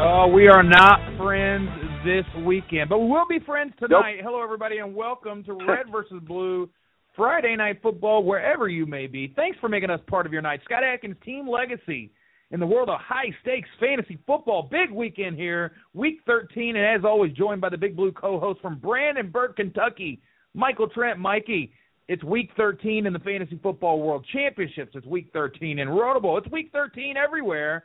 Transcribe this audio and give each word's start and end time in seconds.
Oh, 0.00 0.28
we 0.28 0.46
are 0.46 0.62
not 0.62 1.00
friends 1.16 1.68
this 2.04 2.24
weekend, 2.44 2.88
but 2.88 3.00
we 3.00 3.08
will 3.08 3.26
be 3.28 3.40
friends 3.40 3.72
tonight. 3.80 4.18
Nope. 4.18 4.26
Hello, 4.26 4.44
everybody, 4.44 4.78
and 4.78 4.94
welcome 4.94 5.42
to 5.42 5.54
Red 5.54 5.86
versus 5.90 6.22
Blue 6.22 6.68
Friday 7.16 7.56
Night 7.56 7.80
Football, 7.82 8.22
wherever 8.22 8.68
you 8.68 8.86
may 8.86 9.08
be. 9.08 9.32
Thanks 9.34 9.58
for 9.58 9.68
making 9.68 9.90
us 9.90 9.98
part 10.06 10.24
of 10.24 10.32
your 10.32 10.40
night. 10.40 10.60
Scott 10.64 10.84
Atkins, 10.84 11.16
Team 11.24 11.48
Legacy, 11.48 12.12
in 12.52 12.60
the 12.60 12.66
world 12.66 12.88
of 12.88 13.00
high 13.00 13.34
stakes 13.42 13.68
fantasy 13.80 14.18
football. 14.24 14.68
Big 14.70 14.92
weekend 14.92 15.36
here, 15.36 15.72
Week 15.94 16.20
13, 16.26 16.76
and 16.76 16.86
as 16.86 17.04
always, 17.04 17.32
joined 17.32 17.60
by 17.60 17.68
the 17.68 17.76
Big 17.76 17.96
Blue 17.96 18.12
co-host 18.12 18.60
from 18.60 18.78
Brandenburg, 18.78 19.56
Kentucky, 19.56 20.22
Michael 20.54 20.88
Trent. 20.88 21.18
Mikey, 21.18 21.72
it's 22.06 22.22
Week 22.22 22.50
13 22.56 23.06
in 23.06 23.12
the 23.12 23.18
Fantasy 23.18 23.58
Football 23.60 24.00
World 24.00 24.24
Championships. 24.32 24.92
It's 24.94 25.06
Week 25.06 25.28
13 25.32 25.80
in 25.80 25.88
Roto 25.88 26.20
Bowl. 26.20 26.38
It's 26.38 26.48
Week 26.52 26.70
13 26.72 27.16
everywhere. 27.16 27.82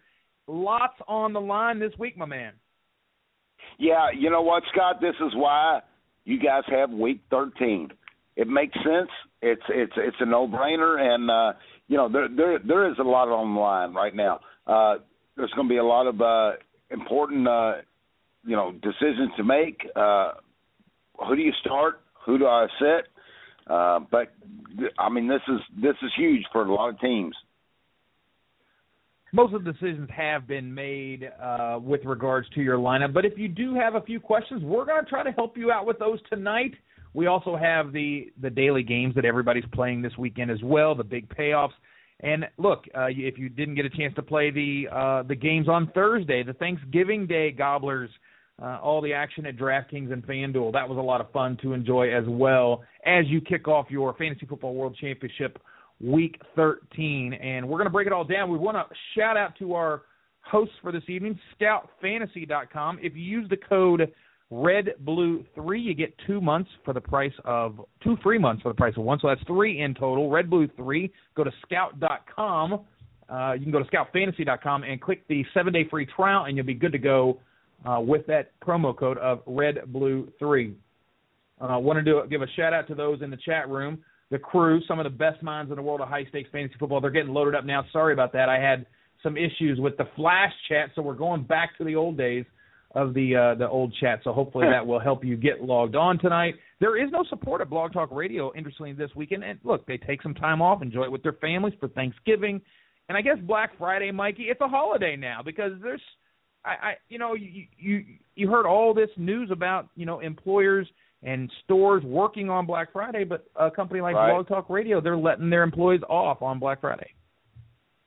Lots 0.47 0.95
on 1.08 1.33
the 1.33 1.41
line 1.41 1.80
this 1.80 1.94
week, 1.97 2.17
my 2.17 2.25
man. 2.25 2.53
Yeah, 3.80 4.08
you 4.17 4.30
know 4.30 4.41
what, 4.41 4.63
Scott? 4.73 4.97
This 5.02 5.16
is 5.25 5.33
why 5.35 5.81
you 6.25 6.39
guys 6.39 6.63
have 6.67 6.89
week 6.91 7.22
13. 7.30 7.89
It 8.35 8.47
makes 8.47 8.73
sense. 8.75 9.09
It's 9.41 9.61
it's 9.69 9.94
it's 9.95 10.17
a 10.19 10.25
no-brainer, 10.25 11.00
and 11.00 11.30
uh, 11.30 11.59
you 11.88 11.97
know 11.97 12.09
there 12.09 12.27
there 12.27 12.59
there 12.59 12.89
is 12.89 12.97
a 13.00 13.03
lot 13.03 13.27
on 13.27 13.53
the 13.53 13.59
line 13.59 13.94
right 13.94 14.16
now. 14.16 14.39
Uh, 14.66 14.95
there's 15.35 15.51
going 15.51 15.67
to 15.67 15.72
be 15.72 15.78
a 15.78 15.84
lot 15.84 16.07
of 16.07 16.19
uh, 16.22 16.53
important 16.90 17.47
uh, 17.47 17.73
you 18.44 18.56
know 18.56 18.72
decisions 18.72 19.31
to 19.38 19.44
make. 19.44 19.85
Uh, 19.96 20.31
who 21.28 21.35
do 21.35 21.41
you 21.41 21.51
start? 21.62 22.01
Who 22.25 22.40
do 22.40 22.47
I 22.47 22.67
sit? 22.79 23.07
Uh, 23.67 24.00
but 24.12 24.34
I 24.97 25.09
mean, 25.09 25.28
this 25.28 25.41
is 25.47 25.59
this 25.81 25.96
is 26.01 26.12
huge 26.17 26.44
for 26.51 26.66
a 26.66 26.73
lot 26.73 26.90
of 26.90 27.00
teams. 27.00 27.35
Most 29.33 29.53
of 29.53 29.63
the 29.63 29.71
decisions 29.73 30.07
have 30.16 30.47
been 30.47 30.73
made 30.73 31.29
uh, 31.41 31.79
with 31.81 32.05
regards 32.05 32.47
to 32.51 32.61
your 32.61 32.77
lineup. 32.77 33.13
But 33.13 33.25
if 33.25 33.33
you 33.35 33.47
do 33.47 33.73
have 33.73 33.95
a 33.95 34.01
few 34.01 34.19
questions, 34.19 34.63
we're 34.63 34.85
going 34.85 35.03
to 35.03 35.09
try 35.09 35.23
to 35.23 35.31
help 35.31 35.57
you 35.57 35.71
out 35.71 35.85
with 35.85 35.99
those 35.99 36.19
tonight. 36.29 36.73
We 37.13 37.27
also 37.27 37.55
have 37.55 37.91
the 37.91 38.31
the 38.41 38.49
daily 38.49 38.83
games 38.83 39.16
that 39.16 39.25
everybody's 39.25 39.66
playing 39.73 40.01
this 40.01 40.13
weekend 40.17 40.51
as 40.51 40.61
well, 40.63 40.95
the 40.95 41.03
big 41.03 41.27
payoffs. 41.29 41.73
And 42.22 42.45
look, 42.57 42.85
uh, 42.95 43.07
if 43.09 43.38
you 43.38 43.49
didn't 43.49 43.75
get 43.75 43.85
a 43.85 43.89
chance 43.89 44.13
to 44.16 44.22
play 44.22 44.51
the 44.51 44.85
uh, 44.91 45.23
the 45.23 45.35
games 45.35 45.67
on 45.67 45.91
Thursday, 45.93 46.43
the 46.43 46.53
Thanksgiving 46.53 47.27
Day 47.27 47.51
gobblers, 47.51 48.09
uh, 48.61 48.79
all 48.81 49.01
the 49.01 49.13
action 49.13 49.45
at 49.45 49.57
DraftKings 49.57 50.11
and 50.11 50.25
FanDuel, 50.25 50.73
that 50.73 50.88
was 50.88 50.97
a 50.97 51.01
lot 51.01 51.22
of 51.22 51.31
fun 51.31 51.57
to 51.63 51.73
enjoy 51.73 52.16
as 52.16 52.23
well 52.27 52.83
as 53.05 53.25
you 53.27 53.41
kick 53.41 53.67
off 53.67 53.88
your 53.89 54.13
Fantasy 54.13 54.45
Football 54.45 54.75
World 54.75 54.95
Championship 54.99 55.59
week 56.03 56.40
13. 56.56 57.34
And 57.34 57.68
we're 57.68 57.78
going 57.78 57.86
to 57.86 57.91
break 57.91 58.08
it 58.08 58.14
all 58.14 58.25
down. 58.25 58.52
We 58.52 58.58
want 58.58 58.78
to 58.78 58.96
shout 59.18 59.38
out 59.38 59.58
to 59.59 59.74
our 59.74 60.03
hosts 60.41 60.75
for 60.81 60.91
this 60.91 61.03
evening, 61.08 61.40
scoutfantasy.com. 61.59 63.00
If 63.02 63.16
you 63.16 63.24
use 63.24 63.50
the 63.50 63.58
code 63.58 64.12
RedBlue3, 64.52 65.81
you 65.84 65.94
get 65.96 66.14
two 66.28 66.41
months 66.41 66.69
for 66.86 66.94
the 66.94 67.02
price 67.02 67.34
of 67.46 67.81
two 68.03 68.18
free 68.22 68.38
months 68.38 68.62
for 68.62 68.69
the 68.69 68.75
price 68.75 68.94
of 68.97 69.03
one. 69.03 69.19
So 69.19 69.30
that's 69.30 69.44
three 69.47 69.81
in 69.81 69.94
total. 69.96 70.30
RedBlue3. 70.30 71.12
Go 71.36 71.44
to 71.44 71.52
scout.com. 71.66 72.81
Uh, 73.30 73.53
you 73.53 73.64
can 73.64 73.72
go 73.72 73.81
to 73.81 73.85
scoutfantasy.com 73.85 74.84
and 74.84 75.02
click 75.02 75.28
the 75.28 75.46
seven 75.53 75.74
day 75.74 75.88
free 75.90 76.06
trial, 76.06 76.46
and 76.46 76.58
you'll 76.58 76.66
be 76.66 76.74
good 76.74 76.91
to 76.91 77.00
go 77.00 77.40
uh, 77.85 78.00
with 78.00 78.28
that 78.28 78.52
promo 78.62 78.96
code 78.96 79.18
of 79.18 79.44
RedBlue3. 79.46 80.75
I 81.62 81.75
uh, 81.75 81.80
wanted 81.80 82.06
to 82.06 82.24
give 82.30 82.41
a 82.41 82.47
shout 82.56 82.74
out 82.74 82.88
to 82.90 82.96
those 82.96 83.22
in 83.22 83.30
the 83.30 83.38
chat 83.38 83.70
room, 83.70 84.00
the 84.33 84.39
crew, 84.39 84.81
some 84.88 84.99
of 84.99 85.03
the 85.03 85.11
best 85.11 85.44
minds 85.44 85.69
in 85.69 85.75
the 85.77 85.81
world 85.83 86.01
of 86.01 86.09
high 86.09 86.25
stakes 86.25 86.49
fantasy 86.51 86.73
football. 86.79 86.99
They're 86.99 87.11
getting 87.11 87.33
loaded 87.33 87.53
up 87.53 87.66
now. 87.66 87.85
Sorry 87.94 88.13
about 88.13 88.33
that. 88.33 88.49
I 88.49 88.59
had 88.59 88.88
some 89.21 89.38
issues 89.38 89.79
with 89.79 89.95
the 89.95 90.05
flash 90.16 90.51
chat, 90.67 90.89
so 90.95 91.03
we're 91.03 91.13
going 91.13 91.44
back 91.44 91.77
to 91.77 91.83
the 91.83 91.95
old 91.95 92.17
days 92.17 92.43
of 92.95 93.13
the 93.13 93.35
uh, 93.35 93.59
the 93.59 93.69
old 93.69 93.93
chat. 94.01 94.22
So 94.23 94.33
hopefully 94.33 94.66
that 94.67 94.85
will 94.85 94.99
help 94.99 95.23
you 95.23 95.38
get 95.38 95.61
logged 95.61 95.95
on 95.95 96.17
tonight. 96.17 96.55
There 96.79 97.01
is 97.01 97.11
no 97.11 97.23
support 97.29 97.61
at 97.61 97.69
Blog 97.69 97.93
Talk 97.93 98.09
Radio, 98.11 98.51
interestingly, 98.55 98.93
this 98.93 99.11
weekend. 99.16 99.43
And 99.43 99.59
look, 99.63 99.85
they 99.85 99.97
take 99.97 100.23
some 100.23 100.33
time 100.33 100.63
off, 100.63 100.81
enjoy 100.81 101.03
it 101.03 101.11
with 101.11 101.22
their 101.22 101.33
families 101.33 101.75
for 101.79 101.88
Thanksgiving, 101.89 102.59
and 103.09 103.16
I 103.16 103.22
guess 103.22 103.38
Black 103.43 103.77
Friday, 103.77 104.09
Mikey. 104.09 104.47
It's 104.49 104.61
a 104.61 104.67
holiday 104.67 105.16
now 105.16 105.41
because 105.45 105.73
there's, 105.83 106.01
I, 106.66 106.69
I 106.69 106.93
you 107.07 107.19
know, 107.19 107.35
you 107.35 107.66
you 107.77 108.03
you 108.33 108.49
heard 108.49 108.66
all 108.66 108.95
this 108.95 109.09
news 109.16 109.51
about 109.51 109.89
you 109.95 110.07
know 110.07 110.22
employers 110.22 110.88
and 111.23 111.50
stores 111.63 112.03
working 112.03 112.50
on 112.50 112.66
Black 112.66 112.91
Friday, 112.91 113.23
but 113.23 113.45
a 113.56 113.72
company 113.72 114.01
like 114.01 114.16
Right. 114.16 114.31
Blog 114.31 114.47
Talk 114.47 114.69
Radio, 114.69 115.00
they're 115.00 115.17
letting 115.17 115.50
their 115.50 115.63
employees 115.63 116.01
off 116.09 116.41
on 116.41 116.59
Black 116.59 116.81
Friday. 116.81 117.09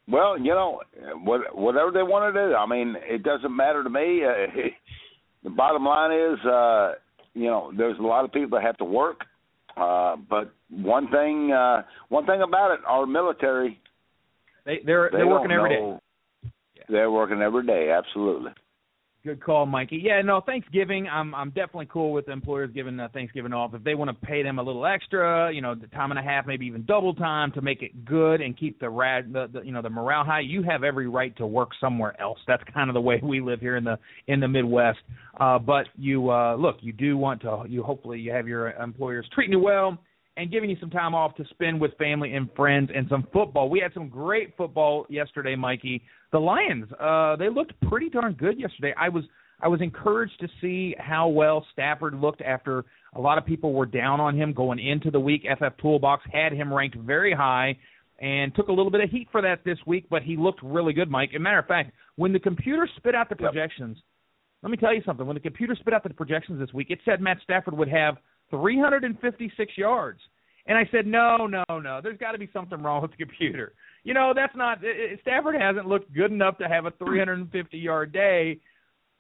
Well, 0.09 0.39
you 0.39 0.55
know, 0.55 0.81
what, 1.25 1.57
whatever 1.57 1.91
they 1.91 2.03
want 2.03 2.33
to 2.33 2.49
do. 2.49 2.55
I 2.55 2.67
mean, 2.67 2.95
it 3.09 3.23
doesn't 3.23 3.55
matter 3.55 3.83
to 3.83 3.91
me. 3.91 4.23
Uh, 4.25 4.69
the 5.45 5.51
bottom 5.51 5.85
line 5.85 6.13
is, 6.13 6.39
uh, 6.47 6.93
you 7.35 7.47
know, 7.47 7.73
there's 7.77 7.99
a 7.99 8.03
lot 8.03 8.25
of 8.25 8.33
people 8.33 8.59
that 8.59 8.65
have 8.65 8.77
to 8.79 8.85
work. 8.85 9.23
Uh, 9.77 10.17
but 10.31 10.53
one 10.71 11.09
thing, 11.11 11.53
uh, 11.53 11.83
one 12.09 12.25
thing 12.25 12.41
about 12.43 12.73
it, 12.73 12.81
our 12.87 13.05
military, 13.05 13.81
They 14.65 14.81
they're 14.85 15.11
they 15.11 15.19
they're 15.19 15.27
working 15.27 15.51
don't 15.51 15.59
every 15.59 15.71
day. 15.71 15.99
They're 16.89 17.11
working 17.11 17.43
every 17.43 17.67
day. 17.67 17.91
Absolutely. 17.91 18.53
Good 19.27 19.43
call, 19.43 19.67
Mikey. 19.67 20.01
Yeah, 20.05 20.23
no, 20.23 20.41
Thanksgiving. 20.41 21.09
I'm 21.09 21.35
I'm 21.35 21.49
definitely 21.49 21.89
cool 21.93 22.13
with 22.13 22.29
employers 22.29 22.71
giving 22.73 23.01
uh, 23.01 23.09
Thanksgiving 23.13 23.53
off 23.53 23.75
if 23.75 23.83
they 23.83 23.97
want 23.97 24.09
to 24.09 24.27
pay 24.27 24.45
them 24.45 24.61
a 24.61 24.63
little 24.63 24.87
extra, 24.87 25.53
you 25.53 25.61
know, 25.61 25.75
the 25.75 25.89
time 25.89 26.13
and 26.13 26.21
a 26.21 26.23
half, 26.23 26.47
maybe 26.47 26.65
even 26.65 26.85
double 26.85 27.13
time 27.13 27.51
to 27.51 27.61
make 27.61 27.83
it 27.83 28.05
good 28.05 28.41
and 28.41 28.57
keep 28.57 28.79
the 28.79 28.89
rad, 28.89 29.33
the, 29.33 29.49
the 29.53 29.63
you 29.63 29.73
know, 29.73 29.83
the 29.83 29.91
morale 29.91 30.23
high. 30.23 30.43
You 30.43 30.63
have 30.63 30.85
every 30.85 31.09
right 31.09 31.37
to 31.39 31.47
work 31.47 31.71
somewhere 31.81 32.15
else. 32.21 32.39
That's 32.47 32.63
kind 32.73 32.89
of 32.89 32.95
the 32.95 33.01
way 33.01 33.21
we 33.25 33.41
live 33.41 33.59
here 33.59 33.77
in 33.77 33.83
the 33.83 33.99
in 34.29 34.39
the 34.39 34.47
Midwest. 34.47 35.01
Uh, 35.41 35.59
but 35.59 35.87
you 35.97 36.31
uh, 36.31 36.55
look, 36.55 36.77
you 36.79 36.93
do 36.93 37.17
want 37.17 37.41
to. 37.41 37.65
You 37.67 37.83
hopefully 37.83 38.21
you 38.21 38.31
have 38.31 38.47
your 38.47 38.71
employers 38.75 39.29
treating 39.35 39.55
you 39.55 39.61
well 39.61 39.99
and 40.37 40.51
giving 40.51 40.69
you 40.69 40.77
some 40.81 40.91
time 40.91 41.15
off 41.15 41.35
to 41.37 41.45
spend 41.51 41.81
with 41.81 41.97
family 41.97 42.35
and 42.35 42.49
friends 42.55 42.91
and 42.95 43.09
some 43.09 43.27
football. 43.33 43.71
We 43.71 43.81
had 43.81 43.93
some 43.95 44.09
great 44.09 44.57
football 44.57 45.07
yesterday, 45.09 45.57
Mikey. 45.57 46.03
The 46.33 46.39
Lions, 46.39 46.87
uh, 47.01 47.37
they 47.37 47.49
looked 47.49 47.73
pretty 47.89 48.11
darn 48.11 48.35
good 48.35 48.59
yesterday. 48.59 48.95
I 48.99 49.09
was 49.09 49.25
I 49.61 49.69
was 49.69 49.81
encouraged 49.81 50.39
to 50.41 50.49
see 50.61 50.95
how 50.99 51.29
well 51.29 51.65
Stafford 51.73 52.15
looked 52.21 52.43
after 52.43 52.85
a 53.15 53.21
lot 53.21 53.39
of 53.39 53.47
people 53.47 53.73
were 53.73 53.87
down 53.87 54.21
on 54.21 54.37
him 54.37 54.53
going 54.53 54.79
into 54.79 55.11
the 55.11 55.19
week. 55.19 55.47
FF 55.51 55.79
Toolbox 55.81 56.25
had 56.31 56.53
him 56.53 56.71
ranked 56.71 56.97
very 56.97 57.33
high 57.33 57.75
and 58.19 58.55
took 58.55 58.69
a 58.69 58.73
little 58.73 58.91
bit 58.91 59.01
of 59.01 59.09
heat 59.09 59.29
for 59.33 59.41
that 59.41 59.65
this 59.65 59.79
week, 59.87 60.07
but 60.11 60.23
he 60.23 60.37
looked 60.37 60.63
really 60.63 60.93
good, 60.93 61.11
Mike. 61.11 61.31
As 61.33 61.37
a 61.37 61.41
matter 61.41 61.59
of 61.59 61.67
fact, 61.67 61.93
when 62.17 62.35
the 62.35 62.39
computer 62.39 62.87
spit 62.97 63.15
out 63.15 63.31
the 63.31 63.37
Yep. 63.41 63.53
projections, 63.53 64.03
let 64.63 64.71
me 64.71 64.77
tell 64.77 64.93
you 64.93 65.03
something. 65.03 65.27
When 65.27 65.35
the 65.35 65.41
computer 65.41 65.75
spit 65.75 65.95
out 65.95 66.03
the 66.03 66.11
projections 66.11 66.59
this 66.59 66.73
week, 66.75 66.91
it 66.91 67.01
said 67.07 67.23
Matt 67.23 67.41
Stafford 67.43 67.75
would 67.75 67.89
have 67.89 68.19
356 68.51 69.73
yards. 69.77 70.21
And 70.67 70.77
I 70.77 70.89
said, 70.91 71.07
no, 71.07 71.47
no, 71.47 71.65
no. 71.69 72.01
There's 72.03 72.19
got 72.19 72.33
to 72.33 72.39
be 72.39 72.49
something 72.53 72.83
wrong 72.83 73.03
with 73.03 73.13
the 73.13 73.17
computer. 73.19 73.73
You 74.03 74.15
know, 74.15 74.33
that's 74.35 74.55
not. 74.57 74.79
i- 74.85 75.13
i- 75.15 75.19
Stafford 75.23 75.55
hasn't 75.61 75.87
looked 75.87 76.13
good 76.13 76.33
enough 76.33 76.59
to 76.59 76.69
have 76.69 76.87
a 76.87 76.91
350 76.93 77.79
yard 77.79 78.13
day. 78.13 78.59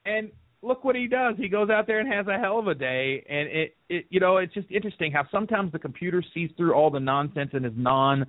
And 0.05 0.31
look 0.62 0.84
what 0.84 0.96
he 0.96 1.06
does. 1.06 1.34
He 1.38 1.49
goes 1.49 1.70
out 1.70 1.87
there 1.87 2.00
and 2.00 2.12
has 2.12 2.26
a 2.26 2.38
hell 2.38 2.58
of 2.58 2.67
a 2.69 2.75
day. 2.75 3.25
And 3.28 3.49
it, 3.49 3.76
it, 3.88 4.06
you 4.11 4.19
know, 4.20 4.38
it's 4.38 4.55
just 4.55 4.70
interesting 4.70 5.12
how 5.12 5.25
sometimes 5.31 5.70
the 5.72 5.79
computer 5.79 6.22
sees 6.34 6.50
through 6.56 6.75
all 6.75 6.90
the 6.90 7.00
nonsense 7.00 7.50
and 7.52 7.64
is 7.64 7.72
non, 7.76 8.26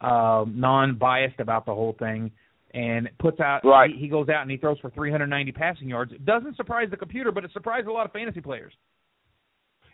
uh, 0.00 0.44
non 0.48 0.96
biased 0.96 1.40
about 1.40 1.66
the 1.66 1.74
whole 1.74 1.96
thing. 1.98 2.30
And 2.72 3.10
puts 3.18 3.40
out. 3.40 3.64
Right. 3.64 3.90
He, 3.92 4.02
he 4.02 4.08
goes 4.08 4.28
out 4.28 4.42
and 4.42 4.50
he 4.50 4.56
throws 4.56 4.78
for 4.78 4.90
390 4.90 5.50
passing 5.50 5.88
yards. 5.88 6.12
It 6.12 6.24
doesn't 6.24 6.56
surprise 6.56 6.86
the 6.88 6.96
computer, 6.96 7.32
but 7.32 7.44
it 7.44 7.50
surprised 7.52 7.88
a 7.88 7.92
lot 7.92 8.06
of 8.06 8.12
fantasy 8.12 8.40
players. 8.40 8.72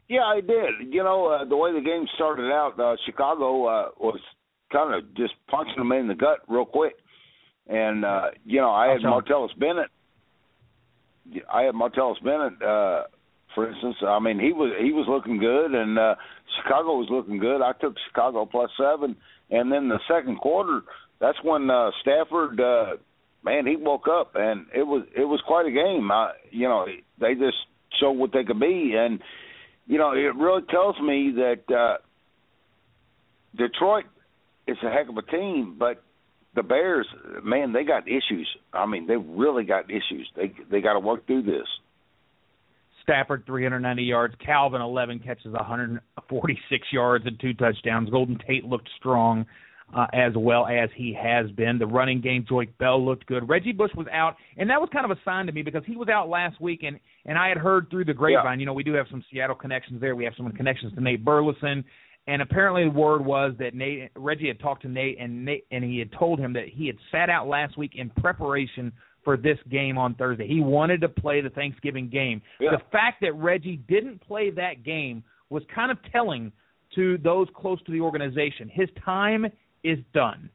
Yeah, 0.08 0.23
I 0.23 0.41
did. 0.41 0.93
You 0.93 1.03
know, 1.03 1.26
uh, 1.26 1.44
the 1.44 1.56
way 1.56 1.73
the 1.73 1.81
game 1.81 2.06
started 2.14 2.50
out, 2.53 2.79
uh, 2.79 2.97
Chicago 3.05 3.67
uh, 3.67 3.88
was 3.99 4.20
kind 4.73 4.94
of 4.94 5.14
just 5.17 5.35
punching 5.49 5.76
them 5.76 5.93
in 5.93 6.08
the 6.08 6.14
gut 6.14 6.41
real 6.49 6.64
quick. 6.64 6.94
And 7.69 8.05
uh, 8.05 8.26
you 8.44 8.61
know, 8.61 8.70
I 8.70 8.93
had 8.93 9.00
Martellus 9.00 9.58
Bennett. 9.58 9.91
I 11.53 11.62
had 11.62 11.75
Martellus 11.75 12.23
Bennett, 12.23 12.62
uh, 12.62 13.05
for 13.55 13.69
instance. 13.69 13.97
I 14.06 14.20
mean, 14.20 14.38
he 14.38 14.53
was 14.53 14.73
he 14.81 14.93
was 14.93 15.06
looking 15.08 15.38
good, 15.38 15.75
and 15.75 15.99
uh, 15.99 16.14
Chicago 16.56 16.97
was 16.97 17.09
looking 17.11 17.38
good. 17.38 17.62
I 17.62 17.73
took 17.73 17.94
Chicago 18.09 18.47
plus 18.47 18.70
seven, 18.79 19.17
and 19.50 19.73
then 19.73 19.88
the 19.88 19.99
second 20.09 20.38
quarter, 20.38 20.82
that's 21.20 21.38
when 21.43 21.69
uh, 21.69 21.91
Stafford, 22.02 22.61
uh, 22.61 22.97
man, 23.44 23.67
he 23.67 23.75
woke 23.75 24.06
up, 24.09 24.32
and 24.37 24.67
it 24.73 24.87
was 24.87 25.05
it 25.17 25.25
was 25.25 25.41
quite 25.44 25.67
a 25.67 25.73
game. 25.73 26.09
I, 26.12 26.31
you 26.52 26.69
know, 26.69 26.87
they 27.20 27.35
just 27.35 27.56
showed 28.00 28.12
what 28.12 28.32
they 28.32 28.44
could 28.44 28.61
be, 28.61 28.94
and 28.97 29.20
you 29.87 29.99
know, 29.99 30.12
it 30.12 30.35
really 30.37 30.62
tells 30.71 30.99
me 31.00 31.33
that 31.37 31.75
uh, 31.75 31.97
Detroit 33.56 34.05
is 34.67 34.77
a 34.85 34.91
heck 34.91 35.09
of 35.09 35.17
a 35.17 35.23
team, 35.23 35.77
but 35.79 36.03
the 36.55 36.62
Bears, 36.62 37.06
man, 37.44 37.73
they 37.73 37.85
got 37.85 38.09
issues. 38.09 38.49
I 38.73 38.87
mean, 38.87 39.06
they 39.06 39.17
really 39.17 39.65
got 39.65 39.91
issues. 39.91 40.29
They 40.35 40.53
they 40.71 40.81
got 40.81 40.94
to 40.94 41.00
work 41.00 41.27
through 41.27 41.43
this. 41.43 41.67
Stafford 43.03 43.44
390 43.47 44.03
yards, 44.03 44.35
Calvin 44.44 44.81
11 44.81 45.21
catches 45.21 45.53
146 45.53 46.87
yards 46.93 47.25
and 47.25 47.38
two 47.38 47.55
touchdowns. 47.55 48.11
Golden 48.11 48.37
Tate 48.44 48.65
looked 48.65 48.88
strong 48.99 49.47
uh, 49.94 50.06
as 50.12 50.33
well 50.37 50.67
as 50.67 50.91
he 50.97 51.17
has 51.21 51.49
been. 51.53 51.79
The 51.79 51.87
running 51.87 52.21
game, 52.21 52.44
Joique 52.50 52.77
Bell 52.79 53.05
looked 53.05 53.27
good. 53.27 53.49
Reggie 53.49 53.73
Bush 53.73 53.93
was 53.97 54.06
out, 54.12 54.37
and 54.56 54.69
that 54.71 54.81
was 54.81 54.91
kind 54.93 55.05
of 55.09 55.17
a 55.17 55.21
sign 55.25 55.47
to 55.47 55.53
me 55.53 55.62
because 55.62 55.83
he 55.87 55.97
was 55.97 56.09
out 56.09 56.29
last 56.29 56.61
week, 56.61 56.83
and 56.83 56.99
and 57.26 57.38
I 57.38 57.49
had 57.49 57.58
heard 57.58 57.90
through 57.90 58.06
the 58.06 58.14
grapevine. 58.14 58.58
Yeah. 58.58 58.61
You 58.61 58.67
know, 58.67 58.73
we 58.73 58.84
do 58.84 58.94
have 58.94 59.06
some 59.11 59.23
Seattle 59.31 59.56
connections 59.56 60.00
there. 60.00 60.17
We 60.17 60.25
have 60.25 60.34
some 60.37 60.50
connections 60.52 60.94
to 60.94 61.00
Nate 61.00 61.25
Burleson, 61.25 61.84
and 62.26 62.43
apparently 62.43 62.84
the 62.84 62.99
word 62.99 63.25
was 63.25 63.52
that 63.58 63.75
Nate 63.75 64.11
Reggie 64.17 64.49
had 64.49 64.61
talked 64.61 64.82
to 64.82 64.88
Nate, 64.88 65.19
and 65.20 65.44
Nate 65.44 65.67
and 65.70 65.84
he 65.84 65.99
had 65.99 66.11
told 66.12 66.38
him 66.38 66.52
that 66.55 66.69
he 66.73 66.87
had 66.87 66.96
sat 67.12 67.28
out 67.28 67.46
last 67.49 67.76
week 67.76 67.93
in 67.96 68.11
preparation 68.11 68.93
for 69.25 69.37
this 69.37 69.58
game 69.70 69.99
on 69.99 70.14
Thursday. 70.14 70.46
He 70.46 70.61
wanted 70.61 71.00
to 71.00 71.08
play 71.08 71.40
the 71.40 71.50
Thanksgiving 71.50 72.08
game. 72.08 72.40
Yeah. 72.61 72.70
The 72.70 72.82
fact 72.93 73.20
that 73.23 73.34
Reggie 73.34 73.81
didn't 73.88 74.20
play 74.20 74.50
that 74.50 74.84
game 74.84 75.25
was 75.50 75.64
kind 75.75 75.90
of 75.90 75.99
telling 76.12 76.52
to 76.94 77.19
those 77.19 77.49
close 77.55 77.82
to 77.84 77.93
the 77.93 78.00
organization. 78.00 78.70
His 78.73 78.88
time 79.05 79.46
is 79.82 79.99
done. 80.14 80.49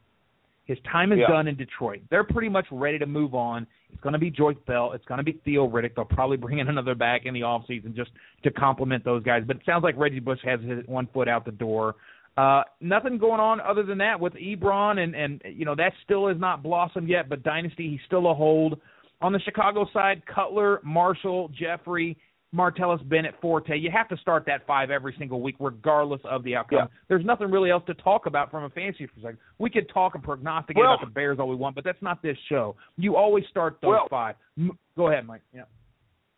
His 0.72 0.80
time 0.90 1.12
is 1.12 1.20
yeah. 1.20 1.28
done 1.28 1.50
in 1.50 1.58
Detroit. 1.58 2.00
They're 2.10 2.24
pretty 2.24 2.48
much 2.48 2.66
ready 2.72 2.98
to 2.98 3.06
move 3.06 3.36
on. 3.36 3.68
It's 3.92 4.02
going 4.02 4.14
to 4.14 4.20
be 4.20 4.32
Joique 4.32 4.66
Bell. 4.66 4.94
It's 4.94 5.04
going 5.04 5.18
to 5.18 5.24
be 5.24 5.34
Theo 5.44 5.68
Riddick. 5.68 5.96
They'll 5.98 6.06
probably 6.06 6.38
bring 6.38 6.60
in 6.60 6.70
another 6.70 6.96
back 6.96 7.26
in 7.26 7.34
the 7.34 7.44
off 7.44 7.64
season 7.68 7.94
just 7.94 8.12
to 8.44 8.52
complement 8.52 9.04
those 9.04 9.22
guys. 9.22 9.44
But 9.46 9.58
it 9.58 9.64
sounds 9.66 9.84
like 9.84 9.98
Reggie 9.98 10.22
Bush 10.22 10.40
has 10.46 10.62
his 10.62 10.88
one 10.88 11.10
foot 11.14 11.28
out 11.28 11.44
the 11.44 11.52
door. 11.52 11.96
Uh, 12.38 12.62
nothing 12.80 13.18
going 13.18 13.42
on 13.42 13.60
other 13.60 13.84
than 13.84 13.98
that 13.98 14.18
with 14.18 14.32
Ebron, 14.36 15.00
and 15.00 15.14
and 15.14 15.42
you 15.44 15.66
know 15.66 15.76
that 15.76 15.92
still 16.06 16.30
is 16.30 16.40
not 16.40 16.64
blossomed 16.64 17.10
yet. 17.10 17.28
But 17.28 17.44
Dynasty, 17.44 17.90
he's 17.90 18.00
still 18.06 18.32
a 18.32 18.34
hold. 18.34 18.80
On 19.20 19.34
the 19.34 19.40
Chicago 19.40 19.86
side, 19.92 20.24
Cutler, 20.26 20.80
Marshall, 20.86 21.50
Jeffery, 21.50 22.18
Martellus 22.54 23.08
Bennett, 23.08 23.36
Forte. 23.42 23.78
You 23.78 23.90
have 23.92 24.10
to 24.10 24.18
start 24.18 24.44
that 24.48 24.68
five 24.68 24.92
every 24.92 25.16
single 25.18 25.42
week, 25.42 25.56
regardless 25.60 26.22
of 26.26 26.44
the 26.44 26.56
outcome. 26.56 26.80
Yeah. 26.80 26.98
There's 27.08 27.26
nothing 27.26 27.50
really 27.50 27.72
else 27.72 27.84
to 27.88 27.94
talk 27.94 28.26
about 28.26 28.52
from 28.52 28.66
a 28.66 28.70
fantasy 28.70 29.08
perspective. 29.08 29.40
We 29.58 29.70
could 29.70 29.90
talk 29.94 30.16
and 30.16 30.24
prognosticate 30.24 30.82
well, 30.82 30.96
about 30.96 31.06
the 31.06 31.12
Bears 31.12 31.40
all 31.40 31.48
we 31.48 31.56
want, 31.56 31.76
but 31.76 31.84
that's 31.84 32.02
not 32.02 32.22
this 32.22 32.38
show. 32.50 32.76
You 32.98 33.16
always 33.16 33.46
start 33.50 33.78
those 33.82 33.90
well, 33.90 34.08
five. 34.10 34.36
M- 34.58 34.78
go 34.98 35.08
ahead, 35.08 35.26
Mike. 35.26 35.42
Yeah. 35.54 35.64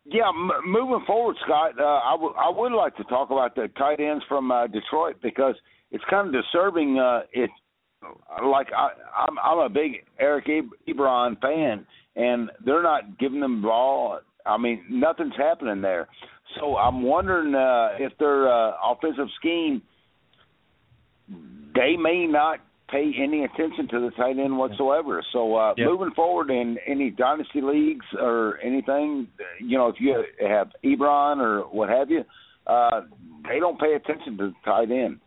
Yeah, 0.06 0.30
m- 0.30 0.70
moving 0.70 1.04
forward, 1.08 1.38
Scott, 1.46 1.80
uh, 1.80 1.84
I, 1.84 2.12
w- 2.12 2.36
I 2.38 2.50
would 2.50 2.74
like 2.74 2.96
to 2.98 3.04
talk 3.06 3.32
about 3.32 3.56
the 3.56 3.70
tight 3.78 4.00
ends 4.02 4.24
from 4.28 4.52
uh, 4.52 4.68
Detroit 4.68 5.16
because 5.24 5.56
it's 5.92 6.04
kind 6.10 6.28
of 6.28 6.44
disturbing. 6.44 7.00
Uh, 7.00 7.22
it 7.32 7.50
like 8.46 8.68
I, 8.76 8.90
I'm, 9.18 9.40
I'm 9.40 9.60
a 9.60 9.70
big 9.70 10.06
Eric 10.20 10.48
Ebron 10.88 11.40
fan, 11.40 11.86
and 12.16 12.50
they're 12.66 12.84
not 12.84 13.18
giving 13.18 13.40
them 13.40 13.62
the 13.62 13.68
ball 13.68 14.20
I 14.46 14.58
mean, 14.58 14.84
nothing's 14.90 15.36
happening 15.38 15.82
there. 15.82 16.08
So 16.60 16.78
I'm 16.78 17.04
wondering 17.04 17.56
uh, 17.56 17.98
if 18.00 18.18
their 18.18 18.52
uh, 18.52 18.74
offensive 18.84 19.28
scheme, 19.40 19.82
they 21.74 21.96
may 21.98 22.28
not 22.28 22.60
pay 22.90 23.12
any 23.20 23.44
attention 23.44 23.88
to 23.90 24.00
the 24.00 24.12
tight 24.16 24.38
end 24.38 24.58
whatsoever. 24.58 25.24
So 25.34 25.56
uh, 25.56 25.74
yep. 25.78 25.88
moving 25.88 26.12
forward 26.12 26.52
in 26.52 26.78
any 26.86 27.10
dynasty 27.10 27.62
leagues 27.62 28.06
or 28.20 28.60
anything, 28.64 29.28
you 29.60 29.78
know, 29.78 29.88
if 29.88 29.96
you 30.00 30.24
have 30.48 30.70
Ebron 30.84 31.38
or 31.38 31.62
what 31.62 31.90
have 31.90 32.12
you, 32.12 32.24
uh, 32.68 33.02
they 33.50 33.60
don't 33.60 33.80
pay 33.80 33.94
attention 33.94 34.38
to 34.38 34.48
the 34.48 34.54
tight 34.64 34.92
end. 34.92 35.20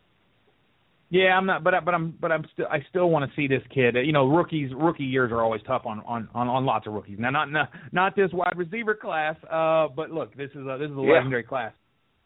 Yeah, 1.17 1.37
I'm 1.37 1.47
not, 1.47 1.65
but 1.65 1.73
I, 1.73 1.81
but 1.81 1.95
I'm 1.95 2.15
but 2.21 2.31
I'm 2.31 2.45
still 2.53 2.67
I 2.71 2.79
still 2.91 3.09
want 3.09 3.29
to 3.29 3.37
see 3.37 3.49
this 3.49 3.63
kid. 3.73 3.95
You 4.05 4.13
know, 4.13 4.27
rookies 4.27 4.71
rookie 4.77 5.05
years 5.05 5.33
are 5.33 5.43
always 5.43 5.63
tough 5.67 5.83
on 5.87 6.01
on 6.07 6.29
on, 6.35 6.49
on 6.49 6.67
lots 6.67 6.87
of 6.87 6.93
rookies. 6.93 7.17
Now, 7.19 7.31
not 7.31 7.51
not 7.51 7.71
not 7.93 8.15
this 8.17 8.31
wide 8.33 8.57
receiver 8.57 8.95
class, 8.95 9.37
uh, 9.51 9.89
but 9.95 10.11
look, 10.11 10.37
this 10.37 10.51
is 10.51 10.67
a 10.67 10.77
this 10.79 10.91
is 10.91 10.97
a 10.97 11.03
yeah. 11.03 11.13
legendary 11.15 11.43
class. 11.43 11.73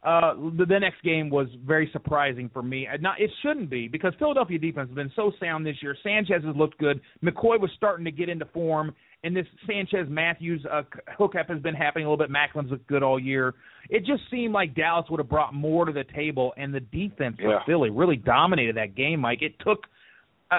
Uh, 0.02 0.32
the, 0.56 0.64
the 0.66 0.78
next 0.78 1.02
game 1.02 1.28
was 1.28 1.46
very 1.66 1.88
surprising 1.92 2.48
for 2.52 2.62
me. 2.62 2.88
Not 3.00 3.20
it 3.20 3.30
shouldn't 3.42 3.68
be 3.68 3.86
because 3.86 4.14
Philadelphia 4.18 4.58
defense 4.58 4.88
has 4.88 4.96
been 4.96 5.12
so 5.14 5.30
sound 5.38 5.64
this 5.66 5.76
year. 5.82 5.94
Sanchez 6.02 6.42
has 6.44 6.56
looked 6.56 6.78
good. 6.78 7.00
McCoy 7.22 7.60
was 7.60 7.70
starting 7.76 8.06
to 8.06 8.10
get 8.10 8.28
into 8.30 8.46
form, 8.46 8.94
and 9.22 9.36
this 9.36 9.46
Sanchez 9.66 10.06
Matthews 10.08 10.64
uh, 10.70 10.82
hookup 11.18 11.48
has 11.48 11.60
been 11.60 11.74
happening 11.74 12.06
a 12.06 12.10
little 12.10 12.24
bit. 12.26 12.34
Maclin's 12.34 12.70
looked 12.70 12.86
good 12.86 13.02
all 13.02 13.18
year. 13.18 13.54
It 13.88 14.00
just 14.06 14.22
seemed 14.30 14.54
like 14.54 14.74
Dallas 14.74 15.06
would 15.10 15.18
have 15.20 15.28
brought 15.28 15.52
more 15.52 15.84
to 15.84 15.92
the 15.92 16.04
table, 16.14 16.52
and 16.56 16.74
the 16.74 16.80
defense 16.80 17.36
yeah. 17.38 17.56
of 17.56 17.62
Philly 17.66 17.90
really 17.90 18.16
dominated 18.16 18.76
that 18.76 18.94
game. 18.94 19.20
Mike, 19.20 19.42
it 19.42 19.54
took. 19.60 19.84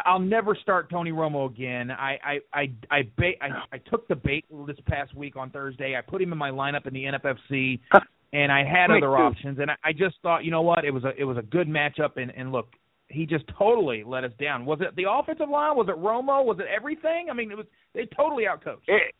I'll 0.06 0.20
never 0.20 0.56
start 0.56 0.90
Tony 0.90 1.12
Romo 1.12 1.50
again. 1.50 1.92
I 1.92 2.18
I 2.24 2.40
I 2.54 2.72
I, 2.90 3.02
bait, 3.18 3.38
I 3.42 3.76
I 3.76 3.78
took 3.90 4.08
the 4.08 4.16
bait 4.16 4.46
this 4.68 4.78
past 4.88 5.16
week 5.16 5.36
on 5.36 5.50
Thursday. 5.50 5.96
I 5.98 6.02
put 6.02 6.22
him 6.22 6.32
in 6.32 6.38
my 6.38 6.50
lineup 6.52 6.88
in 6.88 6.94
the 6.94 7.04
NFFC, 7.06 7.80
and 8.32 8.52
I 8.52 8.64
had 8.64 8.90
other 8.90 9.18
options. 9.18 9.60
And 9.60 9.72
I, 9.72 9.76
I 9.84 9.92
just 9.92 10.16
thought, 10.22 10.46
you 10.46 10.52
know 10.52 10.62
what, 10.62 10.86
it 10.86 10.92
was 10.92 11.04
a 11.04 11.12
it 11.18 11.26
was 11.26 11.38
a 11.38 11.42
good 11.42 11.68
matchup. 11.68 12.16
And 12.16 12.32
and 12.38 12.52
look, 12.52 12.68
he 13.12 13.26
just 13.26 13.46
totally 13.58 14.04
let 14.06 14.24
us 14.24 14.32
down. 14.40 14.66
Was 14.66 14.80
it 14.82 14.96
the 14.96 15.06
offensive 15.10 15.50
line? 15.50 15.76
Was 15.76 15.88
it 15.90 15.96
Romo? 15.96 16.46
Was 16.46 16.58
it 16.60 16.66
everything? 16.74 17.28
I 17.30 17.34
mean, 17.34 17.52
it 17.52 17.58
was 17.58 17.66
they 17.94 18.08
totally 18.16 18.44
outcoached. 18.44 18.88
It, 18.88 19.14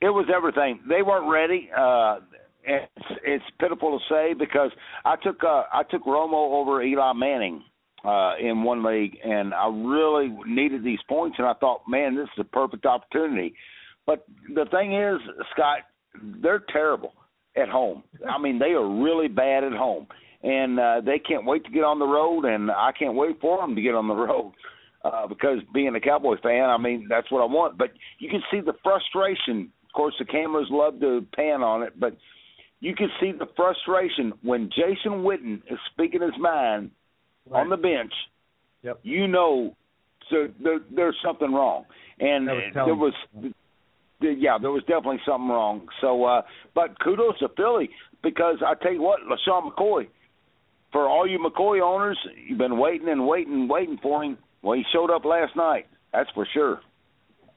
it 0.00 0.10
was 0.10 0.26
everything. 0.34 0.80
They 0.88 1.02
weren't 1.02 1.30
ready. 1.30 1.70
Uh, 1.76 2.18
it's, 2.64 3.06
it's 3.24 3.44
pitiful 3.60 3.98
to 3.98 4.04
say 4.12 4.34
because 4.34 4.70
I 5.04 5.16
took 5.16 5.42
uh, 5.44 5.64
I 5.72 5.82
took 5.90 6.04
Romo 6.04 6.60
over 6.60 6.82
Eli 6.82 7.12
Manning 7.12 7.62
uh, 8.04 8.34
in 8.40 8.62
one 8.62 8.84
league, 8.84 9.16
and 9.24 9.54
I 9.54 9.68
really 9.68 10.34
needed 10.46 10.84
these 10.84 10.98
points, 11.08 11.36
and 11.38 11.46
I 11.46 11.54
thought, 11.54 11.82
man, 11.88 12.14
this 12.16 12.28
is 12.36 12.40
a 12.40 12.44
perfect 12.44 12.86
opportunity. 12.86 13.54
But 14.06 14.24
the 14.54 14.66
thing 14.70 14.94
is, 14.94 15.18
Scott, 15.52 15.78
they're 16.42 16.64
terrible 16.72 17.12
at 17.56 17.68
home. 17.68 18.02
I 18.28 18.40
mean, 18.40 18.58
they 18.58 18.72
are 18.72 19.02
really 19.02 19.28
bad 19.28 19.64
at 19.64 19.72
home, 19.72 20.06
and 20.42 20.78
uh, 20.78 21.00
they 21.04 21.18
can't 21.18 21.44
wait 21.44 21.64
to 21.64 21.70
get 21.70 21.84
on 21.84 21.98
the 21.98 22.06
road, 22.06 22.44
and 22.44 22.70
I 22.70 22.90
can't 22.98 23.14
wait 23.14 23.40
for 23.40 23.58
them 23.58 23.74
to 23.74 23.82
get 23.82 23.94
on 23.94 24.08
the 24.08 24.14
road. 24.28 24.52
Uh, 25.04 25.26
because 25.26 25.58
being 25.74 25.94
a 25.96 26.00
Cowboy 26.00 26.36
fan, 26.42 26.70
I 26.70 26.78
mean 26.78 27.06
that's 27.08 27.30
what 27.30 27.42
I 27.42 27.46
want. 27.46 27.76
But 27.76 27.90
you 28.18 28.28
can 28.28 28.42
see 28.50 28.60
the 28.60 28.74
frustration. 28.84 29.72
Of 29.86 29.92
course, 29.94 30.14
the 30.18 30.24
cameras 30.24 30.68
love 30.70 31.00
to 31.00 31.26
pan 31.34 31.62
on 31.62 31.82
it, 31.82 31.98
but 31.98 32.16
you 32.80 32.94
can 32.94 33.08
see 33.20 33.32
the 33.32 33.46
frustration 33.56 34.32
when 34.42 34.70
Jason 34.70 35.22
Witten 35.22 35.56
is 35.70 35.78
speaking 35.92 36.22
his 36.22 36.38
mind 36.38 36.92
Right. 37.50 37.60
on 37.60 37.70
the 37.70 37.76
bench. 37.76 38.12
Yep. 38.82 39.00
You 39.02 39.26
know, 39.28 39.74
so 40.30 40.48
there, 40.62 40.78
there's 40.94 41.16
something 41.24 41.52
wrong, 41.52 41.84
and 42.20 42.46
was 42.46 42.62
there 42.74 42.94
was, 42.94 43.12
yeah, 44.20 44.58
there 44.60 44.70
was 44.70 44.82
definitely 44.84 45.20
something 45.26 45.48
wrong. 45.48 45.88
So, 46.00 46.24
uh, 46.24 46.42
but 46.74 46.98
kudos 47.02 47.38
to 47.40 47.48
Philly 47.56 47.90
because 48.22 48.56
I 48.64 48.74
tell 48.80 48.92
you 48.92 49.02
what, 49.02 49.20
LeSean 49.22 49.72
McCoy, 49.72 50.06
for 50.92 51.08
all 51.08 51.26
you 51.26 51.38
McCoy 51.38 51.82
owners, 51.82 52.18
you've 52.46 52.58
been 52.58 52.78
waiting 52.78 53.08
and 53.08 53.26
waiting 53.26 53.54
and 53.54 53.70
waiting 53.70 53.98
for 54.02 54.22
him. 54.22 54.38
Well, 54.62 54.76
he 54.76 54.84
showed 54.92 55.10
up 55.10 55.24
last 55.24 55.56
night. 55.56 55.86
That's 56.12 56.30
for 56.34 56.46
sure. 56.52 56.80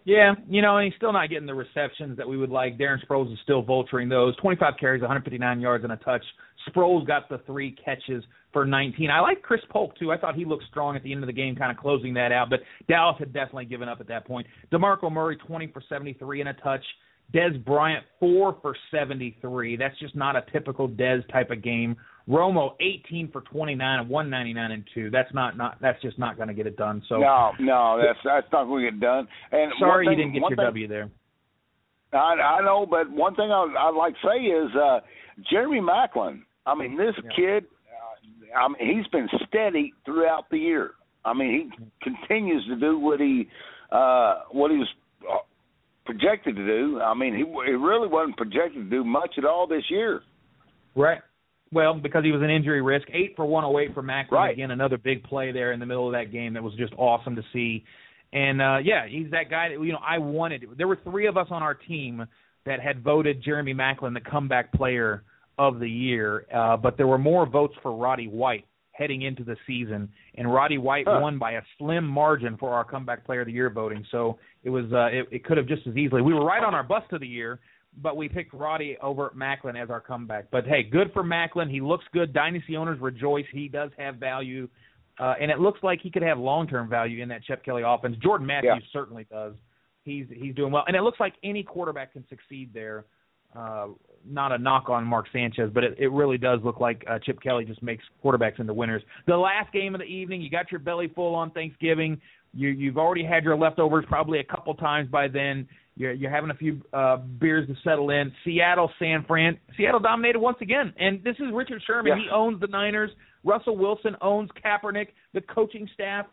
Yeah, 0.06 0.34
you 0.48 0.62
know, 0.62 0.78
and 0.78 0.86
he's 0.86 0.96
still 0.98 1.12
not 1.12 1.30
getting 1.30 1.48
the 1.48 1.56
receptions 1.56 2.18
that 2.18 2.30
we 2.30 2.38
would 2.38 2.52
like. 2.52 2.78
Darren 2.78 3.04
Sproles 3.04 3.34
is 3.34 3.40
still 3.42 3.64
vulturing 3.64 4.08
those. 4.08 4.36
25 4.38 4.76
carries, 4.80 5.02
159 5.02 5.60
yards, 5.60 5.84
and 5.84 5.94
a 5.94 5.98
touch. 5.98 6.24
Sproles 6.70 7.08
got 7.08 7.28
the 7.28 7.40
three 7.48 7.76
catches 7.84 8.24
for 8.54 8.66
19. 8.66 9.10
I 9.10 9.20
like 9.20 9.42
Chris 9.42 9.62
Polk, 9.70 9.98
too. 9.98 10.12
I 10.12 10.18
thought 10.18 10.36
he 10.36 10.46
looked 10.46 10.66
strong 10.70 10.96
at 10.96 11.02
the 11.02 11.12
end 11.12 11.24
of 11.24 11.28
the 11.28 11.34
game, 11.34 11.56
kind 11.56 11.72
of 11.72 11.78
closing 11.78 12.14
that 12.14 12.32
out. 12.32 12.52
But 12.52 12.60
Dallas 12.88 13.16
had 13.18 13.34
definitely 13.34 13.66
given 13.66 13.90
up 13.90 14.00
at 14.00 14.08
that 14.08 14.28
point. 14.28 14.46
DeMarco 14.72 15.12
Murray, 15.12 15.38
20 15.38 15.68
for 15.68 15.82
73 15.90 16.42
and 16.42 16.50
a 16.50 16.54
touch. 16.54 16.84
Dez 17.34 17.64
Bryant, 17.64 18.04
4 18.20 18.58
for 18.62 18.76
73. 18.92 19.76
That's 19.78 19.98
just 20.00 20.16
not 20.16 20.36
a 20.36 20.44
typical 20.52 20.88
Dez 20.88 21.28
type 21.32 21.52
of 21.52 21.62
game. 21.64 21.96
Romo, 22.30 22.72
18 22.80 23.32
for 23.32 23.42
29 23.42 24.00
and 24.00 24.10
199 24.10 24.72
and 24.72 24.84
2. 24.94 25.10
That's 25.12 25.34
not, 25.34 25.58
not 25.58 25.78
that's 25.82 26.02
just 26.02 26.18
not 26.18 26.38
going 26.38 26.48
to 26.48 26.54
get 26.54 26.66
it 26.66 26.76
done. 26.78 27.04
So 27.08 27.18
No, 27.20 27.52
no, 27.60 28.02
that's 28.02 28.20
that's 28.24 28.48
not 28.52 28.66
going 28.66 28.86
to 28.86 28.92
get 28.92 29.00
done. 29.00 29.28
And 29.52 29.72
sorry 29.80 30.06
one 30.06 30.14
you 30.14 30.24
didn't 30.24 30.34
get 30.34 30.40
your 30.42 30.50
thing- 30.50 30.66
W 30.66 30.88
there. 30.88 31.10
I, 32.14 32.18
I 32.60 32.62
know, 32.64 32.86
but 32.90 33.10
one 33.12 33.36
thing 33.36 33.52
I, 33.52 33.66
I'd 33.78 33.96
like 33.96 34.14
to 34.14 34.20
say 34.28 34.42
is 34.46 34.70
uh, 34.76 35.00
Jeremy 35.52 35.82
Maclin. 35.82 36.42
I 36.66 36.74
mean, 36.74 36.96
this 36.98 37.14
Yeah. 37.24 37.30
kid, 37.36 37.66
uh, 38.56 38.58
I 38.58 38.68
mean, 38.70 38.98
he's 38.98 39.08
been 39.08 39.28
steady 39.48 39.94
throughout 40.06 40.46
the 40.50 40.58
year. 40.58 40.92
I 41.26 41.34
mean, 41.34 41.72
he 41.78 42.10
continues 42.10 42.66
to 42.68 42.76
do 42.78 42.98
what 43.00 43.20
he 43.20 43.50
uh 43.92 44.42
what 44.52 44.72
he 44.72 44.78
was 44.78 44.88
projected 46.06 46.56
to 46.56 46.66
do. 46.66 47.02
I 47.02 47.14
mean, 47.14 47.34
he 47.34 47.42
he 47.42 47.74
really 47.74 48.08
wasn't 48.08 48.38
projected 48.38 48.84
to 48.86 48.90
do 48.90 49.04
much 49.04 49.36
at 49.38 49.46
all 49.46 49.68
this 49.68 49.84
year. 49.90 50.22
Right. 50.96 51.22
Well, 51.72 51.96
because 51.96 52.24
he 52.24 52.32
was 52.32 52.42
an 52.42 52.50
injury 52.50 52.82
risk, 52.82 53.08
eight 53.12 53.34
for 53.36 53.46
108 53.46 53.94
for 53.94 54.04
Maclin. 54.04 54.32
Right. 54.32 54.54
Again, 54.54 54.72
another 54.72 54.98
big 54.98 55.24
play 55.24 55.52
there 55.52 55.74
in 55.74 55.80
the 55.80 55.86
middle 55.86 56.08
of 56.08 56.14
that 56.14 56.32
game 56.32 56.54
that 56.54 56.64
was 56.64 56.74
just 56.76 56.94
awesome 56.94 57.36
to 57.36 57.42
see. 57.52 57.84
And 58.32 58.62
uh 58.62 58.78
yeah, 58.84 59.08
he's 59.08 59.32
that 59.32 59.50
guy 59.50 59.70
that 59.70 59.84
you 59.84 59.92
know 59.92 60.00
I 60.06 60.20
wanted. 60.20 60.66
There 60.78 60.88
were 60.88 61.00
three 61.04 61.28
of 61.28 61.38
us 61.38 61.48
on 61.50 61.64
our 61.64 61.74
team 61.74 62.26
that 62.66 62.80
had 62.80 63.04
voted 63.04 63.44
Jeremy 63.44 63.74
Maclin 63.74 64.14
the 64.14 64.22
comeback 64.22 64.74
player 64.74 65.24
of 65.58 65.80
the 65.80 65.90
year, 65.90 66.46
uh, 66.54 66.76
but 66.76 66.98
there 66.98 67.08
were 67.08 67.18
more 67.18 67.48
votes 67.48 67.76
for 67.82 67.96
Roddy 67.96 68.28
White 68.28 68.66
heading 68.98 69.24
into 69.24 69.44
the 69.44 69.58
season, 69.68 70.10
and 70.36 70.52
Roddy 70.54 70.78
White 70.78 71.06
Huh. 71.08 71.20
won 71.22 71.38
by 71.38 71.54
a 71.54 71.62
slim 71.78 72.08
margin 72.08 72.56
for 72.58 72.74
our 72.74 72.84
comeback 72.86 73.26
player 73.26 73.42
of 73.42 73.48
the 73.48 73.54
year 73.54 73.70
voting. 73.70 74.06
So 74.10 74.38
it 74.64 74.70
was 74.70 74.86
uh, 74.94 75.08
it, 75.08 75.28
it 75.32 75.44
could 75.44 75.58
have 75.58 75.68
just 75.68 75.86
as 75.88 75.96
easily. 75.98 76.22
We 76.22 76.34
were 76.34 76.46
right 76.46 76.64
on 76.64 76.74
our 76.74 76.84
bust 76.84 77.12
of 77.12 77.20
the 77.20 77.28
year, 77.28 77.60
but 78.02 78.16
we 78.16 78.30
picked 78.30 78.54
Roddy 78.54 78.98
over 79.02 79.32
Maclin 79.36 79.76
as 79.82 79.90
our 79.90 80.00
comeback. 80.00 80.46
But 80.52 80.66
hey, 80.66 80.84
good 80.84 81.12
for 81.14 81.24
Maclin. 81.24 81.70
He 81.70 81.82
looks 81.82 82.06
good. 82.14 82.32
Dynasty 82.34 82.78
owners 82.78 83.00
rejoice. 83.02 83.46
He 83.52 83.68
does 83.68 83.92
have 83.98 84.16
value, 84.16 84.70
uh, 85.20 85.34
and 85.42 85.52
it 85.52 85.60
looks 85.60 85.82
like 85.84 86.00
he 86.02 86.10
could 86.10 86.24
have 86.24 86.38
long-term 86.40 86.88
value 86.90 87.22
in 87.22 87.30
that 87.30 87.44
Chip 87.44 87.64
Kelly 87.66 87.84
offense. 87.86 88.16
Jordan 88.24 88.48
Matthews 88.48 88.74
Yeah. 88.82 88.88
certainly 88.94 89.26
does. 89.30 89.56
He's 90.04 90.28
he's 90.34 90.56
doing 90.56 90.72
well, 90.72 90.86
and 90.88 90.96
it 90.96 91.02
looks 91.02 91.20
like 91.20 91.34
any 91.44 91.64
quarterback 91.64 92.14
can 92.14 92.26
succeed 92.30 92.70
there. 92.74 93.06
Uh, 93.56 93.88
not 94.28 94.52
a 94.52 94.58
knock 94.58 94.90
on 94.90 95.06
Mark 95.06 95.28
Sanchez, 95.32 95.70
but 95.74 95.84
it, 95.84 95.96
it 95.98 96.12
really 96.12 96.38
does 96.38 96.60
look 96.64 96.80
like 96.80 97.04
uh, 97.10 97.20
Chip 97.24 97.42
Kelly 97.42 97.66
just 97.66 97.82
makes 97.84 98.04
quarterbacks 98.24 98.60
into 98.60 98.74
winners. 98.74 99.02
The 99.28 99.38
last 99.38 99.72
game 99.74 99.96
of 99.96 100.02
the 100.02 100.06
evening, 100.06 100.42
you 100.42 100.50
got 100.50 100.72
your 100.72 100.80
belly 100.80 101.12
full 101.14 101.36
on 101.36 101.52
Thanksgiving. 101.52 102.20
You 102.54 102.70
you've 102.70 102.98
already 102.98 103.24
had 103.24 103.44
your 103.44 103.58
leftovers 103.58 104.06
probably 104.08 104.40
a 104.40 104.44
couple 104.44 104.74
times 104.76 105.10
by 105.10 105.28
then. 105.28 105.68
You're 105.98 106.14
you're 106.14 106.32
having 106.32 106.50
a 106.50 106.56
few 106.56 106.82
uh, 106.94 107.18
beers 107.18 107.68
to 107.68 107.76
settle 107.84 108.10
in. 108.10 108.32
Seattle, 108.44 108.92
San 109.00 109.24
Fran. 109.26 109.58
Seattle 109.78 110.00
dominated 110.00 110.40
once 110.40 110.58
again, 110.62 110.94
and 110.98 111.24
this 111.24 111.36
is 111.40 111.48
Richard 111.54 111.82
Sherman. 111.86 112.18
Yeah. 112.18 112.24
He 112.24 112.30
owns 112.34 112.60
the 112.60 112.68
Niners. 112.68 113.12
Russell 113.44 113.78
Wilson 113.78 114.16
owns 114.22 114.50
Kaepernick. 114.64 115.10
The 115.34 115.42
coaching 115.42 115.88
staff 115.94 116.26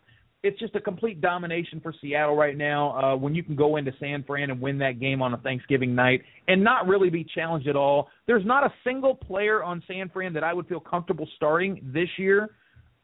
it's 0.42 0.58
just 0.58 0.74
a 0.74 0.80
complete 0.80 1.20
domination 1.20 1.80
for 1.80 1.94
Seattle 2.00 2.34
right 2.34 2.56
now. 2.56 2.98
Uh, 2.98 3.16
when 3.16 3.34
you 3.34 3.42
can 3.42 3.54
go 3.54 3.76
into 3.76 3.92
San 4.00 4.24
Fran 4.24 4.50
and 4.50 4.60
win 4.60 4.78
that 4.78 4.98
game 4.98 5.22
on 5.22 5.34
a 5.34 5.36
Thanksgiving 5.38 5.94
night 5.94 6.22
and 6.48 6.62
not 6.62 6.88
really 6.88 7.10
be 7.10 7.24
challenged 7.34 7.68
at 7.68 7.76
all. 7.76 8.08
There's 8.26 8.44
not 8.44 8.64
a 8.64 8.72
single 8.84 9.14
player 9.14 9.62
on 9.62 9.82
San 9.86 10.08
Fran 10.08 10.32
that 10.32 10.42
I 10.42 10.52
would 10.52 10.66
feel 10.66 10.80
comfortable 10.80 11.28
starting 11.36 11.80
this 11.94 12.08
year. 12.18 12.50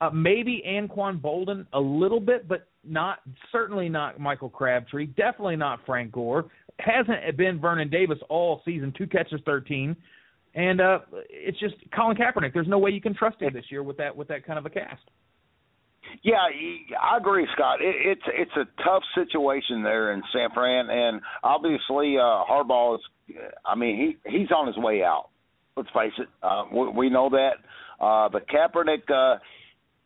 Uh, 0.01 0.11
maybe 0.11 0.63
Anquan 0.67 1.21
Boldin 1.21 1.67
a 1.73 1.81
little 1.81 2.21
bit, 2.21 2.49
but 2.49 2.69
not 2.85 3.19
certainly 3.51 3.89
not 3.89 4.21
Michael 4.21 4.49
Crabtree. 4.49 5.07
Definitely 5.07 5.57
not 5.57 5.81
Frank 5.85 6.13
Gore. 6.13 6.47
Hasn't 6.79 7.37
been 7.37 7.61
Vernon 7.61 7.91
Davis 7.91 8.19
all 8.29 8.63
season. 8.65 8.93
Two 8.97 9.09
catches, 9.09 9.41
thirteen, 9.45 9.97
and 10.55 10.81
uh, 10.81 11.01
it's 11.29 11.59
just 11.59 11.75
Colin 11.95 12.17
Kaepernick. 12.17 12.55
There's 12.55 12.69
no 12.69 12.79
way 12.79 12.93
you 12.93 13.01
can 13.01 13.15
trust 13.15 13.43
him 13.43 13.53
this 13.53 13.65
year 13.71 13.83
with 13.83 13.97
that 13.97 14.17
with 14.17 14.29
that 14.29 14.47
kind 14.47 14.59
of 14.59 14.67
a 14.67 14.71
cast. 14.71 15.03
Yeah, 16.23 16.37
I 17.01 17.17
agree, 17.17 17.47
Scott. 17.55 17.81
It, 17.81 17.95
it's 17.97 18.23
it's 18.27 18.57
a 18.57 18.83
tough 18.83 19.03
situation 19.15 19.83
there 19.83 20.13
in 20.13 20.23
San 20.33 20.51
Fran, 20.53 20.91
and 20.91 21.21
obviously 21.43 22.17
uh, 22.19 22.45
Harbaugh 22.45 22.97
is. 22.97 23.01
I 23.65 23.75
mean, 23.75 24.17
he 24.25 24.31
he's 24.39 24.51
on 24.51 24.67
his 24.67 24.77
way 24.77 25.03
out. 25.03 25.29
Let's 25.77 25.91
face 25.91 26.13
it. 26.19 26.29
Uh, 26.43 26.65
we, 26.73 26.89
we 26.89 27.11
know 27.11 27.29
that. 27.31 28.05
Uh, 28.05 28.29
but 28.29 28.47
Kaepernick, 28.49 29.11
uh, 29.11 29.39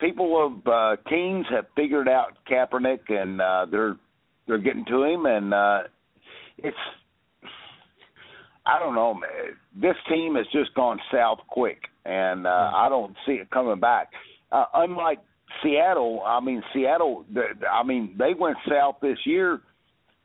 people 0.01 0.47
of 0.47 0.67
uh, 0.67 0.97
teams 1.09 1.47
have 1.51 1.67
figured 1.77 2.09
out 2.09 2.39
Kaepernick, 2.51 3.01
and 3.09 3.41
uh, 3.41 3.67
they're 3.71 3.97
they're 4.47 4.59
getting 4.59 4.85
to 4.87 5.03
him, 5.05 5.27
and 5.27 5.55
uh, 5.55 5.79
it's. 6.59 6.77
I 8.65 8.79
don't 8.79 8.95
know, 8.95 9.15
man. 9.15 9.57
This 9.75 9.97
team 10.09 10.37
has 10.37 10.47
just 10.53 10.73
gone 10.75 11.01
south 11.13 11.39
quick, 11.49 11.81
and 12.05 12.47
uh, 12.47 12.71
I 12.75 12.89
don't 12.89 13.17
see 13.27 13.33
it 13.33 13.51
coming 13.51 13.81
back. 13.81 14.11
Uh, 14.53 14.67
unlike 14.75 15.19
Seattle, 15.63 16.23
I 16.27 16.41
mean 16.41 16.63
Seattle. 16.73 17.25
I 17.71 17.83
mean 17.83 18.15
they 18.19 18.35
went 18.39 18.57
south 18.69 18.97
this 19.03 19.19
year. 19.25 19.61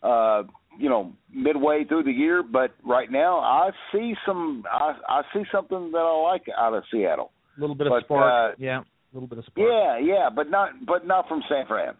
Uh, 0.03 0.43
you 0.79 0.89
know, 0.89 1.11
midway 1.33 1.83
through 1.83 2.03
the 2.03 2.11
year, 2.11 2.43
but 2.43 2.75
right 2.85 3.11
now 3.11 3.39
I 3.39 3.71
see 3.91 4.13
some. 4.25 4.63
I, 4.71 4.93
I 5.09 5.21
see 5.33 5.43
something 5.51 5.91
that 5.91 5.97
I 5.97 6.31
like 6.31 6.43
out 6.55 6.73
of 6.75 6.83
Seattle. 6.91 7.31
A 7.57 7.61
little 7.61 7.75
bit 7.75 7.87
of 7.87 7.91
But, 7.91 8.03
spark. 8.03 8.53
uh, 8.53 8.55
yeah, 8.59 8.81
a 8.81 8.85
little 9.13 9.27
bit 9.27 9.39
of 9.39 9.45
spark. 9.45 9.67
Yeah, 9.67 9.97
yeah, 9.97 10.29
but 10.33 10.51
not 10.51 10.69
but 10.85 11.07
not 11.07 11.27
from 11.27 11.41
San 11.49 11.65
Fran. 11.65 11.95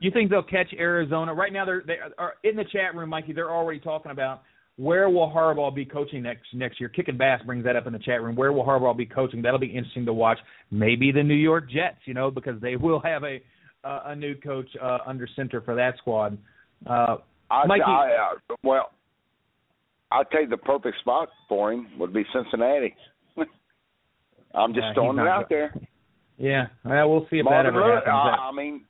You 0.00 0.10
think 0.10 0.30
they'll 0.30 0.42
catch 0.42 0.74
Arizona? 0.78 1.32
Right 1.32 1.52
now, 1.52 1.64
they're 1.64 1.82
they 1.86 1.96
are 2.18 2.34
in 2.42 2.56
the 2.56 2.64
chat 2.64 2.94
room, 2.94 3.10
Mikey. 3.10 3.32
They're 3.32 3.52
already 3.52 3.78
talking 3.80 4.10
about 4.10 4.42
where 4.76 5.08
will 5.08 5.30
Harbaugh 5.30 5.74
be 5.74 5.84
coaching 5.84 6.22
next 6.22 6.46
next 6.52 6.78
year. 6.78 6.88
Kicking 6.88 7.16
Bass 7.16 7.40
brings 7.46 7.64
that 7.64 7.76
up 7.76 7.86
in 7.86 7.92
the 7.92 7.98
chat 7.98 8.22
room. 8.22 8.36
Where 8.36 8.52
will 8.52 8.64
Harbaugh 8.64 8.96
be 8.96 9.06
coaching? 9.06 9.40
That'll 9.42 9.58
be 9.58 9.66
interesting 9.68 10.04
to 10.06 10.12
watch. 10.12 10.38
Maybe 10.70 11.12
the 11.12 11.22
New 11.22 11.34
York 11.34 11.70
Jets, 11.70 11.98
you 12.04 12.14
know, 12.14 12.30
because 12.30 12.60
they 12.60 12.76
will 12.76 13.00
have 13.00 13.24
a 13.24 13.40
uh, 13.84 14.02
a 14.06 14.16
new 14.16 14.34
coach 14.34 14.68
uh, 14.82 14.98
under 15.06 15.28
center 15.36 15.60
for 15.60 15.74
that 15.76 15.96
squad. 15.98 16.36
Uh, 16.88 17.16
I, 17.50 17.66
Mikey- 17.66 17.82
I, 17.86 18.32
uh, 18.32 18.54
well, 18.64 18.90
I'd 20.10 20.28
tell 20.30 20.42
you 20.42 20.48
the 20.48 20.56
perfect 20.56 20.98
spot 20.98 21.28
for 21.48 21.72
him 21.72 21.88
would 21.98 22.12
be 22.12 22.24
Cincinnati. 22.32 22.94
I'm 24.54 24.72
just 24.74 24.84
Yeah, 24.88 24.94
throwing 24.94 25.18
it 25.18 25.26
out 25.28 25.48
there. 25.48 25.72
yeah, 26.38 26.66
well, 26.84 27.10
we'll 27.10 27.26
see 27.30 27.38
if 27.38 27.44
Marvin 27.44 27.72
that 27.74 27.78
ever 27.78 27.86
Lewis, 27.86 28.02
happens. 28.04 28.38
I, 28.40 28.48
I 28.48 28.52
mean, 28.52 28.84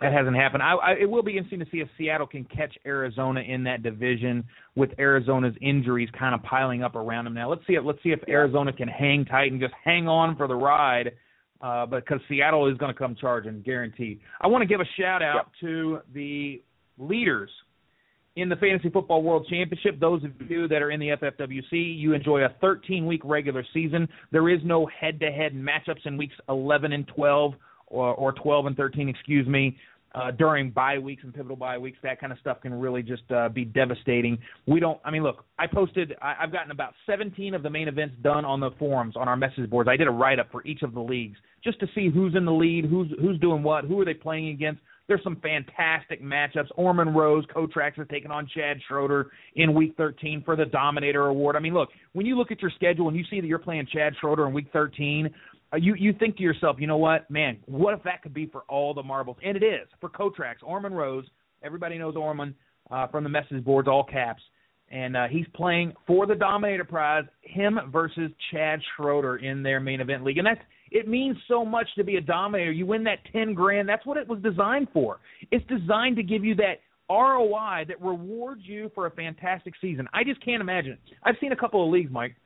That 0.00 0.12
hasn't 0.12 0.36
happened. 0.36 0.62
I, 0.62 0.72
I, 0.74 0.92
it 1.00 1.10
will 1.10 1.22
be 1.22 1.36
interesting 1.36 1.60
to 1.60 1.66
see 1.70 1.78
if 1.78 1.88
Seattle 1.98 2.26
can 2.26 2.44
catch 2.44 2.74
Arizona 2.86 3.40
in 3.40 3.62
that 3.64 3.82
division 3.82 4.44
with 4.74 4.90
Arizona's 4.98 5.54
injuries 5.60 6.08
kind 6.18 6.34
of 6.34 6.42
piling 6.42 6.82
up 6.82 6.94
around 6.94 7.26
them 7.26 7.34
now. 7.34 7.50
Let's 7.50 7.62
see 7.66 7.74
if 7.74 7.84
let's 7.84 8.02
see 8.02 8.10
if. 8.10 8.20
Arizona 8.28 8.72
can 8.72 8.88
hang 8.88 9.24
tight 9.24 9.52
and 9.52 9.60
just 9.60 9.74
hang 9.84 10.08
on 10.08 10.36
for 10.36 10.48
the 10.48 10.54
ride, 10.54 11.12
uh, 11.60 11.86
because 11.86 12.20
Seattle 12.28 12.70
is 12.70 12.78
going 12.78 12.92
to 12.92 12.98
come 12.98 13.16
charging, 13.20 13.60
guaranteed. 13.62 14.20
I 14.40 14.48
want 14.48 14.62
to 14.62 14.66
give 14.66 14.80
a 14.80 14.88
shout 14.98 15.22
out 15.22 15.50
to 15.60 16.00
the 16.14 16.62
leaders 16.98 17.50
in 18.36 18.48
the 18.48 18.56
Fantasy 18.56 18.88
Football 18.88 19.22
World 19.22 19.46
Championship. 19.48 20.00
Those 20.00 20.24
of 20.24 20.30
you 20.50 20.66
that 20.68 20.82
are 20.82 20.90
in 20.90 21.00
the 21.00 21.08
FFWC, 21.08 21.98
you 21.98 22.14
enjoy 22.14 22.44
a 22.44 22.48
13 22.60 23.06
week 23.06 23.20
regular 23.24 23.64
season. 23.74 24.08
There 24.30 24.48
is 24.48 24.60
no 24.64 24.86
head 24.86 25.20
to 25.20 25.30
head 25.30 25.54
matchups 25.54 26.06
in 26.06 26.16
weeks 26.16 26.34
11 26.48 26.92
and 26.92 27.06
12 27.08 27.54
or, 27.92 28.14
or 28.14 28.32
12 28.32 28.66
and 28.66 28.76
13, 28.76 29.08
excuse 29.08 29.46
me. 29.46 29.76
Uh, 30.14 30.30
during 30.30 30.70
bye 30.70 30.98
weeks 30.98 31.22
and 31.24 31.32
pivotal 31.32 31.56
bye 31.56 31.78
weeks, 31.78 31.96
that 32.02 32.20
kind 32.20 32.34
of 32.34 32.38
stuff 32.38 32.60
can 32.60 32.74
really 32.74 33.02
just 33.02 33.22
uh, 33.34 33.48
be 33.48 33.64
devastating. 33.64 34.36
We 34.66 34.78
don't. 34.78 35.00
I 35.06 35.10
mean, 35.10 35.22
look, 35.22 35.42
I 35.58 35.66
posted. 35.66 36.14
I, 36.20 36.34
I've 36.38 36.52
gotten 36.52 36.70
about 36.70 36.92
17 37.06 37.54
of 37.54 37.62
the 37.62 37.70
main 37.70 37.88
events 37.88 38.16
done 38.22 38.44
on 38.44 38.60
the 38.60 38.72
forums 38.78 39.14
on 39.16 39.26
our 39.26 39.38
message 39.38 39.70
boards. 39.70 39.88
I 39.90 39.96
did 39.96 40.08
a 40.08 40.10
write 40.10 40.38
up 40.38 40.48
for 40.52 40.66
each 40.66 40.82
of 40.82 40.92
the 40.92 41.00
leagues 41.00 41.38
just 41.64 41.80
to 41.80 41.86
see 41.94 42.10
who's 42.12 42.34
in 42.34 42.44
the 42.44 42.52
lead, 42.52 42.84
who's 42.84 43.08
who's 43.22 43.40
doing 43.40 43.62
what, 43.62 43.86
who 43.86 43.98
are 44.02 44.04
they 44.04 44.12
playing 44.12 44.48
against. 44.48 44.82
There's 45.08 45.22
some 45.24 45.36
fantastic 45.42 46.22
matchups. 46.22 46.68
Orman 46.76 47.12
Rose, 47.12 47.44
Kotrax 47.54 48.00
is 48.00 48.06
taking 48.10 48.30
on 48.30 48.48
Chad 48.54 48.78
Schroeder 48.86 49.30
in 49.56 49.74
Week 49.74 49.94
13 49.96 50.42
for 50.44 50.56
the 50.56 50.64
Dominator 50.64 51.26
Award. 51.26 51.56
I 51.56 51.58
mean, 51.58 51.74
look, 51.74 51.88
when 52.12 52.24
you 52.24 52.36
look 52.36 52.52
at 52.52 52.62
your 52.62 52.70
schedule 52.76 53.08
and 53.08 53.16
you 53.16 53.24
see 53.28 53.40
that 53.40 53.46
you're 53.46 53.58
playing 53.58 53.86
Chad 53.92 54.14
Schroeder 54.20 54.46
in 54.46 54.54
Week 54.54 54.68
13, 54.72 55.26
uh, 55.26 55.51
you 55.76 55.94
you 55.94 56.12
think 56.12 56.36
to 56.36 56.42
yourself, 56.42 56.76
you 56.78 56.86
know 56.86 56.96
what, 56.96 57.30
man, 57.30 57.58
what 57.66 57.94
if 57.94 58.02
that 58.04 58.22
could 58.22 58.34
be 58.34 58.46
for 58.46 58.62
all 58.68 58.94
the 58.94 59.02
marbles? 59.02 59.36
And 59.44 59.56
it 59.56 59.62
is 59.62 59.88
for 60.00 60.08
Kotrax, 60.08 60.56
Orman 60.62 60.92
Rose. 60.92 61.24
Everybody 61.62 61.98
knows 61.98 62.16
Orman 62.16 62.54
uh, 62.90 63.06
from 63.08 63.24
the 63.24 63.30
message 63.30 63.64
boards, 63.64 63.88
all 63.88 64.04
caps, 64.04 64.42
and 64.90 65.16
uh, 65.16 65.28
he's 65.30 65.46
playing 65.54 65.94
for 66.06 66.26
the 66.26 66.34
Dominator 66.34 66.84
Prize, 66.84 67.24
him 67.40 67.78
versus 67.90 68.30
Chad 68.50 68.80
Schroeder 68.96 69.36
in 69.36 69.62
their 69.62 69.80
main 69.80 70.00
event 70.00 70.24
league, 70.24 70.38
and 70.38 70.46
that's 70.46 70.60
it 70.90 71.08
means 71.08 71.36
so 71.48 71.64
much 71.64 71.88
to 71.96 72.04
be 72.04 72.16
a 72.16 72.20
Dominator. 72.20 72.72
You 72.72 72.84
win 72.84 73.04
that 73.04 73.18
ten 73.32 73.54
grand. 73.54 73.88
That's 73.88 74.04
what 74.04 74.18
it 74.18 74.28
was 74.28 74.40
designed 74.42 74.88
for. 74.92 75.20
It's 75.50 75.66
designed 75.66 76.16
to 76.16 76.22
give 76.22 76.44
you 76.44 76.54
that 76.56 76.80
ROI 77.08 77.86
that 77.88 78.00
rewards 78.00 78.62
you 78.64 78.90
for 78.94 79.06
a 79.06 79.10
fantastic 79.10 79.74
season. 79.80 80.08
I 80.12 80.24
just 80.24 80.44
can't 80.44 80.60
imagine. 80.60 80.98
I've 81.22 81.36
seen 81.40 81.52
a 81.52 81.56
couple 81.56 81.84
of 81.84 81.90
leagues, 81.90 82.10
Mike, 82.10 82.36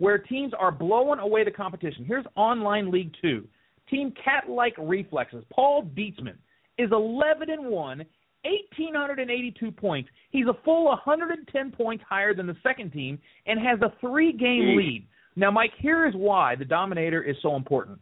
where 0.00 0.16
teams 0.16 0.54
are 0.58 0.72
blowing 0.72 1.20
away 1.20 1.44
the 1.44 1.50
competition. 1.50 2.06
Here's 2.06 2.24
Online 2.34 2.90
League 2.90 3.14
2. 3.20 3.46
Team 3.90 4.14
Cat 4.24 4.48
Like 4.48 4.74
Reflexes. 4.78 5.44
Paul 5.52 5.90
Dietzman 5.94 6.36
is 6.78 6.88
11 6.90 7.50
and 7.50 7.66
1, 7.66 7.70
1882 7.70 9.70
points. 9.70 10.08
He's 10.30 10.46
a 10.46 10.56
full 10.64 10.86
110 10.86 11.72
points 11.72 12.02
higher 12.08 12.32
than 12.32 12.46
the 12.46 12.56
second 12.62 12.92
team 12.92 13.18
and 13.44 13.60
has 13.60 13.78
a 13.82 13.92
3-game 14.04 14.78
lead. 14.78 15.06
Now, 15.36 15.50
Mike, 15.50 15.72
here 15.78 16.06
is 16.06 16.14
why 16.14 16.56
the 16.56 16.64
Dominator 16.64 17.22
is 17.22 17.36
so 17.42 17.54
important. 17.54 17.98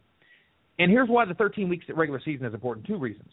And 0.79 0.89
here's 0.89 1.09
why 1.09 1.25
the 1.25 1.33
13 1.33 1.67
weeks 1.67 1.85
regular 1.93 2.21
season 2.23 2.45
is 2.45 2.53
important. 2.53 2.87
Two 2.87 2.97
reasons. 2.97 3.29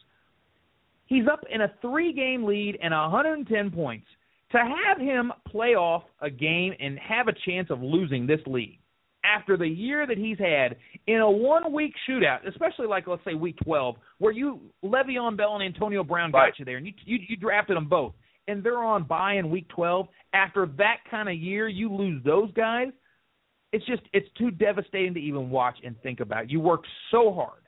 He's 1.07 1.29
up 1.31 1.45
in 1.55 1.61
a 1.61 1.73
three-game 1.81 2.43
lead 2.43 2.79
and 2.83 2.93
110 2.93 3.71
points. 3.71 4.07
To 4.53 4.59
have 4.59 4.99
him 4.99 5.33
play 5.49 5.75
off 5.75 6.05
a 6.21 6.31
game 6.31 6.73
and 6.79 6.99
have 6.99 7.29
a 7.29 7.33
chance 7.45 7.69
of 7.71 7.83
losing 7.83 8.27
this 8.27 8.41
league, 8.47 8.79
after 9.27 9.57
the 9.57 9.67
year 9.67 10.07
that 10.07 10.19
he's 10.19 10.39
had 10.39 10.77
in 11.07 11.17
a 11.17 11.31
one 11.31 11.73
week 11.73 11.93
shootout, 12.09 12.47
especially 12.49 12.87
like 12.87 13.07
let's 13.07 13.25
say 13.25 13.35
week 13.35 13.57
12, 13.65 13.97
where 14.19 14.33
you 14.33 14.61
Le'Veon 14.85 15.37
Bell 15.37 15.57
and 15.57 15.65
Antonio 15.65 16.05
Brown 16.05 16.31
got 16.31 16.39
right. 16.39 16.55
you 16.59 16.65
there, 16.65 16.77
and 16.77 16.87
you, 16.87 16.93
you 17.05 17.19
you 17.29 17.37
drafted 17.37 17.77
them 17.77 17.89
both, 17.89 18.15
and 18.49 18.63
they're 18.63 18.83
on 18.83 19.05
bye 19.05 19.35
in 19.35 19.51
week 19.51 19.69
12. 19.69 20.07
After 20.33 20.67
that 20.79 20.99
kind 21.11 21.29
of 21.29 21.35
year, 21.35 21.69
you 21.69 21.93
lose 21.93 22.23
those 22.25 22.53
guys. 22.53 22.89
It's 23.73 23.85
just 23.87 24.03
it's 24.13 24.29
too 24.39 24.51
devastating 24.51 25.15
to 25.15 25.21
even 25.21 25.51
watch 25.51 25.77
and 25.85 26.01
think 26.03 26.21
about. 26.21 26.51
You 26.51 26.61
worked 26.61 26.87
so 27.11 27.33
hard 27.33 27.63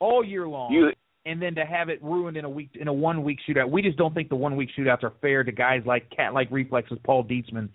all 0.00 0.24
year 0.24 0.48
long. 0.48 0.72
You 0.72 0.90
and 1.26 1.40
then 1.40 1.54
to 1.54 1.64
have 1.64 1.88
it 1.88 2.02
ruined 2.02 2.36
in 2.36 2.44
a 2.44 2.50
week 2.50 2.70
in 2.74 2.88
a 2.88 2.92
one 2.92 3.22
week 3.24 3.38
shootout. 3.48 3.70
We 3.70 3.82
just 3.82 3.96
don't 3.96 4.14
think 4.14 4.28
the 4.28 4.36
one 4.36 4.56
week 4.56 4.70
shootouts 4.76 5.02
are 5.02 5.12
fair 5.20 5.44
to 5.44 5.52
guys 5.52 5.82
like 5.86 6.10
cat 6.10 6.34
like 6.34 6.48
reflexes, 6.50 6.98
Paul 7.04 7.24
Dietzman, 7.24 7.68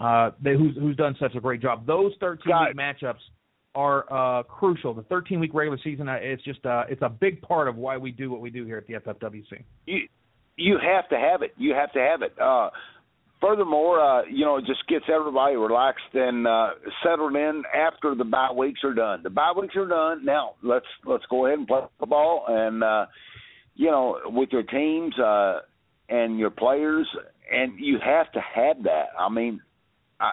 uh, 0.00 0.32
they, 0.42 0.54
who's 0.54 0.76
who's 0.76 0.96
done 0.96 1.16
such 1.18 1.34
a 1.34 1.40
great 1.40 1.62
job. 1.62 1.86
Those 1.86 2.12
thirteen 2.20 2.54
week 2.66 2.76
matchups 2.76 3.20
are 3.74 4.12
uh, 4.12 4.42
crucial. 4.42 4.94
The 4.94 5.02
thirteen 5.04 5.40
week 5.40 5.54
regular 5.54 5.78
season, 5.82 6.08
uh, 6.08 6.18
it's 6.20 6.42
just 6.42 6.64
uh, 6.66 6.84
it's 6.88 7.02
a 7.02 7.08
big 7.08 7.40
part 7.42 7.68
of 7.68 7.76
why 7.76 7.96
we 7.96 8.10
do 8.10 8.30
what 8.30 8.40
we 8.40 8.50
do 8.50 8.64
here 8.64 8.78
at 8.78 8.86
the 8.86 8.94
FFWC. 8.94 9.62
you 9.86 10.00
you 10.56 10.78
have 10.82 11.08
to 11.10 11.18
have 11.18 11.42
it. 11.42 11.52
You 11.56 11.74
have 11.74 11.92
to 11.92 12.00
have 12.00 12.22
it. 12.22 12.34
Uh, 12.40 12.70
furthermore, 13.40 14.00
uh, 14.00 14.22
you 14.30 14.44
know, 14.44 14.56
it 14.56 14.64
just 14.66 14.86
gets 14.88 15.04
everybody 15.12 15.56
relaxed 15.56 16.14
and 16.14 16.46
uh, 16.46 16.70
settled 17.02 17.36
in 17.36 17.62
after 17.74 18.14
the 18.14 18.24
bye 18.24 18.52
weeks 18.56 18.80
are 18.84 18.94
done. 18.94 19.22
The 19.22 19.30
bye 19.30 19.52
weeks 19.58 19.76
are 19.76 19.86
done. 19.88 20.24
Now 20.24 20.54
let's 20.62 20.86
let's 21.04 21.24
go 21.30 21.46
ahead 21.46 21.58
and 21.58 21.68
play 21.68 21.80
the 22.00 22.06
ball 22.06 22.44
and 22.48 22.82
uh, 22.82 23.06
you 23.74 23.90
know 23.90 24.18
with 24.26 24.50
your 24.52 24.62
teams 24.62 25.18
uh, 25.18 25.60
and 26.08 26.38
your 26.38 26.50
players, 26.50 27.06
and 27.50 27.78
you 27.78 27.98
have 28.04 28.30
to 28.32 28.40
have 28.40 28.82
that. 28.84 29.08
I 29.18 29.28
mean, 29.28 29.60
I, 30.20 30.32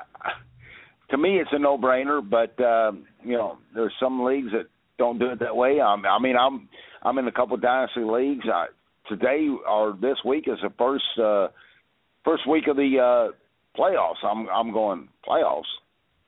to 1.11 1.17
me, 1.17 1.39
it's 1.39 1.49
a 1.51 1.59
no-brainer. 1.59 2.21
But 2.27 2.61
um, 2.63 3.05
you 3.23 3.37
know, 3.37 3.57
there's 3.73 3.93
some 3.99 4.23
leagues 4.23 4.51
that 4.51 4.67
don't 4.97 5.19
do 5.19 5.31
it 5.31 5.39
that 5.39 5.55
way. 5.55 5.79
I'm, 5.81 6.05
I 6.05 6.19
mean, 6.19 6.35
I'm 6.37 6.69
I'm 7.01 7.17
in 7.17 7.27
a 7.27 7.31
couple 7.31 7.55
of 7.55 7.61
dynasty 7.61 8.01
leagues. 8.01 8.45
I, 8.51 8.67
today 9.09 9.47
or 9.67 9.97
this 9.99 10.17
week 10.25 10.45
is 10.47 10.59
the 10.61 10.71
first 10.77 11.03
uh, 11.21 11.47
first 12.23 12.47
week 12.47 12.67
of 12.67 12.77
the 12.77 12.97
uh, 12.99 13.79
playoffs. 13.79 14.23
I'm 14.23 14.47
I'm 14.49 14.71
going 14.71 15.09
playoffs. 15.27 15.63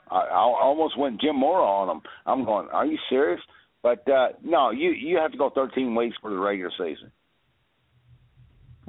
I, 0.10 0.18
I 0.18 0.40
almost 0.62 0.98
went 0.98 1.22
Jim 1.22 1.40
Mora 1.40 1.64
on 1.64 1.88
them. 1.88 2.02
I'm 2.26 2.46
going. 2.46 2.68
Are 2.70 2.86
you 2.86 2.98
serious? 3.10 3.42
But 3.82 4.08
uh, 4.10 4.30
no, 4.44 4.72
you 4.72 4.92
you 4.92 5.18
have 5.18 5.32
to 5.32 5.38
go 5.38 5.52
13 5.54 5.96
weeks 5.96 6.16
for 6.22 6.32
the 6.32 6.38
regular 6.38 6.72
season. 6.78 7.12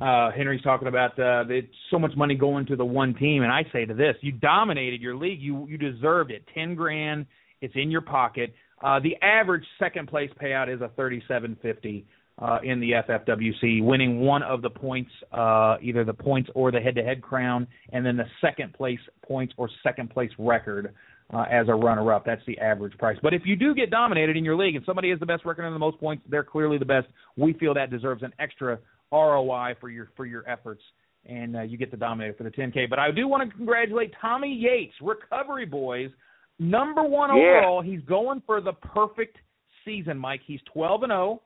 Uh, 0.01 0.31
Henry's 0.31 0.63
talking 0.63 0.89
about 0.89 1.19
uh, 1.19 1.45
it's 1.49 1.69
so 1.91 1.99
much 1.99 2.13
money 2.17 2.35
going 2.35 2.67
to 2.67 2.77
the 2.77 2.85
one 2.85 3.15
team, 3.15 3.43
and 3.43 3.51
I 3.51 3.65
say 3.73 3.87
to 3.87 3.95
this: 3.95 4.17
you 4.21 4.33
dominated 4.33 5.01
your 5.01 5.17
league. 5.17 5.41
You 5.41 5.67
you 5.69 5.79
deserved 5.79 6.31
it. 6.31 6.45
Ten 6.55 6.75
grand. 6.75 7.27
It's 7.63 7.75
in 7.77 7.91
your 7.91 8.03
pocket. 8.03 8.55
Uh, 8.83 9.01
the 9.01 9.17
average 9.23 9.65
second 9.79 10.09
place 10.09 10.31
payout 10.43 10.75
is 10.75 10.83
a 10.83 10.89
thirty-seven 10.97 11.57
fifty 11.63 12.07
uh, 12.39 12.59
in 12.63 12.81
the 12.81 12.93
FFWC, 12.93 13.83
winning 13.83 14.21
one 14.21 14.43
of 14.43 14.61
the 14.63 14.71
points, 14.71 15.11
uh, 15.33 15.77
either 15.81 16.05
the 16.05 16.13
points 16.13 16.51
or 16.55 16.71
the 16.71 16.81
head-to-head 16.81 17.23
crown, 17.23 17.67
and 17.93 18.05
then 18.05 18.17
the 18.17 18.27
second 18.41 18.75
place 18.75 18.99
points 19.27 19.55
or 19.57 19.71
second 19.83 20.11
place 20.11 20.31
record 20.39 20.95
uh, 21.33 21.45
as 21.51 21.69
a 21.69 21.75
runner-up. 21.75 22.25
That's 22.27 22.43
the 22.47 22.59
average 22.59 22.97
price. 22.99 23.17
But 23.23 23.33
if 23.35 23.43
you 23.47 23.57
do 23.57 23.75
get 23.75 23.91
dominated 23.91 24.37
in 24.37 24.45
your 24.45 24.57
league 24.57 24.77
and 24.77 24.85
somebody 24.85 25.11
has 25.11 25.19
the 25.19 25.27
best 25.27 25.45
record 25.45 25.65
and 25.65 25.75
the 25.75 25.79
most 25.79 25.99
points, 25.99 26.23
they're 26.29 26.45
clearly 26.45 26.79
the 26.79 26.85
best. 26.85 27.07
We 27.37 27.55
feel 27.55 27.73
that 27.75 27.91
deserves 27.91 28.23
an 28.23 28.33
extra 28.39 28.79
ROI 29.13 29.75
for 29.81 29.89
your 29.89 30.11
for 30.17 30.27
your 30.27 30.49
efforts, 30.49 30.83
and 31.25 31.57
uh, 31.57 31.63
you 31.63 31.79
get 31.79 31.91
the 31.91 31.97
dominator 31.97 32.35
for 32.35 32.45
the 32.45 32.51
10K. 32.51 32.89
But 32.91 32.99
I 32.99 33.11
do 33.13 33.27
want 33.27 33.49
to 33.49 33.57
congratulate 33.57 34.13
Tommy 34.21 34.53
Yates, 34.53 34.95
Recovery 35.01 35.65
Boys, 35.65 36.11
number 36.59 37.03
one 37.03 37.31
Yeah. 37.31 37.61
overall. 37.61 37.81
He's 37.83 38.03
going 38.03 38.43
for 38.45 38.61
the 38.61 38.73
perfect 38.75 39.39
season, 39.85 40.19
Mike. 40.19 40.41
He's 40.47 40.61
12 40.73 41.05
and 41.05 41.11
0, 41.11 41.41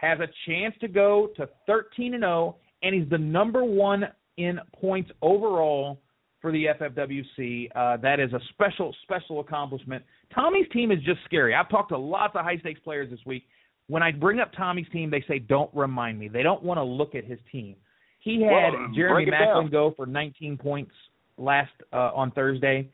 has 0.00 0.18
a 0.20 0.28
chance 0.46 0.74
to 0.80 0.88
go 0.88 1.28
to 1.36 1.48
13 1.66 2.14
and 2.14 2.22
0, 2.22 2.56
and 2.82 2.94
he's 2.94 3.08
the 3.10 3.18
number 3.18 3.64
one 3.64 4.04
in 4.38 4.58
points 4.80 5.10
overall 5.20 6.00
for 6.40 6.52
the 6.52 6.66
FFWC. 6.80 7.68
Uh, 7.74 7.96
that 7.98 8.18
is 8.18 8.32
a 8.32 8.40
special, 8.50 8.94
special 9.02 9.40
accomplishment. 9.40 10.02
Tommy's 10.34 10.66
team 10.72 10.90
is 10.90 10.98
just 11.02 11.18
scary. 11.26 11.54
I've 11.54 11.68
talked 11.68 11.90
to 11.90 11.98
lots 11.98 12.34
of 12.34 12.44
high 12.44 12.56
stakes 12.58 12.80
players 12.82 13.10
this 13.10 13.20
week. 13.26 13.44
When 13.88 14.02
I 14.02 14.12
bring 14.12 14.40
up 14.40 14.52
Tommy's 14.56 14.86
team, 14.92 15.10
they 15.10 15.22
say, 15.28 15.38
"Don't 15.38 15.70
remind 15.74 16.18
me." 16.18 16.28
They 16.28 16.42
don't 16.42 16.62
want 16.62 16.78
to 16.78 16.84
look 16.84 17.14
at 17.14 17.24
his 17.24 17.38
team. 17.52 17.74
He 18.20 18.42
had 18.42 18.72
Well, 18.72 18.88
Jeremy 18.94 19.24
break 19.26 19.34
Maclin 19.34 19.62
down. 19.64 19.70
go 19.70 19.90
for 19.96 20.06
19 20.06 20.56
points 20.56 20.92
last 21.36 21.72
uh, 21.92 22.10
on 22.14 22.30
Thursday, 22.30 22.88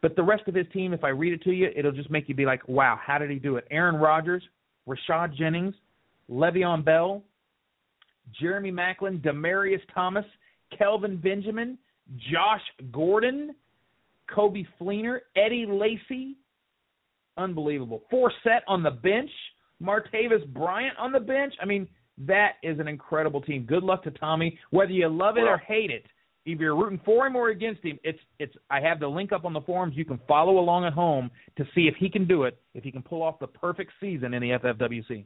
but 0.00 0.14
the 0.14 0.22
rest 0.22 0.42
of 0.46 0.54
his 0.54 0.66
team, 0.72 0.92
if 0.92 1.02
I 1.04 1.08
read 1.08 1.32
it 1.32 1.42
to 1.42 1.52
you, 1.52 1.70
it'll 1.74 1.92
just 1.92 2.10
make 2.10 2.28
you 2.28 2.34
be 2.34 2.44
like, 2.44 2.68
"Wow, 2.68 2.98
how 3.02 3.18
did 3.18 3.30
he 3.30 3.38
do 3.38 3.56
it?" 3.56 3.66
Aaron 3.70 3.96
Rodgers, 3.96 4.42
Rashad 4.86 5.34
Jennings, 5.34 5.74
Le'Veon 6.32 6.84
Bell, 6.84 7.22
Jeremy 8.40 8.72
Maclin, 8.72 9.20
Demaryius 9.20 9.80
Thomas, 9.94 10.24
Kelvin 10.76 11.16
Benjamin, 11.16 11.78
Josh 12.30 12.62
Gordon, 12.90 13.54
Coby 14.34 14.66
Fleener, 14.80 15.20
Eddie 15.36 15.66
Lacy. 15.68 16.36
Unbelievable. 17.36 18.02
Four 18.10 18.32
set 18.42 18.62
on 18.66 18.82
the 18.82 18.90
bench, 18.90 19.30
Martavis 19.82 20.46
Bryant 20.52 20.96
on 20.98 21.12
the 21.12 21.20
bench. 21.20 21.54
I 21.60 21.66
mean, 21.66 21.86
that 22.18 22.52
is 22.62 22.78
an 22.78 22.88
incredible 22.88 23.40
team. 23.40 23.64
Good 23.64 23.82
luck 23.82 24.04
to 24.04 24.10
Tommy. 24.10 24.58
Whether 24.70 24.92
you 24.92 25.08
love 25.08 25.36
it 25.36 25.42
or 25.42 25.58
hate 25.58 25.90
it, 25.90 26.04
if 26.44 26.58
you're 26.58 26.76
rooting 26.76 27.00
for 27.04 27.26
him 27.26 27.36
or 27.36 27.48
against 27.48 27.82
him, 27.84 27.98
it's 28.02 28.18
it's 28.38 28.54
I 28.68 28.80
have 28.80 29.00
the 29.00 29.06
link 29.06 29.32
up 29.32 29.44
on 29.44 29.52
the 29.52 29.60
forums. 29.60 29.96
You 29.96 30.04
can 30.04 30.20
follow 30.26 30.58
along 30.58 30.84
at 30.84 30.92
home 30.92 31.30
to 31.56 31.64
see 31.74 31.82
if 31.82 31.94
he 31.96 32.10
can 32.10 32.26
do 32.26 32.44
it, 32.44 32.60
if 32.74 32.84
he 32.84 32.90
can 32.90 33.02
pull 33.02 33.22
off 33.22 33.38
the 33.38 33.46
perfect 33.46 33.92
season 34.00 34.34
in 34.34 34.42
the 34.42 34.50
FFWC. 34.50 35.24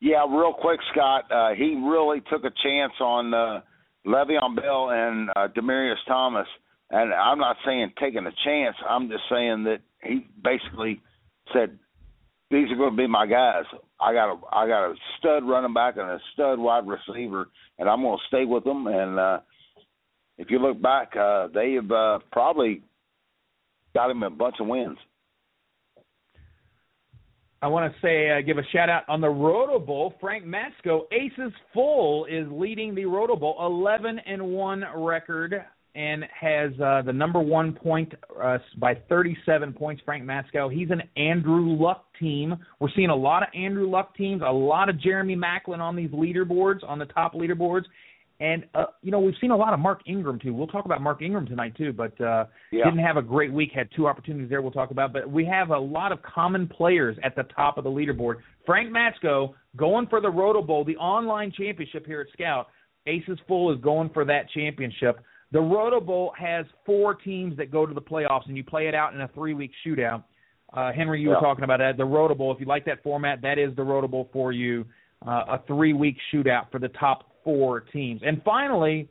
Yeah, 0.00 0.26
real 0.28 0.52
quick, 0.52 0.80
Scott. 0.92 1.24
Uh, 1.30 1.54
he 1.54 1.74
really 1.74 2.20
took 2.30 2.44
a 2.44 2.52
chance 2.62 2.92
on 3.00 3.32
uh, 3.32 3.60
Le'Veon 4.06 4.54
Bell 4.56 4.90
and 4.90 5.30
uh, 5.30 5.48
Demaryius 5.56 5.96
Thomas, 6.06 6.46
and 6.90 7.12
I'm 7.12 7.38
not 7.38 7.56
saying 7.64 7.92
taking 7.98 8.26
a 8.26 8.32
chance. 8.44 8.76
I'm 8.88 9.08
just 9.08 9.24
saying 9.30 9.64
that 9.64 9.78
he 10.02 10.26
basically 10.42 11.00
said 11.52 11.78
these 12.50 12.70
are 12.70 12.76
going 12.76 12.92
to 12.92 12.96
be 12.96 13.06
my 13.06 13.26
guys. 13.26 13.64
I 14.00 14.12
got 14.12 14.32
a 14.32 14.36
I 14.52 14.68
got 14.68 14.90
a 14.90 14.94
stud 15.18 15.44
running 15.44 15.74
back 15.74 15.96
and 15.96 16.08
a 16.08 16.20
stud 16.34 16.58
wide 16.58 16.84
receiver, 16.86 17.48
and 17.78 17.88
I'm 17.88 18.02
going 18.02 18.18
to 18.18 18.26
stay 18.28 18.44
with 18.44 18.64
them. 18.64 18.86
And 18.86 19.18
uh, 19.18 19.40
if 20.38 20.50
you 20.50 20.58
look 20.58 20.80
back, 20.80 21.16
uh, 21.16 21.48
they 21.52 21.72
have 21.72 21.90
uh, 21.90 22.18
probably 22.30 22.82
got 23.94 24.10
him 24.10 24.22
a 24.22 24.30
bunch 24.30 24.56
of 24.60 24.66
wins. 24.66 24.98
I 27.66 27.68
want 27.68 27.92
to 27.92 28.00
say, 28.00 28.30
uh, 28.30 28.42
give 28.42 28.58
a 28.58 28.62
shout 28.72 28.88
out 28.88 29.02
on 29.08 29.20
the 29.20 29.28
Roto 29.28 29.80
Bowl. 29.80 30.14
Frank 30.20 30.44
Matsko, 30.44 31.00
Aces 31.10 31.52
Full, 31.74 32.24
is 32.26 32.46
leading 32.48 32.94
the 32.94 33.06
Roto 33.06 33.34
Bowl, 33.34 33.56
11 33.58 34.20
and 34.20 34.40
one 34.40 34.84
record, 34.94 35.64
and 35.96 36.24
has 36.32 36.70
uh, 36.78 37.02
the 37.04 37.12
number 37.12 37.40
one 37.40 37.72
point 37.72 38.14
uh, 38.40 38.58
by 38.78 38.94
37 39.08 39.72
points. 39.72 40.00
Frank 40.04 40.22
Matsko. 40.22 40.72
He's 40.72 40.92
an 40.92 41.02
Andrew 41.16 41.76
Luck 41.76 42.04
team. 42.20 42.54
We're 42.78 42.90
seeing 42.94 43.10
a 43.10 43.16
lot 43.16 43.42
of 43.42 43.48
Andrew 43.52 43.90
Luck 43.90 44.14
teams, 44.14 44.42
a 44.46 44.52
lot 44.52 44.88
of 44.88 45.00
Jeremy 45.00 45.34
Maclin 45.34 45.80
on 45.80 45.96
these 45.96 46.10
leaderboards, 46.10 46.88
on 46.88 47.00
the 47.00 47.06
top 47.06 47.34
leaderboards. 47.34 47.86
And 48.38 48.66
uh, 48.74 48.86
you 49.02 49.10
know 49.10 49.18
we've 49.20 49.34
seen 49.40 49.50
a 49.50 49.56
lot 49.56 49.72
of 49.72 49.80
Mark 49.80 50.00
Ingram 50.06 50.38
too. 50.38 50.52
We'll 50.52 50.66
talk 50.66 50.84
about 50.84 51.00
Mark 51.00 51.22
Ingram 51.22 51.46
tonight 51.46 51.74
too, 51.76 51.92
but 51.92 52.20
uh, 52.20 52.46
Yeah. 52.70 52.84
didn't 52.84 53.00
have 53.04 53.16
a 53.16 53.22
great 53.22 53.50
week. 53.52 53.70
Had 53.74 53.88
two 53.96 54.06
opportunities 54.06 54.50
there. 54.50 54.60
We'll 54.60 54.72
talk 54.72 54.90
about, 54.90 55.12
but 55.14 55.30
we 55.30 55.44
have 55.46 55.70
a 55.70 55.78
lot 55.78 56.12
of 56.12 56.22
common 56.22 56.68
players 56.68 57.16
at 57.24 57.34
the 57.34 57.44
top 57.44 57.78
of 57.78 57.84
the 57.84 57.90
leaderboard. 57.90 58.36
Frank 58.66 58.90
Matsko 58.92 59.54
going 59.76 60.06
for 60.08 60.20
the 60.20 60.28
Roto 60.30 60.60
Bowl, 60.60 60.84
the 60.84 60.96
online 60.96 61.50
championship 61.56 62.04
here 62.06 62.20
at 62.20 62.26
Scout. 62.32 62.68
Aces 63.06 63.38
Full 63.48 63.72
is 63.72 63.80
going 63.80 64.10
for 64.10 64.24
that 64.24 64.50
championship. 64.50 65.20
The 65.52 65.60
Roto 65.60 66.00
Bowl 66.00 66.32
has 66.38 66.66
four 66.84 67.14
teams 67.14 67.56
that 67.56 67.70
go 67.70 67.86
to 67.86 67.94
the 67.94 68.00
playoffs, 68.02 68.48
and 68.48 68.56
you 68.56 68.64
play 68.64 68.88
it 68.88 68.94
out 68.94 69.14
in 69.14 69.20
a 69.20 69.28
three-week 69.28 69.70
shootout. 69.86 70.24
Uh, 70.74 70.92
Henry, 70.92 71.20
you 71.20 71.28
were 71.28 71.36
talking 71.40 71.62
about 71.64 71.78
that. 71.78 71.96
The 71.96 72.04
Roto 72.04 72.34
Bowl. 72.34 72.52
If 72.52 72.58
you 72.60 72.66
like 72.66 72.84
that 72.86 73.02
format, 73.04 73.40
that 73.42 73.56
is 73.58 73.74
the 73.76 73.84
Roto 73.84 74.08
Bowl 74.08 74.28
for 74.32 74.50
you. 74.52 74.84
Uh, 75.26 75.44
a 75.48 75.62
three-week 75.68 76.16
shootout 76.34 76.70
for 76.72 76.80
the 76.80 76.88
top 76.88 77.30
four 77.46 77.80
teams. 77.80 78.20
And 78.26 78.42
finally, 78.44 79.08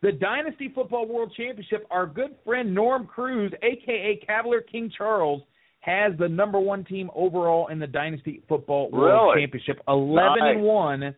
the 0.00 0.12
Dynasty 0.12 0.70
Football 0.74 1.06
World 1.08 1.32
Championship. 1.36 1.86
Our 1.90 2.06
good 2.06 2.34
friend 2.44 2.74
Norm 2.74 3.06
Cruz, 3.06 3.52
aka 3.62 4.20
Cavalier 4.26 4.62
King 4.62 4.90
Charles, 4.96 5.42
has 5.80 6.12
the 6.18 6.28
number 6.28 6.58
one 6.60 6.84
team 6.84 7.10
overall 7.14 7.66
in 7.68 7.78
the 7.80 7.86
Dynasty 7.88 8.42
Football 8.48 8.90
World 8.90 9.34
Really? 9.34 9.42
Championship, 9.42 9.80
eleven 9.88 10.38
Nice. 10.38 10.54
and 10.56 10.62
one. 10.62 11.14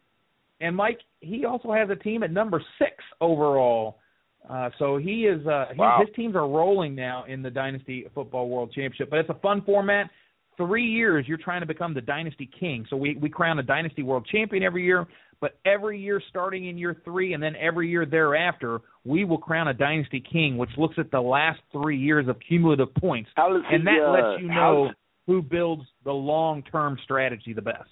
And 0.60 0.74
Mike, 0.76 1.00
he 1.20 1.44
also 1.44 1.72
has 1.72 1.90
a 1.90 1.96
team 1.96 2.22
at 2.22 2.30
number 2.30 2.62
six 2.78 2.92
overall. 3.20 3.98
Uh, 4.48 4.70
so 4.78 4.98
he 4.98 5.24
is 5.26 5.46
uh, 5.46 5.66
he, 5.72 5.78
Wow. 5.78 6.02
his 6.04 6.14
teams 6.16 6.34
are 6.36 6.48
rolling 6.48 6.94
now 6.94 7.24
in 7.28 7.42
the 7.42 7.50
Dynasty 7.50 8.06
Football 8.14 8.48
World 8.48 8.68
Championship. 8.72 9.10
But 9.10 9.20
it's 9.20 9.30
a 9.30 9.34
fun 9.42 9.62
format. 9.62 10.10
Three 10.56 10.84
years 10.86 11.26
you're 11.26 11.38
trying 11.38 11.60
to 11.62 11.66
become 11.66 11.94
the 11.94 12.00
Dynasty 12.00 12.48
King. 12.60 12.86
So 12.90 12.96
we 12.96 13.16
we 13.16 13.28
crown 13.28 13.58
a 13.58 13.62
Dynasty 13.62 14.02
World 14.02 14.26
Champion 14.30 14.62
every 14.62 14.84
year, 14.84 15.06
but 15.40 15.58
every 15.64 16.00
year 16.00 16.22
starting 16.30 16.68
in 16.68 16.78
year 16.78 16.96
three 17.04 17.34
and 17.34 17.42
then 17.42 17.54
every 17.56 17.88
year 17.88 18.06
thereafter, 18.06 18.80
we 19.04 19.24
will 19.24 19.38
crown 19.38 19.68
a 19.68 19.74
dynasty 19.74 20.20
king, 20.20 20.56
which 20.56 20.70
looks 20.76 20.96
at 20.98 21.10
the 21.10 21.20
last 21.20 21.60
three 21.72 21.98
years 21.98 22.28
of 22.28 22.36
cumulative 22.46 22.94
points, 22.94 23.30
and 23.36 23.86
that 23.86 23.92
he, 23.92 24.00
uh, 24.00 24.10
lets 24.10 24.42
you 24.42 24.48
know 24.48 24.90
who 25.26 25.42
builds 25.42 25.82
the 26.04 26.12
long-term 26.12 26.98
strategy 27.04 27.52
the 27.52 27.62
best. 27.62 27.88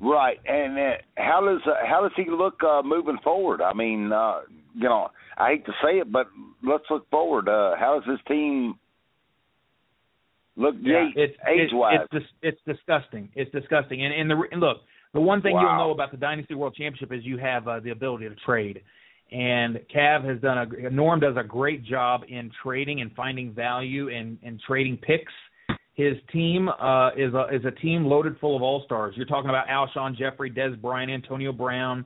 Right, 0.00 0.38
and 0.46 0.78
uh, 0.78 0.90
how 1.16 1.40
does 1.40 1.60
uh, 1.66 1.86
how 1.88 2.02
does 2.02 2.12
he 2.16 2.30
look 2.30 2.60
uh, 2.62 2.82
moving 2.82 3.18
forward? 3.22 3.62
I 3.62 3.72
mean, 3.72 4.12
uh, 4.12 4.40
you 4.74 4.88
know, 4.88 5.08
I 5.38 5.50
hate 5.50 5.66
to 5.66 5.72
say 5.82 5.98
it, 5.98 6.10
but 6.10 6.26
let's 6.62 6.84
look 6.90 7.08
forward. 7.10 7.48
Uh, 7.48 7.76
how 7.78 7.98
does 7.98 8.10
his 8.10 8.20
team 8.26 8.74
look 10.56 10.74
yeah, 10.80 11.08
it's, 11.14 11.34
age 11.48 11.70
wise? 11.72 12.00
It's, 12.12 12.26
it's, 12.42 12.58
it's 12.66 12.78
disgusting. 12.78 13.30
It's 13.34 13.50
disgusting. 13.52 14.04
And, 14.04 14.12
and 14.12 14.30
the 14.30 14.42
and 14.50 14.60
look, 14.60 14.78
the 15.14 15.20
one 15.20 15.40
thing 15.40 15.54
wow. 15.54 15.62
you'll 15.62 15.86
know 15.86 15.90
about 15.92 16.10
the 16.10 16.18
Dynasty 16.18 16.54
World 16.54 16.74
Championship 16.76 17.12
is 17.12 17.24
you 17.24 17.38
have 17.38 17.66
uh, 17.66 17.80
the 17.80 17.90
ability 17.90 18.28
to 18.28 18.34
trade. 18.44 18.82
And 19.32 19.80
Cav 19.94 20.28
has 20.28 20.40
done 20.42 20.58
a 20.58 20.90
Norm 20.90 21.18
does 21.18 21.36
a 21.38 21.42
great 21.42 21.84
job 21.84 22.22
in 22.28 22.50
trading 22.62 23.00
and 23.00 23.10
finding 23.14 23.52
value 23.52 24.10
and 24.10 24.36
and 24.42 24.60
trading 24.66 24.98
picks. 24.98 25.32
His 25.94 26.14
team 26.32 26.68
uh, 26.68 27.10
is 27.16 27.32
a 27.32 27.46
is 27.50 27.64
a 27.64 27.70
team 27.70 28.04
loaded 28.04 28.36
full 28.38 28.54
of 28.54 28.62
all 28.62 28.82
stars. 28.84 29.14
You're 29.16 29.26
talking 29.26 29.48
about 29.48 29.66
Alshon 29.66 30.16
Jeffery, 30.16 30.50
Dez 30.50 30.80
Bryant, 30.80 31.10
Antonio 31.10 31.52
Brown, 31.52 32.04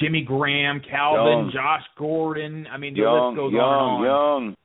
Jimmy 0.00 0.22
Graham, 0.22 0.82
Calvin, 0.88 1.46
young. 1.46 1.50
Josh 1.52 1.82
Gordon. 1.96 2.66
I 2.70 2.76
mean, 2.76 2.92
the 2.94 3.00
young, 3.00 3.30
list 3.30 3.36
goes 3.36 3.52
young, 3.52 3.62
on 3.62 4.04
and 4.04 4.10
on. 4.10 4.42
Young, 4.44 4.56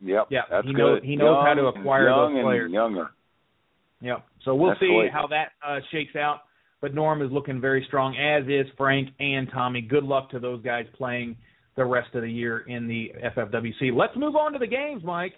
Yep. 0.00 0.26
Yeah, 0.30 0.40
that's 0.50 0.66
he 0.66 0.72
good. 0.72 0.78
knows 0.78 1.00
he 1.02 1.16
knows 1.16 1.36
young, 1.36 1.46
how 1.46 1.54
to 1.54 1.66
acquire 1.66 2.08
young 2.08 2.34
those 2.34 2.42
players. 2.44 2.64
And 2.66 2.74
younger. 2.74 3.10
Yep. 4.00 4.24
So 4.44 4.54
we'll 4.54 4.70
That's 4.70 4.80
see 4.80 4.94
great. 4.96 5.12
how 5.12 5.26
that 5.28 5.48
uh, 5.66 5.80
shakes 5.90 6.14
out. 6.14 6.42
But 6.80 6.94
Norm 6.94 7.22
is 7.22 7.32
looking 7.32 7.60
very 7.60 7.84
strong, 7.88 8.16
as 8.16 8.44
is 8.48 8.66
Frank 8.76 9.08
and 9.18 9.48
Tommy. 9.52 9.80
Good 9.80 10.04
luck 10.04 10.30
to 10.30 10.38
those 10.38 10.62
guys 10.62 10.86
playing 10.96 11.36
the 11.76 11.84
rest 11.84 12.14
of 12.14 12.22
the 12.22 12.30
year 12.30 12.60
in 12.60 12.86
the 12.86 13.12
FFWC. 13.36 13.94
Let's 13.94 14.16
move 14.16 14.36
on 14.36 14.52
to 14.52 14.58
the 14.58 14.66
games, 14.66 15.02
Mike. 15.04 15.34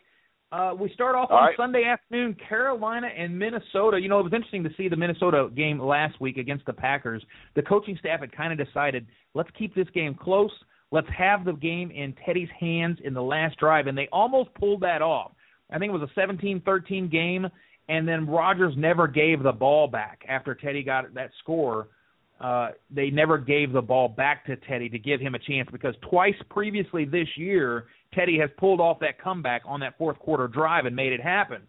Uh, 0.53 0.75
we 0.79 0.91
start 0.95 1.15
off 1.15 1.31
All 1.31 1.37
on 1.37 1.45
right. 1.45 1.57
Sunday 1.57 1.85
afternoon, 1.85 2.37
Carolina 2.49 3.09
and 3.17 3.39
Minnesota. 3.39 4.01
You 4.01 4.09
know, 4.09 4.19
it 4.19 4.25
was 4.25 4.33
interesting 4.33 4.65
to 4.65 4.71
see 4.77 4.89
the 4.89 4.97
Minnesota 4.97 5.49
game 5.55 5.79
last 5.79 6.21
week 6.21 6.39
against 6.39 6.67
the 6.67 6.73
Packers. 6.73 7.23
The 7.55 7.63
coaching 7.63 7.97
staff 8.01 8.21
had 8.21 8.33
kind 8.33 8.59
of 8.59 8.67
decided, 8.67 9.07
let's 9.35 9.51
keep 9.57 9.75
this 9.75 9.87
game 9.95 10.15
close. 10.15 10.51
Let's 10.91 11.07
have 11.17 11.45
the 11.45 11.53
game 11.53 11.93
in 11.93 12.15
Teddy's 12.27 12.49
hands 12.59 12.99
in 13.05 13.15
the 13.15 13.23
last 13.23 13.59
drive, 13.59 13.87
and 13.87 13.97
they 13.97 14.09
almost 14.13 14.53
pulled 14.55 14.81
that 14.81 15.03
off. 15.03 15.33
I 15.71 15.79
think 15.79 15.93
it 15.93 15.99
was 15.99 16.09
a 16.17 16.21
17-13 16.21 17.13
game, 17.13 17.47
and 17.91 18.07
then 18.07 18.25
Rodgers 18.29 18.73
never 18.77 19.09
gave 19.09 19.43
the 19.43 19.51
ball 19.51 19.89
back 19.89 20.25
after 20.29 20.55
Teddy 20.55 20.85
got 20.85 21.13
that 21.15 21.31
score. 21.41 21.89
Uh, 22.41 22.69
they 22.89 23.11
never 23.11 23.37
gave 23.37 23.73
the 23.73 23.83
ball 23.83 24.09
back 24.09 24.47
to 24.47 24.55
Teddy 24.57 24.89
to 24.89 24.99
give 24.99 25.21
him 25.21 25.35
a 25.35 25.41
chance 25.41 25.69
because 25.73 25.97
twice 26.09 26.37
previously 26.51 27.05
this 27.05 27.27
year, 27.37 27.87
Teddy 28.15 28.39
has 28.39 28.49
pulled 28.59 28.81
off 28.81 29.01
that 29.01 29.21
comeback 29.21 29.63
on 29.67 29.81
that 29.81 29.99
fourth 29.99 30.21
quarter 30.21 30.47
drive 30.47 30.87
and 30.87 30.95
made 30.95 31.13
it 31.13 31.21
happen. 31.21 31.63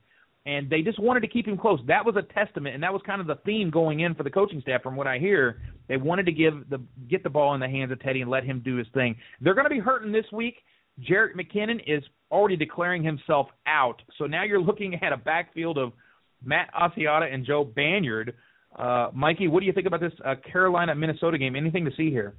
And 0.45 0.69
they 0.69 0.83
just 0.83 0.99
wanted 0.99 1.21
to 1.21 1.27
keep 1.27 1.47
him 1.47 1.57
close. 1.57 1.79
That 1.87 2.05
was 2.05 2.15
a 2.15 2.33
testament, 2.33 2.75
and 2.75 2.83
that 2.83 2.93
was 2.93 3.01
kind 3.03 3.19
of 3.19 3.25
the 3.25 3.39
theme 3.43 3.71
going 3.71 4.01
in 4.01 4.13
for 4.13 4.21
the 4.21 4.29
coaching 4.29 4.61
staff, 4.61 4.83
from 4.83 4.95
what 4.95 5.07
I 5.07 5.17
hear. 5.17 5.59
They 5.87 5.97
wanted 5.97 6.27
to 6.27 6.31
give 6.31 6.69
the 6.69 6.81
get 7.09 7.23
the 7.23 7.29
ball 7.29 7.55
in 7.55 7.59
the 7.59 7.67
hands 7.67 7.91
of 7.91 7.99
Teddy 7.99 8.21
and 8.21 8.29
let 8.29 8.43
him 8.43 8.61
do 8.63 8.75
his 8.75 8.87
thing. 8.93 9.15
They're 9.39 9.55
going 9.55 9.65
to 9.65 9.71
be 9.71 9.79
hurting 9.79 10.11
this 10.11 10.25
week. 10.31 10.57
Jerick 10.99 11.35
McKinnon 11.35 11.81
is 11.87 12.03
already 12.31 12.55
declaring 12.55 13.03
himself 13.03 13.47
out. 13.65 14.01
So 14.17 14.25
now 14.25 14.43
you're 14.43 14.61
looking 14.61 14.95
at 15.01 15.13
a 15.13 15.17
backfield 15.17 15.79
of 15.79 15.93
Matt 16.43 16.69
Asiata 16.73 17.33
and 17.33 17.45
Joe 17.45 17.63
Banyard. 17.63 18.33
Uh, 18.75 19.09
Mikey, 19.13 19.47
what 19.47 19.59
do 19.59 19.65
you 19.65 19.73
think 19.73 19.87
about 19.87 19.99
this 19.99 20.13
uh, 20.25 20.35
Carolina 20.51 20.95
Minnesota 20.95 21.37
game? 21.37 21.55
Anything 21.55 21.85
to 21.85 21.91
see 21.95 22.09
here? 22.09 22.33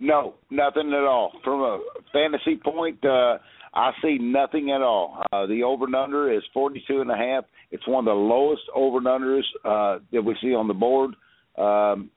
No, 0.00 0.34
nothing 0.50 0.88
at 0.88 1.04
all. 1.04 1.32
From 1.44 1.60
a 1.60 1.80
fantasy 2.12 2.56
point, 2.56 3.04
uh, 3.04 3.38
I 3.72 3.92
see 4.02 4.18
nothing 4.20 4.72
at 4.72 4.82
all. 4.82 5.22
Uh, 5.32 5.46
the 5.46 5.62
over 5.62 5.84
and 5.84 5.94
under 5.94 6.32
is 6.32 6.42
forty 6.52 6.82
two 6.88 7.00
and 7.00 7.10
a 7.10 7.16
half. 7.16 7.44
It's 7.70 7.86
one 7.86 8.06
of 8.06 8.12
the 8.12 8.20
lowest 8.20 8.62
over 8.74 8.98
and 8.98 9.06
unders 9.06 9.42
uh, 9.64 10.00
that 10.12 10.22
we 10.22 10.36
see 10.42 10.54
on 10.54 10.66
the 10.66 10.74
board. 10.74 11.14
Um, 11.56 12.10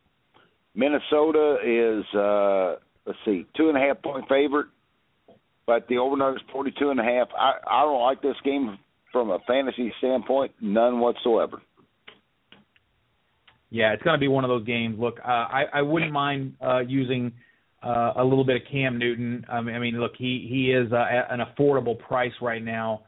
Minnesota 0.73 1.57
is 1.63 2.03
uh, 2.17 2.75
let's 3.05 3.19
see, 3.23 3.45
two 3.55 3.69
and 3.69 3.77
a 3.77 3.81
half 3.81 4.01
point 4.01 4.27
favorite, 4.27 4.67
but 5.67 5.88
the 5.88 5.99
over 5.99 6.13
and 6.13 6.23
under 6.23 6.38
is 6.38 6.43
forty 6.51 6.73
two 6.77 6.89
and 6.89 6.99
a 6.99 7.03
half. 7.03 7.27
I, 7.38 7.53
I 7.69 7.81
don't 7.83 8.01
like 8.01 8.21
this 8.21 8.35
game 8.43 8.79
from 9.15 9.32
a 9.32 9.39
fantasy 9.47 9.93
standpoint, 9.99 10.51
none 10.60 10.99
whatsoever. 10.99 11.62
Yeah, 13.69 13.93
it's 13.93 14.04
going 14.04 14.13
to 14.13 14.19
be 14.19 14.28
one 14.28 14.43
of 14.43 14.49
those 14.49 14.65
games. 14.65 14.97
Look, 14.99 15.19
uh, 15.23 15.30
I 15.30 15.63
I 15.75 15.82
wouldn't 15.84 16.12
mind 16.12 16.56
uh, 16.62 16.80
using 16.80 17.32
uh, 17.82 18.12
a 18.17 18.23
little 18.25 18.43
bit 18.43 18.58
of 18.58 18.63
Cam 18.69 18.99
Newton. 18.99 19.45
I 19.49 19.62
mean, 19.62 19.73
I 19.73 19.80
mean, 19.80 20.01
look, 20.01 20.12
he 20.17 20.45
he 20.51 20.73
is 20.73 20.91
uh, 20.91 20.97
at 20.97 21.32
an 21.32 21.39
affordable 21.39 21.97
price 21.97 22.34
right 22.41 22.62
now 22.62 23.04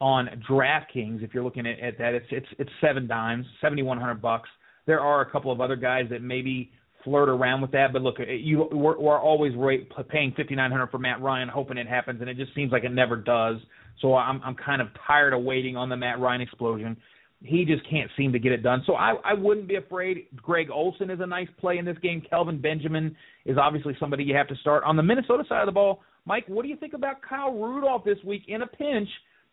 on 0.00 0.28
DraftKings. 0.50 1.22
If 1.22 1.32
you're 1.32 1.44
looking 1.44 1.64
at, 1.64 1.78
at 1.78 1.96
that, 1.98 2.14
it's 2.14 2.26
it's 2.32 2.46
it's 2.58 2.70
seven 2.80 3.06
dimes, 3.06 3.46
seventy 3.60 3.84
one 3.84 4.00
hundred 4.00 4.20
bucks. 4.20 4.48
There 4.86 4.98
are 4.98 5.20
a 5.20 5.30
couple 5.30 5.52
of 5.52 5.60
other 5.60 5.76
guys 5.76 6.06
that 6.10 6.22
maybe 6.22 6.72
flirt 7.04 7.28
around 7.28 7.60
with 7.60 7.70
that, 7.70 7.92
but 7.92 8.02
look, 8.02 8.16
you 8.18 8.68
we're, 8.72 8.98
we're 8.98 9.20
always 9.20 9.54
rate, 9.56 9.88
paying 10.08 10.34
fifty 10.36 10.56
nine 10.56 10.72
hundred 10.72 10.88
for 10.88 10.98
Matt 10.98 11.22
Ryan, 11.22 11.48
hoping 11.48 11.78
it 11.78 11.86
happens, 11.86 12.20
and 12.20 12.28
it 12.28 12.36
just 12.36 12.52
seems 12.52 12.72
like 12.72 12.82
it 12.82 12.92
never 12.92 13.14
does. 13.14 13.58
So 14.00 14.14
I'm 14.14 14.40
I'm 14.42 14.54
kind 14.54 14.80
of 14.82 14.88
tired 15.06 15.32
of 15.32 15.42
waiting 15.42 15.76
on 15.76 15.88
the 15.88 15.96
Matt 15.96 16.20
Ryan 16.20 16.40
explosion. 16.40 16.96
He 17.44 17.64
just 17.64 17.88
can't 17.90 18.10
seem 18.16 18.32
to 18.32 18.38
get 18.38 18.52
it 18.52 18.62
done. 18.62 18.84
So 18.86 18.94
I, 18.94 19.14
I 19.24 19.34
wouldn't 19.34 19.66
be 19.66 19.74
afraid. 19.74 20.26
Greg 20.36 20.70
Olsen 20.70 21.10
is 21.10 21.18
a 21.20 21.26
nice 21.26 21.48
play 21.58 21.78
in 21.78 21.84
this 21.84 21.98
game. 21.98 22.22
Kelvin 22.30 22.60
Benjamin 22.60 23.16
is 23.44 23.56
obviously 23.60 23.96
somebody 23.98 24.22
you 24.22 24.36
have 24.36 24.46
to 24.46 24.56
start. 24.56 24.84
On 24.84 24.96
the 24.96 25.02
Minnesota 25.02 25.42
side 25.48 25.60
of 25.60 25.66
the 25.66 25.72
ball, 25.72 26.02
Mike, 26.24 26.44
what 26.46 26.62
do 26.62 26.68
you 26.68 26.76
think 26.76 26.94
about 26.94 27.16
Kyle 27.20 27.52
Rudolph 27.52 28.04
this 28.04 28.18
week 28.24 28.44
in 28.46 28.62
a 28.62 28.66
pinch? 28.66 29.08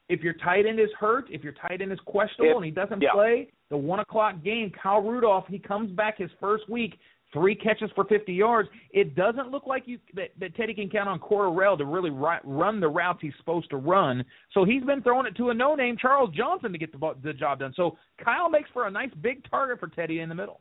If 0.07 0.21
your 0.21 0.33
tight 0.33 0.65
end 0.67 0.79
is 0.79 0.89
hurt, 0.99 1.25
if 1.29 1.43
your 1.43 1.53
tight 1.53 1.81
end 1.81 1.91
is 1.91 1.99
questionable 2.05 2.51
If- 2.51 2.57
and 2.57 2.65
he 2.65 2.71
doesn't 2.71 3.01
yeah. 3.01 3.11
play, 3.13 3.47
the 3.69 3.77
one 3.77 3.99
o'clock 3.99 4.43
game, 4.43 4.71
Kyle 4.81 5.01
Rudolph, 5.01 5.45
he 5.47 5.59
comes 5.59 5.91
back 5.91 6.17
his 6.17 6.31
first 6.39 6.69
week, 6.69 6.93
three 7.33 7.55
catches 7.55 7.89
for 7.95 8.05
50 8.05 8.33
yards. 8.33 8.69
It 8.91 9.15
doesn't 9.15 9.49
look 9.49 9.65
like 9.67 9.83
you 9.85 9.99
that, 10.15 10.29
that 10.39 10.55
Teddy 10.55 10.73
can 10.73 10.89
count 10.89 11.09
on 11.09 11.19
Cordarrelle 11.19 11.77
to 11.77 11.85
really 11.85 12.09
ri- 12.09 12.39
run 12.43 12.79
the 12.79 12.87
routes 12.87 13.19
he's 13.21 13.33
supposed 13.37 13.69
to 13.71 13.77
run. 13.77 14.23
So 14.53 14.65
he's 14.65 14.83
been 14.83 15.01
throwing 15.01 15.27
it 15.27 15.35
to 15.37 15.49
a 15.49 15.53
no-name 15.53 15.97
Charles 16.01 16.31
Johnson 16.35 16.71
to 16.71 16.77
get 16.77 16.91
the, 16.91 17.15
the 17.23 17.33
job 17.33 17.59
done. 17.59 17.73
So 17.75 17.97
Kyle 18.23 18.49
makes 18.49 18.69
for 18.71 18.87
a 18.87 18.91
nice 18.91 19.11
big 19.21 19.49
target 19.49 19.79
for 19.79 19.87
Teddy 19.87 20.19
in 20.19 20.29
the 20.29 20.35
middle. 20.35 20.59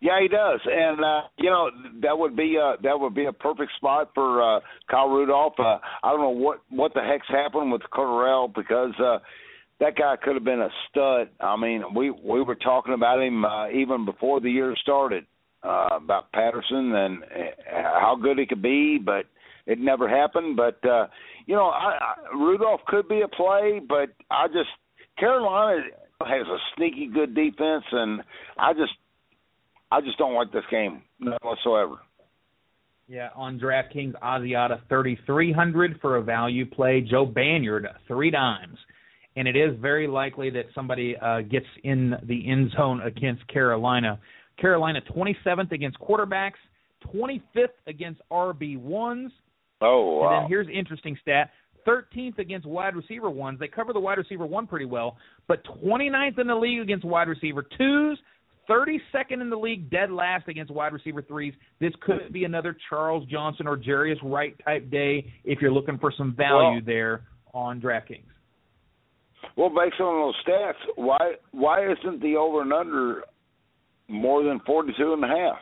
Yeah, 0.00 0.20
he 0.20 0.28
does, 0.28 0.60
and 0.66 1.02
uh, 1.02 1.20
you 1.38 1.48
know 1.48 1.70
that 2.02 2.18
would 2.18 2.36
be 2.36 2.58
uh, 2.62 2.76
that 2.82 3.00
would 3.00 3.14
be 3.14 3.24
a 3.24 3.32
perfect 3.32 3.72
spot 3.76 4.10
for 4.14 4.42
uh, 4.42 4.60
Kyle 4.90 5.08
Rudolph. 5.08 5.54
Uh, 5.58 5.78
I 6.02 6.10
don't 6.10 6.20
know 6.20 6.28
what 6.28 6.58
what 6.68 6.92
the 6.92 7.00
heck's 7.00 7.28
happened 7.28 7.72
with 7.72 7.80
Cordarrelle 7.90 8.54
because 8.54 8.92
uh, 9.02 9.20
that 9.80 9.96
guy 9.96 10.16
could 10.22 10.34
have 10.34 10.44
been 10.44 10.60
a 10.60 10.68
stud. 10.90 11.30
I 11.40 11.56
mean, 11.56 11.84
we 11.94 12.10
we 12.10 12.42
were 12.42 12.56
talking 12.56 12.92
about 12.92 13.22
him 13.22 13.46
uh, 13.46 13.70
even 13.70 14.04
before 14.04 14.40
the 14.40 14.50
year 14.50 14.74
started 14.82 15.24
uh, 15.64 15.88
about 15.96 16.30
Patterson 16.32 16.94
and 16.94 17.22
uh, 17.22 17.98
how 18.00 18.16
good 18.20 18.38
he 18.38 18.46
could 18.46 18.62
be, 18.62 18.98
but 18.98 19.26
it 19.66 19.78
never 19.78 20.08
happened. 20.08 20.56
But 20.56 20.84
uh, 20.88 21.06
you 21.46 21.54
know, 21.54 21.66
I, 21.68 21.98
I, 22.00 22.36
Rudolph 22.36 22.82
could 22.86 23.08
be 23.08 23.22
a 23.22 23.28
play, 23.28 23.80
but 23.86 24.10
I 24.30 24.46
just 24.48 24.68
Carolina 25.18 25.82
has 26.20 26.46
a 26.46 26.58
sneaky 26.76 27.10
good 27.12 27.34
defense, 27.34 27.84
and 27.92 28.22
I 28.58 28.72
just 28.72 28.92
I 29.90 30.00
just 30.00 30.18
don't 30.18 30.34
like 30.34 30.52
this 30.52 30.64
game 30.70 31.02
whatsoever. 31.42 31.96
Yeah, 33.06 33.28
on 33.36 33.60
DraftKings, 33.60 34.14
Asiata 34.22 34.80
thirty 34.88 35.18
three 35.26 35.52
hundred 35.52 36.00
for 36.00 36.16
a 36.16 36.22
value 36.22 36.66
play. 36.66 37.00
Joe 37.00 37.26
Banyard 37.26 37.86
three 38.08 38.30
dimes, 38.30 38.78
and 39.36 39.46
it 39.46 39.56
is 39.56 39.78
very 39.80 40.06
likely 40.06 40.50
that 40.50 40.66
somebody 40.74 41.14
uh, 41.20 41.42
gets 41.42 41.66
in 41.82 42.14
the 42.22 42.50
end 42.50 42.70
zone 42.76 43.02
against 43.02 43.46
Carolina. 43.48 44.18
Carolina 44.60 45.00
twenty 45.12 45.36
seventh 45.44 45.72
against 45.72 45.98
quarterbacks, 45.98 46.60
twenty 47.00 47.42
fifth 47.52 47.74
against 47.86 48.20
RB 48.30 48.78
ones, 48.78 49.32
Oh 49.80 50.22
and 50.24 50.42
then 50.42 50.48
here's 50.48 50.66
an 50.66 50.74
interesting 50.74 51.16
stat. 51.20 51.50
13th 51.86 52.38
against 52.38 52.66
wide 52.66 52.96
receiver 52.96 53.28
ones. 53.28 53.58
They 53.60 53.68
cover 53.68 53.92
the 53.92 54.00
wide 54.00 54.16
receiver 54.16 54.46
one 54.46 54.66
pretty 54.66 54.86
well, 54.86 55.18
but 55.46 55.62
29th 55.84 56.38
in 56.38 56.46
the 56.46 56.54
league 56.54 56.80
against 56.80 57.04
wide 57.04 57.28
receiver 57.28 57.62
twos, 57.76 58.18
32nd 58.70 59.42
in 59.42 59.50
the 59.50 59.56
league, 59.58 59.90
dead 59.90 60.10
last 60.10 60.48
against 60.48 60.72
wide 60.72 60.94
receiver 60.94 61.20
threes. 61.20 61.52
This 61.80 61.92
could 62.00 62.32
be 62.32 62.44
another 62.44 62.74
Charles 62.88 63.26
Johnson 63.28 63.66
or 63.66 63.76
Jarius 63.76 64.16
Wright 64.22 64.54
type 64.64 64.90
day 64.90 65.30
if 65.44 65.60
you're 65.60 65.72
looking 65.72 65.98
for 65.98 66.10
some 66.16 66.32
value 66.32 66.76
Well- 66.76 66.80
there 66.86 67.20
on 67.52 67.82
DraftKings. 67.82 68.24
well, 69.56 69.68
based 69.68 70.00
on 70.00 70.32
those 70.32 70.36
stats, 70.42 70.96
why 70.96 71.34
why 71.52 71.86
isn't 71.86 72.20
the 72.22 72.36
over 72.36 72.62
and 72.62 72.72
under 72.72 73.24
more 74.08 74.42
than 74.42 74.60
forty 74.66 74.92
two 74.96 75.12
and 75.12 75.24
a 75.24 75.28
half? 75.28 75.58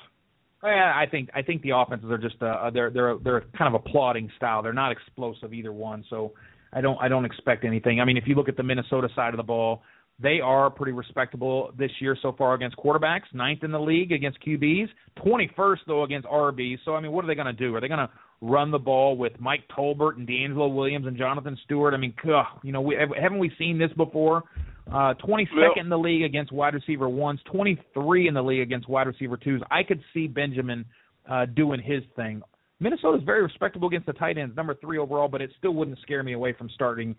Yeah, 0.65 0.93
I 0.95 1.07
think 1.11 1.31
I 1.35 1.43
think 1.43 1.63
the 1.63 1.71
offenses 1.71 2.11
are 2.11 2.19
just 2.19 2.41
uh, 2.41 2.71
they're 2.71 2.91
they're 2.91 3.17
they're 3.23 3.41
kind 3.59 3.75
of 3.75 3.81
a 3.85 3.89
plodding 3.89 4.31
style. 4.37 4.63
They're 4.63 4.73
not 4.73 4.93
explosive 4.93 5.53
either 5.53 5.73
one. 5.73 6.05
So 6.09 6.33
I 6.73 6.81
don't 6.81 6.99
I 7.01 7.09
don't 7.09 7.25
expect 7.25 7.65
anything. 7.65 8.01
I 8.01 8.05
mean, 8.05 8.17
if 8.17 8.25
you 8.27 8.35
look 8.35 8.49
at 8.49 8.57
the 8.57 8.63
Minnesota 8.63 9.09
side 9.15 9.35
of 9.35 9.39
the 9.39 9.43
ball, 9.43 9.83
they 10.21 10.41
are 10.41 10.71
pretty 10.71 10.93
respectable 10.93 11.73
this 11.77 11.91
year 12.01 12.17
so 12.21 12.33
far 12.39 12.55
against 12.55 12.77
quarterbacks. 12.77 13.23
Ninth 13.33 13.65
in 13.65 13.73
the 13.73 13.81
league 13.81 14.13
against 14.13 14.39
QBs. 14.47 14.87
Twenty 15.25 15.51
first 15.57 15.83
though 15.87 16.05
against 16.05 16.29
RBs. 16.29 16.79
So 16.85 16.95
I 16.95 17.01
mean, 17.01 17.11
what 17.11 17.25
are 17.25 17.29
they 17.29 17.35
going 17.35 17.47
to 17.47 17.53
do? 17.53 17.75
Are 17.75 17.81
they 17.81 17.89
going 17.89 17.99
to 17.99 18.11
run 18.43 18.73
the 18.73 18.79
ball 18.79 19.17
with 19.17 19.33
Mike 19.39 19.63
Tolbert 19.75 20.17
and 20.17 20.29
DeAngelo 20.29 20.75
Williams 20.75 21.07
and 21.07 21.17
Jonathan 21.17 21.57
Stewart. 21.65 21.95
I 21.95 21.97
mean, 21.97 22.13
ugh, 22.29 22.45
you 22.63 22.73
know, 22.73 22.81
we 22.81 22.97
haven't 22.97 23.39
we 23.39 23.53
seen 23.57 23.79
this 23.79 23.93
before? 23.97 24.43
Uh, 24.89 25.15
22nd 25.25 25.47
yep. 25.55 25.71
in 25.77 25.89
the 25.89 25.99
league 25.99 26.23
against 26.23 26.53
wide 26.53 26.75
receiver 26.75 27.09
ones, 27.09 27.41
23 27.51 28.29
in 28.29 28.35
the 28.35 28.43
league 28.43 28.61
against 28.61 28.89
wide 28.89 29.07
receiver 29.07 29.37
twos. 29.37 29.63
I 29.71 29.83
could 29.83 30.01
see 30.13 30.27
Benjamin 30.27 30.85
uh, 31.31 31.47
doing 31.47 31.81
his 31.81 32.03
thing. 32.17 32.43
Minnesota 32.81 33.19
is 33.19 33.25
very 33.25 33.43
respectable 33.43 33.89
against 33.89 34.07
the 34.07 34.13
tight 34.13 34.39
ends, 34.39 34.57
number 34.57 34.75
three 34.75 34.99
overall, 34.99 35.29
but 35.29 35.41
it 35.41 35.51
still 35.57 35.73
wouldn't 35.73 35.99
scare 36.01 36.23
me 36.23 36.33
away 36.33 36.53
from 36.53 36.69
starting 36.75 37.15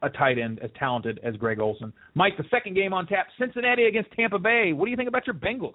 a 0.00 0.08
tight 0.08 0.38
end 0.38 0.58
as 0.60 0.70
talented 0.78 1.20
as 1.22 1.36
Greg 1.36 1.60
Olsen. 1.60 1.92
Mike, 2.14 2.36
the 2.36 2.44
second 2.50 2.74
game 2.74 2.92
on 2.92 3.06
tap, 3.06 3.26
Cincinnati 3.38 3.84
against 3.84 4.10
Tampa 4.12 4.38
Bay. 4.38 4.72
What 4.72 4.86
do 4.86 4.90
you 4.90 4.96
think 4.96 5.08
about 5.08 5.26
your 5.26 5.34
Bengals? 5.34 5.74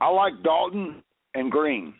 I 0.00 0.08
like 0.08 0.42
Dalton 0.42 1.02
and 1.34 1.50
Green. 1.50 1.94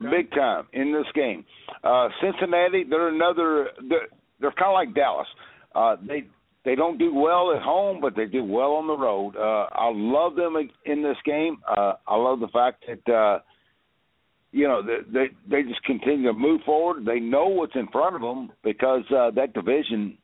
Okay. 0.00 0.16
Big 0.16 0.30
time 0.32 0.66
in 0.72 0.92
this 0.92 1.10
game. 1.14 1.44
Uh, 1.84 2.08
Cincinnati, 2.20 2.84
they're 2.88 3.08
another. 3.08 3.68
They're, 3.88 4.08
they're 4.42 4.52
kind 4.52 4.68
of 4.68 4.74
like 4.74 4.94
Dallas. 4.94 5.28
Uh, 5.74 5.96
they 6.06 6.24
they 6.64 6.74
don't 6.74 6.98
do 6.98 7.14
well 7.14 7.52
at 7.56 7.62
home, 7.62 8.00
but 8.00 8.14
they 8.14 8.26
do 8.26 8.44
well 8.44 8.72
on 8.72 8.86
the 8.86 8.96
road. 8.96 9.34
Uh, 9.36 9.66
I 9.72 9.90
love 9.92 10.36
them 10.36 10.54
in 10.84 11.02
this 11.02 11.16
game. 11.24 11.56
Uh, 11.66 11.94
I 12.06 12.16
love 12.16 12.40
the 12.40 12.48
fact 12.48 12.84
that 12.86 13.12
uh, 13.12 13.38
you 14.52 14.68
know 14.68 14.82
they, 14.82 14.98
they 15.12 15.26
they 15.50 15.62
just 15.62 15.82
continue 15.84 16.28
to 16.28 16.38
move 16.38 16.60
forward. 16.66 17.04
They 17.06 17.20
know 17.20 17.46
what's 17.46 17.74
in 17.74 17.88
front 17.88 18.16
of 18.16 18.20
them 18.20 18.50
because 18.62 19.04
uh, 19.10 19.30
that 19.32 19.54
division 19.54 20.18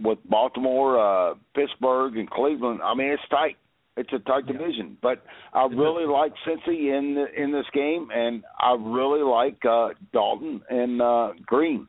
with 0.00 0.18
Baltimore, 0.28 0.98
uh, 0.98 1.34
Pittsburgh, 1.54 2.16
and 2.16 2.28
Cleveland. 2.28 2.80
I 2.82 2.94
mean, 2.94 3.08
it's 3.08 3.22
tight. 3.30 3.56
It's 3.96 4.12
a 4.12 4.18
tight 4.20 4.44
yeah. 4.46 4.54
division, 4.54 4.96
but 5.02 5.22
I 5.52 5.66
really 5.66 6.06
like 6.06 6.32
Cincy 6.46 6.98
in 6.98 7.14
the, 7.14 7.42
in 7.42 7.52
this 7.52 7.66
game, 7.74 8.08
and 8.12 8.42
I 8.58 8.74
really 8.78 9.22
like 9.22 9.62
uh, 9.68 9.90
Dalton 10.14 10.62
and 10.70 11.02
uh, 11.02 11.32
Green. 11.44 11.86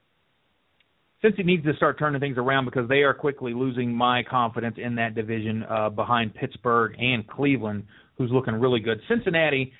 Cincy 1.23 1.45
needs 1.45 1.63
to 1.63 1.73
start 1.75 1.97
turning 1.97 2.19
things 2.19 2.37
around 2.37 2.65
because 2.65 2.87
they 2.89 3.01
are 3.01 3.13
quickly 3.13 3.53
losing 3.53 3.93
my 3.93 4.23
confidence 4.23 4.75
in 4.77 4.95
that 4.95 5.15
division 5.15 5.63
uh, 5.69 5.89
behind 5.89 6.35
Pittsburgh 6.35 6.95
and 6.99 7.25
Cleveland, 7.27 7.85
who's 8.17 8.29
looking 8.31 8.55
really 8.55 8.79
good. 8.79 8.99
Cincinnati 9.07 9.71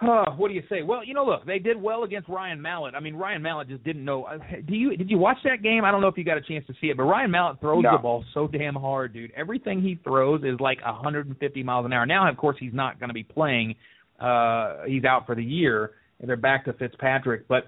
uh, 0.00 0.32
what 0.36 0.48
do 0.48 0.54
you 0.54 0.62
say? 0.68 0.82
Well, 0.82 1.04
you 1.04 1.14
know, 1.14 1.24
look, 1.24 1.46
they 1.46 1.60
did 1.60 1.80
well 1.80 2.02
against 2.02 2.28
Ryan 2.28 2.60
Mallett. 2.60 2.94
I 2.96 3.00
mean, 3.00 3.14
Ryan 3.14 3.42
Mallett 3.42 3.68
just 3.68 3.84
didn't 3.84 4.04
know. 4.04 4.24
Uh, 4.24 4.38
do 4.66 4.74
you 4.74 4.96
did 4.96 5.08
you 5.08 5.18
watch 5.18 5.36
that 5.44 5.62
game? 5.62 5.84
I 5.84 5.92
don't 5.92 6.00
know 6.00 6.08
if 6.08 6.18
you 6.18 6.24
got 6.24 6.36
a 6.36 6.42
chance 6.42 6.66
to 6.66 6.74
see 6.80 6.88
it, 6.88 6.96
but 6.96 7.04
Ryan 7.04 7.30
Mallett 7.30 7.60
throws 7.60 7.84
no. 7.84 7.92
the 7.92 8.02
ball 8.02 8.24
so 8.34 8.48
damn 8.48 8.74
hard, 8.74 9.12
dude. 9.12 9.30
Everything 9.36 9.80
he 9.80 10.00
throws 10.02 10.42
is 10.42 10.58
like 10.58 10.84
150 10.84 11.62
miles 11.62 11.86
an 11.86 11.92
hour. 11.92 12.06
Now, 12.06 12.28
of 12.28 12.36
course, 12.36 12.56
he's 12.58 12.74
not 12.74 12.98
going 12.98 13.08
to 13.08 13.14
be 13.14 13.22
playing. 13.22 13.76
Uh, 14.18 14.82
he's 14.86 15.04
out 15.04 15.26
for 15.26 15.36
the 15.36 15.44
year, 15.44 15.92
and 16.18 16.28
they're 16.28 16.36
back 16.36 16.64
to 16.64 16.72
Fitzpatrick. 16.72 17.46
But 17.46 17.64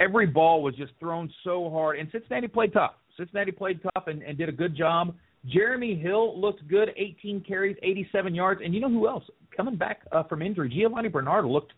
every 0.00 0.26
ball 0.26 0.62
was 0.62 0.74
just 0.74 0.92
thrown 1.00 1.32
so 1.44 1.70
hard, 1.70 1.98
and 1.98 2.08
Cincinnati 2.12 2.48
played 2.48 2.72
tough. 2.72 2.94
Cincinnati 3.16 3.52
played 3.52 3.80
tough 3.82 4.08
and, 4.08 4.22
and 4.22 4.36
did 4.36 4.48
a 4.48 4.52
good 4.52 4.76
job. 4.76 5.14
Jeremy 5.46 5.94
Hill 5.94 6.38
looked 6.40 6.66
good, 6.68 6.90
18 6.96 7.42
carries, 7.42 7.76
87 7.82 8.34
yards, 8.34 8.60
and 8.64 8.74
you 8.74 8.80
know 8.80 8.88
who 8.90 9.08
else? 9.08 9.24
coming 9.56 9.76
back 9.76 10.02
uh, 10.12 10.22
from 10.24 10.42
injury, 10.42 10.68
Giovani 10.68 11.08
Bernard 11.08 11.46
looked 11.46 11.72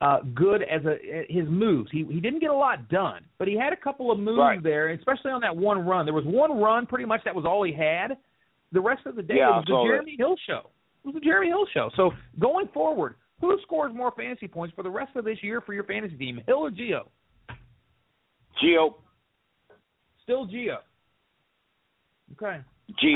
uh, 0.00 0.18
good 0.34 0.62
as 0.62 0.82
a 0.84 1.24
his 1.28 1.46
moves. 1.48 1.90
He 1.90 2.04
he 2.08 2.20
didn't 2.20 2.40
get 2.40 2.50
a 2.50 2.54
lot 2.54 2.88
done, 2.88 3.24
but 3.38 3.48
he 3.48 3.58
had 3.58 3.72
a 3.72 3.76
couple 3.76 4.12
of 4.12 4.18
moves 4.18 4.38
right. 4.38 4.62
there, 4.62 4.90
especially 4.90 5.30
on 5.30 5.40
that 5.40 5.56
one 5.56 5.84
run. 5.84 6.06
There 6.06 6.14
was 6.14 6.24
one 6.24 6.58
run, 6.58 6.86
pretty 6.86 7.06
much 7.06 7.22
that 7.24 7.34
was 7.34 7.44
all 7.44 7.64
he 7.64 7.72
had. 7.72 8.16
The 8.72 8.80
rest 8.80 9.06
of 9.06 9.16
the 9.16 9.22
day 9.22 9.36
yeah, 9.38 9.50
was 9.50 9.64
the 9.66 9.82
Jeremy. 9.86 10.16
Hill 10.18 10.36
show. 10.46 10.70
It 11.04 11.08
was 11.08 11.14
the 11.14 11.20
Jeremy 11.20 11.48
Hill 11.48 11.66
show. 11.72 11.90
So 11.96 12.10
going 12.38 12.68
forward, 12.74 13.14
who 13.40 13.56
scores 13.62 13.94
more 13.94 14.12
fantasy 14.16 14.48
points 14.48 14.74
for 14.74 14.82
the 14.82 14.90
rest 14.90 15.16
of 15.16 15.24
this 15.24 15.38
year 15.42 15.60
for 15.60 15.72
your 15.72 15.84
fantasy 15.84 16.16
team, 16.16 16.40
Hill 16.46 16.58
or 16.58 16.70
Gio? 16.70 17.06
Gio. 18.62 18.94
Still 20.22 20.46
Gio. 20.46 20.78
Okay. 22.32 22.60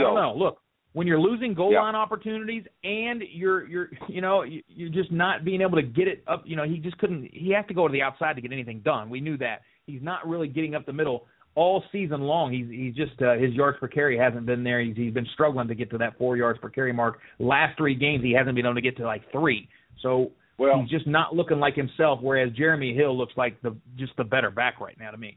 Don't 0.03 0.15
know. 0.15 0.35
Look, 0.37 0.59
when 0.93 1.07
you're 1.07 1.21
losing 1.21 1.55
goal 1.55 1.73
yeah. 1.73 1.81
line 1.81 1.95
opportunities 1.95 2.65
and 2.83 3.23
you're 3.33 3.67
you're 3.67 3.91
you 4.09 4.21
know 4.21 4.43
you're 4.43 4.91
just 4.91 5.13
not 5.13 5.45
being 5.45 5.61
able 5.61 5.77
to 5.77 5.83
get 5.83 6.09
it 6.09 6.25
up 6.27 6.43
you 6.45 6.57
know 6.57 6.65
he 6.65 6.79
just 6.79 6.99
couldn't 6.99 7.29
he 7.33 7.53
had 7.53 7.67
to 7.69 7.75
go 7.75 7.87
to 7.87 7.93
the 7.93 8.03
outside 8.03 8.35
to 8.35 8.43
get 8.43 8.53
anything 8.53 8.81
done 8.81 9.09
we 9.09 9.21
knew 9.21 9.37
that 9.37 9.63
he's 9.87 10.03
not 10.03 10.27
really 10.29 10.49
getting 10.49 10.75
up 10.75 10.85
the 10.87 10.93
middle 10.93 11.27
all 11.55 11.83
season 11.93 12.21
long 12.21 12.53
he's 12.53 12.69
he's 12.69 12.95
just 12.95 13.21
uh, 13.23 13.35
his 13.35 13.53
yards 13.53 13.79
per 13.79 13.89
carry 13.89 14.19
hasn't 14.19 14.47
been 14.47 14.65
there 14.65 14.81
he's 14.81 14.97
he's 14.97 15.13
been 15.13 15.27
struggling 15.33 15.69
to 15.69 15.75
get 15.75 15.91
to 15.91 15.99
that 15.99 16.19
4 16.19 16.37
yards 16.37 16.59
per 16.59 16.69
carry 16.69 16.93
mark 16.93 17.21
last 17.39 17.77
3 17.79 17.95
games 17.95 18.23
he 18.23 18.33
hasn't 18.33 18.57
been 18.57 18.67
able 18.67 18.75
to 18.75 18.81
get 18.81 18.97
to 18.97 19.05
like 19.05 19.23
3 19.33 19.69
so 20.03 20.33
well, 20.61 20.81
he's 20.81 20.91
just 20.91 21.07
not 21.07 21.35
looking 21.35 21.59
like 21.59 21.75
himself 21.75 22.21
whereas 22.23 22.53
Jeremy 22.53 22.95
Hill 22.95 23.17
looks 23.17 23.33
like 23.37 23.61
the 23.63 23.77
just 23.97 24.13
the 24.17 24.25
better 24.25 24.51
back 24.51 24.81
right 24.81 24.97
now 24.99 25.11
to 25.11 25.17
me 25.17 25.37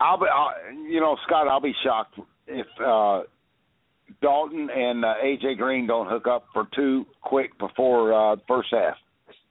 I'll 0.00 0.18
be 0.18 0.26
I'll, 0.32 0.52
you 0.88 1.00
know 1.00 1.16
Scott 1.26 1.48
I'll 1.48 1.60
be 1.60 1.74
shocked 1.84 2.18
if 2.46 2.66
uh 2.84 3.22
Dalton 4.22 4.68
and 4.74 5.04
uh, 5.04 5.14
AJ 5.22 5.58
Green 5.58 5.86
don't 5.86 6.08
hook 6.08 6.26
up 6.26 6.46
for 6.52 6.66
two 6.74 7.06
quick 7.22 7.56
before 7.58 8.12
uh, 8.12 8.36
first 8.48 8.68
half. 8.72 8.94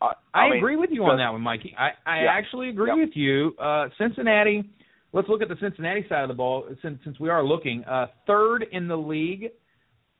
I, 0.01 0.05
I, 0.33 0.39
I 0.39 0.49
mean, 0.49 0.57
agree 0.57 0.75
with 0.75 0.89
you 0.91 1.03
on 1.03 1.17
that 1.17 1.31
one, 1.31 1.41
Mikey. 1.41 1.75
I, 1.77 1.89
I 2.10 2.23
yeah, 2.23 2.29
actually 2.31 2.69
agree 2.69 2.89
yeah. 2.89 3.03
with 3.03 3.15
you. 3.15 3.55
Uh, 3.60 3.88
Cincinnati. 3.97 4.69
Let's 5.13 5.29
look 5.29 5.41
at 5.41 5.47
the 5.47 5.55
Cincinnati 5.62 6.05
side 6.10 6.23
of 6.23 6.27
the 6.27 6.33
ball 6.33 6.65
since 6.81 6.99
since 7.03 7.19
we 7.19 7.29
are 7.29 7.43
looking. 7.43 7.83
Uh, 7.86 8.07
third 8.25 8.65
in 8.71 8.88
the 8.88 8.97
league 8.97 9.51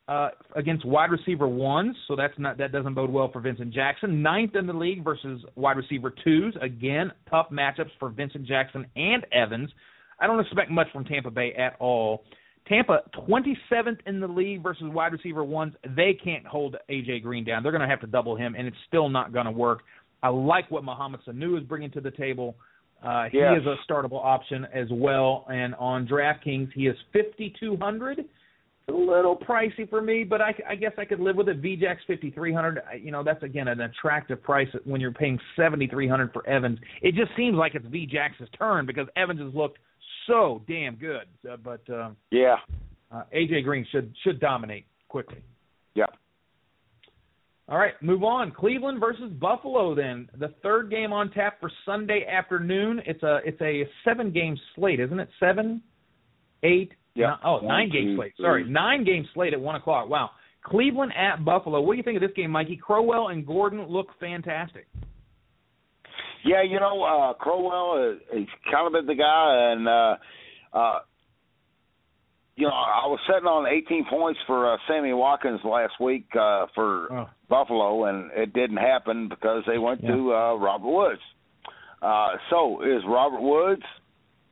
uh, 0.08 0.30
against 0.56 0.86
wide 0.86 1.12
receiver 1.12 1.48
ones, 1.48 1.96
so 2.08 2.16
that's 2.16 2.34
not 2.38 2.58
that 2.58 2.72
doesn't 2.72 2.94
bode 2.94 3.10
well 3.10 3.30
for 3.32 3.42
Vincent 3.42 3.74
Jackson. 3.74 4.22
Ninth 4.22 4.56
in 4.56 4.66
the 4.66 4.74
league 4.74 5.04
versus 5.04 5.44
wide 5.56 5.78
receiver 5.78 6.14
twos. 6.24 6.56
Again, 6.62 7.12
tough 7.30 7.48
matchups 7.52 7.92
for 8.00 8.10
Vincent 8.10 8.46
Jackson 8.46 8.86
and 8.96 9.26
Evans. 9.32 9.70
I 10.20 10.28
don't 10.28 10.40
expect 10.40 10.72
much 10.72 10.88
from 10.94 11.04
Tampa 11.04 11.30
Bay 11.30 11.54
at 11.54 11.76
all. 11.80 12.24
Tampa, 12.68 13.00
27th 13.30 14.00
in 14.06 14.20
the 14.20 14.28
league 14.28 14.62
versus 14.62 14.86
wide 14.88 15.14
receiver 15.14 15.44
ones. 15.44 15.74
They 15.96 16.18
can't 16.22 16.46
hold 16.46 16.76
AJ 16.90 17.24
Green 17.24 17.46
down. 17.46 17.64
They're 17.64 17.72
going 17.72 17.82
to 17.82 17.88
have 17.88 18.02
to 18.02 18.08
double 18.08 18.36
him, 18.36 18.56
and 18.58 18.68
it's 18.68 18.78
still 18.88 19.10
not 19.10 19.32
going 19.32 19.46
to 19.46 19.52
work. 19.52 19.84
I 20.22 20.30
like 20.30 20.70
what 20.70 20.84
Mohamed 20.84 21.22
Sanu 21.26 21.58
is 21.58 21.64
bringing 21.64 21.92
to 21.92 22.02
the 22.02 22.12
table. 22.12 22.56
Uh, 23.04 23.26
he 23.32 23.38
yes. 23.38 23.60
is 23.62 23.68
a 23.68 23.76
startable 23.90 24.24
option 24.24 24.66
as 24.74 24.88
well, 24.92 25.46
and 25.50 25.76
on 25.76 26.08
DraftKings 26.08 26.74
he 26.74 26.88
is 26.88 26.98
5,200. 27.14 28.26
A 28.90 28.94
little 28.94 29.36
pricey 29.36 29.90
for 29.90 30.02
me, 30.02 30.24
but 30.24 30.40
I, 30.40 30.54
I 30.70 30.76
guess 30.76 30.94
I 30.98 31.04
could 31.04 31.20
live 31.20 31.36
with 31.36 31.50
it. 31.50 31.62
VJax 31.62 31.98
5,300. 32.08 32.80
You 33.02 33.12
know, 33.12 33.22
that's 33.22 33.44
again 33.44 33.68
an 33.68 33.82
attractive 33.82 34.42
price 34.42 34.70
when 34.86 35.02
you're 35.02 35.12
paying 35.12 35.38
7,300 35.58 36.32
for 36.32 36.48
Evans. 36.48 36.80
It 37.02 37.14
just 37.16 37.32
seems 37.36 37.58
like 37.58 37.76
it's 37.76 37.86
VJax's 37.86 38.50
turn 38.58 38.86
because 38.86 39.08
Evans 39.18 39.42
has 39.42 39.54
looked 39.54 39.80
so 40.26 40.62
damn 40.68 40.96
good. 40.96 41.28
Uh, 41.50 41.58
but 41.58 41.82
uh, 41.90 42.12
yeah, 42.32 42.56
uh, 43.12 43.24
AJ 43.36 43.66
Green 43.66 43.86
should 43.92 44.14
should 44.24 44.40
dominate 44.40 44.86
quickly. 45.10 45.42
Yeah. 45.96 46.06
All 47.70 47.78
right, 47.78 48.02
move 48.02 48.24
on. 48.24 48.52
Cleveland 48.52 49.02
versus 49.02 49.32
Buffalo. 49.34 49.94
Then 49.94 50.30
the 50.40 50.54
third 50.64 50.90
game 50.90 51.12
on 51.12 51.30
tap 51.32 51.60
for 51.60 51.70
Sunday 51.86 52.26
afternoon. 52.26 53.02
It's 53.06 53.24
a 53.24 53.40
it's 53.44 53.62
a 53.62 53.84
seven 54.06 54.32
game 54.32 54.58
slate, 54.76 55.02
isn't 55.02 55.20
it? 55.20 55.30
Seven, 55.40 55.82
eight. 56.64 56.94
Yeah. 57.18 57.28
Nine, 57.28 57.38
oh, 57.44 57.60
nine 57.60 57.90
game 57.90 58.16
slate. 58.18 58.34
Sorry, 58.40 58.64
nine 58.70 59.04
game 59.04 59.28
slate 59.34 59.54
at 59.54 59.60
one 59.60 59.76
o'clock. 59.76 60.10
Wow. 60.10 60.32
Cleveland 60.64 61.14
at 61.18 61.44
Buffalo. 61.46 61.82
What 61.82 61.94
do 61.94 61.98
you 61.98 62.04
think 62.04 62.18
of 62.18 62.22
this 62.22 62.36
game, 62.36 62.52
Mikey? 62.52 62.78
Crowell 62.78 63.30
and 63.30 63.46
Gordon 63.46 63.88
look 63.88 64.08
fantastic. 64.20 64.86
Yeah, 66.46 66.62
you 66.64 66.80
know, 66.80 67.04
uh, 67.04 67.34
Crowell, 67.34 68.18
he's 68.34 68.48
kind 68.72 68.86
of 68.88 68.94
been 68.94 69.06
the 69.06 69.16
guy, 69.16 69.72
and 69.74 69.88
uh, 69.88 70.16
uh, 70.78 71.00
you 72.56 72.66
know, 72.66 72.74
I 72.74 73.06
was 73.08 73.20
sitting 73.28 73.46
on 73.48 73.68
18 73.68 74.06
points 74.10 74.40
for 74.48 74.74
uh, 74.74 74.78
Sammy 74.88 75.14
Watkins 75.14 75.60
last 75.64 75.94
week 76.00 76.26
uh, 76.40 76.66
for 76.74 77.12
Oh. 77.12 77.30
Buffalo, 77.50 78.06
and 78.06 78.30
it 78.36 78.54
didn't 78.54 78.78
happen 78.78 79.30
because 79.30 79.64
they 79.68 79.78
went 79.78 80.02
Yeah. 80.04 80.12
to 80.16 80.34
uh, 80.34 80.56
Robert 80.56 80.88
Woods. 80.90 81.22
Uh, 82.02 82.30
so, 82.50 82.82
is 82.82 83.02
Robert 83.08 83.42
Woods? 83.42 83.84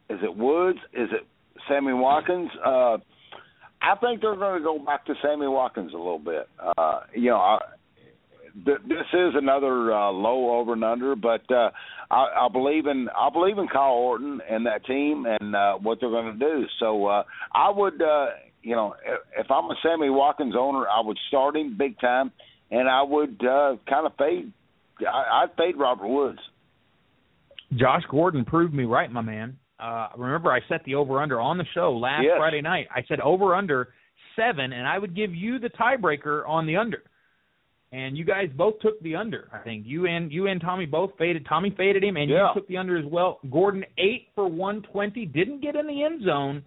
Is 0.09 0.19
it 0.23 0.35
Woods? 0.35 0.79
Is 0.93 1.09
it 1.11 1.25
Sammy 1.67 1.93
Watkins? 1.93 2.49
Uh, 2.63 2.97
I 3.81 3.95
think 4.01 4.21
they're 4.21 4.35
going 4.35 4.59
to 4.59 4.63
go 4.63 4.79
back 4.79 5.05
to 5.05 5.13
Sammy 5.21 5.47
Watkins 5.47 5.93
a 5.93 5.97
little 5.97 6.19
bit. 6.19 6.47
Uh, 6.59 7.01
you 7.13 7.29
know, 7.29 7.37
I, 7.37 7.59
th- 8.65 8.79
this 8.87 9.07
is 9.13 9.33
another 9.35 9.93
uh, 9.93 10.11
low 10.11 10.57
over 10.57 10.73
and 10.73 10.83
under, 10.83 11.15
but 11.15 11.49
uh, 11.51 11.69
I, 12.09 12.45
I 12.45 12.47
believe 12.51 12.87
in 12.87 13.09
I 13.15 13.29
believe 13.31 13.57
in 13.57 13.67
Kyle 13.67 13.91
Orton 13.91 14.39
and 14.49 14.65
that 14.65 14.85
team 14.85 15.25
and 15.27 15.55
uh, 15.55 15.73
what 15.75 15.99
they're 15.99 16.09
going 16.09 16.37
to 16.37 16.39
do. 16.39 16.65
So 16.79 17.05
uh, 17.05 17.23
I 17.53 17.69
would, 17.69 18.01
uh, 18.01 18.27
you 18.63 18.75
know, 18.75 18.95
if, 19.05 19.45
if 19.45 19.51
I'm 19.51 19.65
a 19.65 19.75
Sammy 19.83 20.09
Watkins 20.09 20.55
owner, 20.57 20.87
I 20.87 21.01
would 21.05 21.19
start 21.27 21.55
him 21.55 21.75
big 21.77 21.99
time, 21.99 22.31
and 22.71 22.89
I 22.89 23.03
would 23.03 23.41
uh, 23.45 23.75
kind 23.87 24.05
of 24.05 24.13
fade. 24.17 24.51
I, 25.01 25.43
I'd 25.43 25.55
fade 25.57 25.77
Robert 25.77 26.07
Woods. 26.07 26.39
Josh 27.75 28.03
Gordon 28.09 28.45
proved 28.45 28.73
me 28.73 28.85
right, 28.85 29.11
my 29.11 29.21
man. 29.21 29.57
Uh, 29.79 30.07
remember, 30.17 30.51
I 30.51 30.59
set 30.69 30.83
the 30.85 30.95
over 30.95 31.21
under 31.21 31.39
on 31.41 31.57
the 31.57 31.65
show 31.73 31.91
last 31.97 32.23
Yes. 32.23 32.35
Friday 32.37 32.61
night. 32.61 32.87
I 32.95 33.03
said 33.07 33.19
over 33.19 33.53
under 33.55 33.89
seven, 34.35 34.71
and 34.73 34.87
I 34.87 34.97
would 34.97 35.15
give 35.15 35.33
you 35.35 35.59
the 35.59 35.69
tiebreaker 35.69 36.47
on 36.47 36.65
the 36.65 36.77
under. 36.77 37.03
and 37.91 38.17
you 38.17 38.25
guys 38.25 38.49
both 38.57 38.79
took 38.81 38.99
the 39.01 39.15
under. 39.15 39.47
I 39.53 39.59
think 39.59 39.85
you 39.85 40.05
and 40.07 40.31
you 40.31 40.47
and 40.47 40.59
Tommy 40.59 40.85
both 40.85 41.11
faded. 41.17 41.45
Tommy 41.47 41.69
faded 41.77 42.03
him, 42.03 42.17
and 42.17 42.29
yeah. 42.29 42.47
you 42.49 42.53
took 42.53 42.67
the 42.67 42.77
under 42.77 42.97
as 42.97 43.05
well. 43.05 43.39
Gordon 43.51 43.85
eight 43.97 44.29
for 44.35 44.47
one 44.49 44.81
twenty, 44.91 45.25
didn't 45.25 45.61
get 45.61 45.75
in 45.75 45.87
the 45.87 46.03
end 46.03 46.23
zone, 46.25 46.63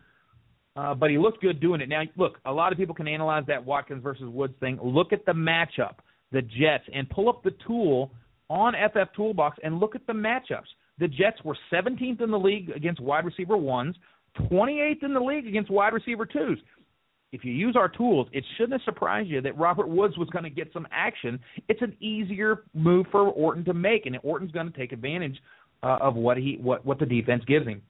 uh, 0.77 0.95
but 0.95 1.11
he 1.11 1.19
looked 1.19 1.43
good 1.43 1.61
doing 1.61 1.81
it. 1.83 1.89
Now, 1.89 2.03
look, 2.17 2.39
a 2.47 2.53
lot 2.53 2.73
of 2.73 2.79
people 2.79 2.95
can 2.95 3.09
analyze 3.09 3.45
that 3.49 3.63
Watkins 3.65 4.03
versus 4.03 4.29
Woods 4.29 4.55
thing. 4.61 4.79
Look 4.83 5.13
at 5.13 5.27
the 5.27 5.33
matchup, 5.33 5.97
the 6.33 6.41
Jets, 6.41 6.85
and 6.95 7.09
pull 7.11 7.29
up 7.29 7.43
the 7.43 7.55
tool 7.67 8.11
on 8.49 8.73
FF 8.93 9.13
Toolbox 9.15 9.59
and 9.63 9.81
look 9.81 9.95
at 9.95 10.07
the 10.07 10.13
matchups. 10.15 10.69
The 10.99 11.09
Jets 11.09 11.43
were 11.45 11.57
17th 11.73 12.21
in 12.21 12.31
the 12.31 12.39
league 12.39 12.71
against 12.71 13.01
wide 13.01 13.25
receiver 13.25 13.57
ones, 13.57 13.97
28th 14.51 15.05
in 15.05 15.15
the 15.15 15.21
league 15.21 15.47
against 15.47 15.71
wide 15.71 15.93
receiver 15.93 16.27
twos 16.27 16.59
if 17.33 17.45
you 17.45 17.53
use 17.53 17.77
our 17.77 17.89
tools, 17.89 18.29
it 18.33 18.45
shouldn't 18.57 18.73
have 18.73 18.83
surprised 18.83 19.29
you 19.29 19.41
that 19.43 19.57
Robert 19.59 19.89
Woods 19.89 20.17
was 20.17 20.29
going 20.31 20.45
to 20.45 20.51
get 20.51 20.73
some 20.73 20.87
action. 20.91 21.39
It's 21.69 21.83
an 21.83 21.95
easier 22.01 22.65
move 22.75 23.07
for 23.11 23.29
Orton 23.29 23.65
to 23.67 23.75
make, 23.75 24.07
and 24.07 24.19
Orton's 24.23 24.53
going 24.53 24.71
to 24.71 24.79
take 24.79 24.93
advantage 24.93 25.37
uh, 25.83 25.99
of 26.01 26.15
what 26.15 26.37
he 26.39 26.59
what 26.61 26.85
what 26.87 26.99
the 26.99 27.07
defense 27.07 27.45
gives 27.47 27.67
him. 27.67 27.83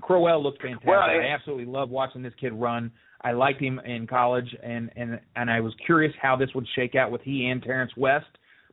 Crowell 0.00 0.42
looks 0.42 0.58
fantastic. 0.60 0.86
Well, 0.86 1.00
I 1.00 1.32
absolutely 1.34 1.64
love 1.64 1.90
watching 1.90 2.22
this 2.22 2.34
kid 2.40 2.52
run. 2.52 2.92
I 3.22 3.32
liked 3.32 3.60
him 3.60 3.80
in 3.80 4.06
college, 4.06 4.54
and 4.62 4.90
and 4.96 5.18
and 5.34 5.50
I 5.50 5.60
was 5.60 5.72
curious 5.84 6.12
how 6.20 6.36
this 6.36 6.50
would 6.54 6.66
shake 6.76 6.94
out 6.94 7.10
with 7.10 7.22
he 7.22 7.48
and 7.48 7.62
Terrence 7.62 7.92
West. 7.96 8.26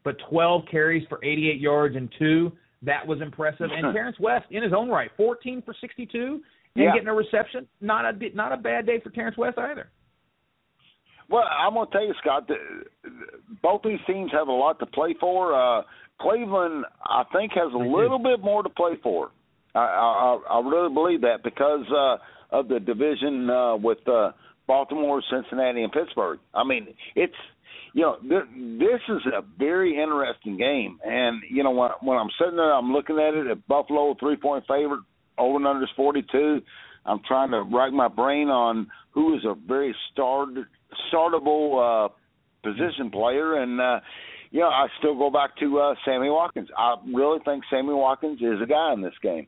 But 0.04 0.17
12 0.30 0.63
carries 0.69 1.08
for 1.10 1.23
88 1.23 1.60
yards 1.60 1.95
and 1.95 2.13
two, 2.19 2.51
that 2.85 3.05
was 3.05 3.21
impressive. 3.21 3.67
And 3.75 3.93
Terrence 3.93 4.17
West, 4.19 4.45
in 4.51 4.63
his 4.63 4.73
own 4.75 4.89
right, 4.89 5.11
14 5.17 5.61
for 5.63 5.75
62 5.79 6.17
and 6.17 6.41
yeah. 6.75 6.93
getting 6.93 7.07
a 7.07 7.13
reception. 7.13 7.67
Not 7.81 8.05
a 8.05 8.35
not 8.35 8.51
a 8.51 8.57
bad 8.57 8.85
day 8.85 8.99
for 9.03 9.09
Terrence 9.09 9.37
West 9.37 9.57
either. 9.57 9.89
Well, 11.29 11.43
I'm 11.43 11.73
going 11.73 11.87
to 11.87 11.91
tell 11.91 12.05
you, 12.05 12.13
Scott. 12.21 12.49
Both 13.61 13.81
these 13.83 13.99
teams 14.05 14.31
have 14.31 14.47
a 14.47 14.51
lot 14.51 14.79
to 14.79 14.85
play 14.85 15.15
for. 15.19 15.53
Uh, 15.53 15.81
Cleveland, 16.21 16.85
I 17.03 17.23
think, 17.33 17.51
has 17.53 17.73
a 17.73 17.77
little 17.77 18.19
bit 18.19 18.41
more 18.41 18.63
to 18.63 18.69
play 18.69 18.93
for. 19.01 19.31
I, 19.73 19.79
I, 19.79 20.39
I 20.49 20.59
really 20.59 20.93
believe 20.93 21.21
that 21.21 21.43
because 21.43 21.85
uh, 21.91 22.17
of 22.57 22.67
the 22.67 22.79
division 22.79 23.49
uh, 23.49 23.75
with 23.75 23.97
uh, 24.07 24.31
Baltimore, 24.67 25.21
Cincinnati, 25.29 25.83
and 25.83 25.91
Pittsburgh. 25.91 26.39
I 26.53 26.63
mean, 26.63 26.87
it's 27.15 27.33
you 27.95 28.01
know 28.01 28.17
th- 28.19 28.77
this 28.77 28.99
is 29.08 29.21
a 29.34 29.41
very 29.58 29.97
interesting 29.97 30.58
game, 30.58 30.99
and 31.03 31.41
you 31.49 31.63
know 31.63 31.71
when, 31.71 31.91
when 32.01 32.17
I'm 32.17 32.27
sitting 32.38 32.58
there, 32.58 32.73
I'm 32.73 32.91
looking 32.91 33.17
at 33.17 33.34
it 33.34 33.47
at 33.47 33.65
Buffalo 33.67 34.15
three 34.19 34.36
point 34.36 34.65
favorite 34.67 34.99
over 35.38 35.55
and 35.55 35.65
under 35.65 35.84
is 35.84 35.89
42. 35.95 36.62
I'm 37.05 37.21
trying 37.25 37.51
to 37.51 37.63
rack 37.63 37.93
my 37.93 38.10
brain 38.10 38.49
on 38.49 38.88
who 39.12 39.36
is 39.36 39.45
a 39.45 39.55
very 39.65 39.95
start 40.12 40.49
startable 41.10 42.05
uh, 42.05 42.10
position 42.63 43.10
player, 43.12 43.63
and 43.63 43.79
uh, 43.79 44.01
you 44.51 44.60
know 44.60 44.67
I 44.67 44.88
still 44.99 45.17
go 45.17 45.31
back 45.31 45.55
to 45.60 45.79
uh, 45.79 45.95
Sammy 46.03 46.29
Watkins. 46.29 46.67
I 46.77 46.95
really 47.13 47.39
think 47.45 47.63
Sammy 47.69 47.93
Watkins 47.93 48.41
is 48.41 48.62
a 48.62 48.67
guy 48.67 48.91
in 48.91 49.01
this 49.01 49.13
game. 49.23 49.47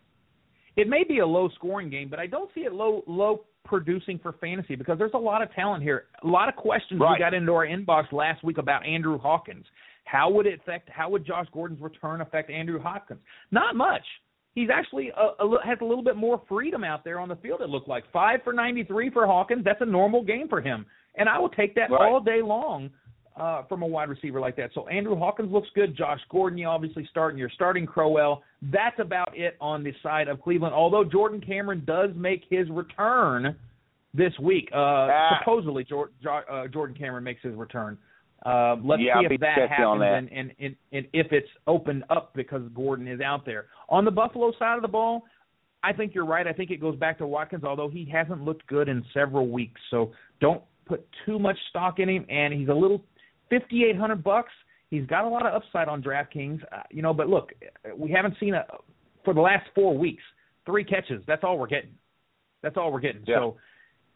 It 0.78 0.88
may 0.88 1.04
be 1.04 1.20
a 1.20 1.28
low 1.28 1.50
scoring 1.56 1.90
game, 1.90 2.08
but 2.08 2.20
I 2.20 2.28
don't 2.28 2.50
see 2.56 2.62
it 2.62 2.72
low 2.72 3.04
low 3.08 3.42
producing 3.68 4.18
for 4.20 4.34
fantasy 4.34 4.76
because 4.76 4.98
there's 4.98 5.12
a 5.14 5.18
lot 5.18 5.42
of 5.42 5.54
talent 5.54 5.84
here. 5.84 6.06
A 6.24 6.28
lot 6.28 6.50
of 6.50 6.56
questions 6.56 7.00
right. 7.00 7.14
we 7.14 7.20
got 7.20 7.34
into 7.34 7.54
our 7.54 7.68
inbox 7.68 8.12
last 8.12 8.44
week 8.44 8.58
about 8.58 8.86
Andrew 8.86 9.18
Hawkins. 9.18 9.66
How 10.06 10.30
would 10.32 10.48
it 10.48 10.62
affect? 10.62 10.90
How 10.90 11.10
would 11.10 11.26
Josh 11.26 11.48
Gordon's 11.54 11.82
return 11.82 12.22
affect 12.22 12.50
Andrew 12.50 12.80
Hawkins? 12.80 13.20
Not 13.52 13.76
much 13.76 14.04
he's 14.58 14.70
actually 14.74 15.12
a, 15.16 15.44
a, 15.44 15.58
has 15.64 15.78
a 15.82 15.86
little 15.86 16.04
bit 16.04 16.16
more 16.16 16.42
freedom 16.50 16.84
out 16.84 17.04
there 17.04 17.20
on 17.20 17.30
the 17.30 17.36
field. 17.36 17.62
It 17.62 17.70
looked 17.70 17.88
like 17.88 18.04
five 18.12 18.40
for 18.44 18.54
93 18.54 19.12
for 19.12 19.28
Hawkins. 19.28 19.64
That's 19.64 19.82
a 19.82 19.86
normal 19.86 20.24
game 20.24 20.48
for 20.50 20.62
him, 20.62 20.84
and 21.14 21.30
I 21.30 21.38
will 21.38 21.50
take 21.50 21.76
that 21.76 21.92
right. 21.92 22.02
all 22.02 22.20
day 22.20 22.42
long 22.42 22.90
uh, 23.40 23.64
from 23.64 23.84
a 23.84 23.88
wide 23.88 24.10
receiver 24.10 24.40
like 24.40 24.56
that. 24.58 24.72
So 24.74 24.88
Andrew 24.88 25.16
Hawkins 25.16 25.52
looks 25.52 25.68
good. 25.76 25.96
Josh 25.96 26.20
Gordon, 26.30 26.58
you 26.58 26.68
obviously 26.68 27.08
starting. 27.10 27.38
You're 27.38 27.52
starting 27.54 27.86
Crowell. 27.86 28.44
That's 28.62 29.00
about 29.00 29.38
it 29.38 29.56
on 29.62 29.84
the 29.84 29.94
side 30.02 30.28
of 30.28 30.42
Cleveland. 30.42 30.74
Although 30.74 31.04
Jordan 31.04 31.42
Cameron 31.42 31.84
does 31.86 32.10
make 32.16 32.44
his 32.50 32.70
return 32.70 33.56
this 34.14 34.34
week. 34.42 34.70
Uh, 34.74 34.78
ah. 34.78 35.30
Supposedly, 35.40 35.84
Jor- 35.84 36.12
uh, 36.28 36.68
Jordan 36.68 36.96
Cameron 36.98 37.24
makes 37.24 37.42
his 37.44 37.54
return. 37.56 37.98
Uh, 38.46 38.76
let's 38.84 39.02
yeah, 39.02 39.20
see 39.20 39.34
if 39.34 39.42
that 39.42 39.70
happens 39.70 40.00
that. 40.00 40.14
And, 40.14 40.30
and, 40.32 40.52
and, 40.60 40.76
and 40.92 41.08
if 41.14 41.28
it's 41.32 41.50
opened 41.66 42.04
up 42.10 42.34
because 42.36 42.62
Gordon 42.74 43.08
is 43.08 43.20
out 43.20 43.46
there. 43.46 43.66
On 43.90 44.06
the 44.06 44.12
Buffalo 44.12 44.52
side 44.58 44.76
of 44.76 44.82
the 44.82 44.88
ball, 44.88 45.24
I 45.84 45.94
think 45.94 46.14
you're 46.14 46.26
right. 46.26 46.48
I 46.48 46.54
think 46.54 46.72
it 46.72 46.80
goes 46.82 46.96
back 46.96 47.18
to 47.20 47.28
Watkins, 47.28 47.64
although 47.64 47.90
he 47.90 48.10
hasn't 48.12 48.42
looked 48.42 48.66
good 48.68 48.90
in 48.90 49.04
several 49.14 49.50
weeks. 49.50 49.80
So 49.92 50.12
don't 50.40 50.62
put 50.86 51.08
too 51.26 51.40
much 51.40 51.58
stock 51.70 52.00
in 52.00 52.10
him. 52.10 52.26
And 52.30 52.54
he's 52.54 52.70
a 52.70 52.74
little 52.74 53.04
fifty 53.50 53.84
eight 53.86 53.98
hundred 53.98 54.24
bucks. 54.24 54.52
He's 54.90 55.06
got 55.06 55.26
a 55.26 55.28
lot 55.28 55.46
of 55.46 55.54
upside 55.54 55.90
on 55.90 56.02
DraftKings, 56.02 56.64
uh, 56.72 56.84
you 56.92 57.02
know. 57.02 57.14
But 57.14 57.28
look, 57.28 57.52
we 57.96 58.12
haven't 58.12 58.36
seen 58.40 58.54
a 58.54 58.66
for 59.26 59.34
the 59.34 59.42
last 59.42 59.66
four 59.76 59.98
weeks 59.98 60.24
three 60.66 60.84
catches. 60.84 61.24
That's 61.26 61.44
all 61.44 61.58
we're 61.58 61.68
getting. 61.68 61.92
That's 62.62 62.78
all 62.78 62.92
we're 62.92 63.00
getting. 63.00 63.24
Yeah. 63.26 63.38
So 63.38 63.58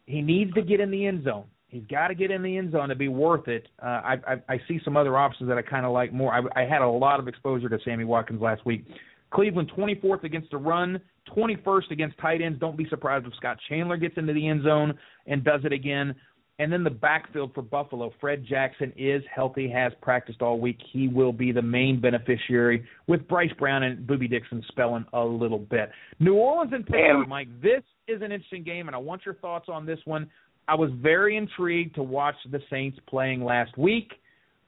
he 0.06 0.20
needs 0.20 0.52
to 0.54 0.62
get 0.62 0.80
in 0.80 0.90
the 0.90 1.06
end 1.06 1.24
zone. 1.24 1.44
He's 1.66 1.84
got 1.90 2.08
to 2.08 2.14
get 2.14 2.30
in 2.30 2.42
the 2.42 2.58
end 2.58 2.72
zone 2.72 2.90
to 2.90 2.94
be 2.94 3.08
worth 3.08 3.48
it. 3.48 3.66
Uh, 3.82 3.86
I, 3.86 4.16
I 4.26 4.54
I 4.54 4.60
see 4.68 4.78
some 4.84 4.96
other 4.96 5.16
options 5.16 5.48
that 5.48 5.56
I 5.58 5.62
kind 5.62 5.86
of 5.86 5.92
like 5.92 6.12
more. 6.12 6.32
I, 6.32 6.62
I 6.62 6.66
had 6.66 6.82
a 6.82 6.88
lot 6.88 7.18
of 7.18 7.26
exposure 7.28 7.68
to 7.68 7.78
Sammy 7.84 8.04
Watkins 8.04 8.42
last 8.42 8.64
week. 8.66 8.84
Cleveland 9.30 9.72
24th 9.74 10.24
against 10.24 10.50
the 10.50 10.58
run, 10.58 11.00
21st 11.34 11.90
against 11.90 12.18
tight 12.18 12.42
ends. 12.42 12.60
Don't 12.60 12.76
be 12.76 12.86
surprised 12.90 13.26
if 13.26 13.34
Scott 13.36 13.56
Chandler 13.70 13.96
gets 13.96 14.18
into 14.18 14.34
the 14.34 14.46
end 14.46 14.62
zone 14.62 14.92
and 15.26 15.42
does 15.42 15.62
it 15.64 15.72
again. 15.72 16.14
And 16.62 16.72
then 16.72 16.84
the 16.84 16.90
backfield 16.90 17.52
for 17.54 17.62
Buffalo, 17.62 18.12
Fred 18.20 18.46
Jackson 18.48 18.92
is 18.96 19.20
healthy, 19.34 19.68
has 19.68 19.90
practiced 20.00 20.42
all 20.42 20.60
week. 20.60 20.78
He 20.92 21.08
will 21.08 21.32
be 21.32 21.50
the 21.50 21.60
main 21.60 22.00
beneficiary 22.00 22.86
with 23.08 23.26
Bryce 23.26 23.50
Brown 23.58 23.82
and 23.82 24.06
Boobie 24.06 24.30
Dixon 24.30 24.62
spelling 24.68 25.04
a 25.12 25.24
little 25.24 25.58
bit. 25.58 25.90
New 26.20 26.34
Orleans 26.34 26.72
and 26.72 26.86
Pittsburgh, 26.86 27.26
Mike. 27.26 27.48
This 27.60 27.82
is 28.06 28.22
an 28.22 28.30
interesting 28.30 28.62
game, 28.62 28.86
and 28.86 28.94
I 28.94 29.00
want 29.00 29.22
your 29.26 29.34
thoughts 29.34 29.68
on 29.68 29.84
this 29.84 29.98
one. 30.04 30.30
I 30.68 30.76
was 30.76 30.92
very 31.02 31.36
intrigued 31.36 31.96
to 31.96 32.04
watch 32.04 32.36
the 32.48 32.60
Saints 32.70 32.96
playing 33.08 33.42
last 33.42 33.76
week. 33.76 34.12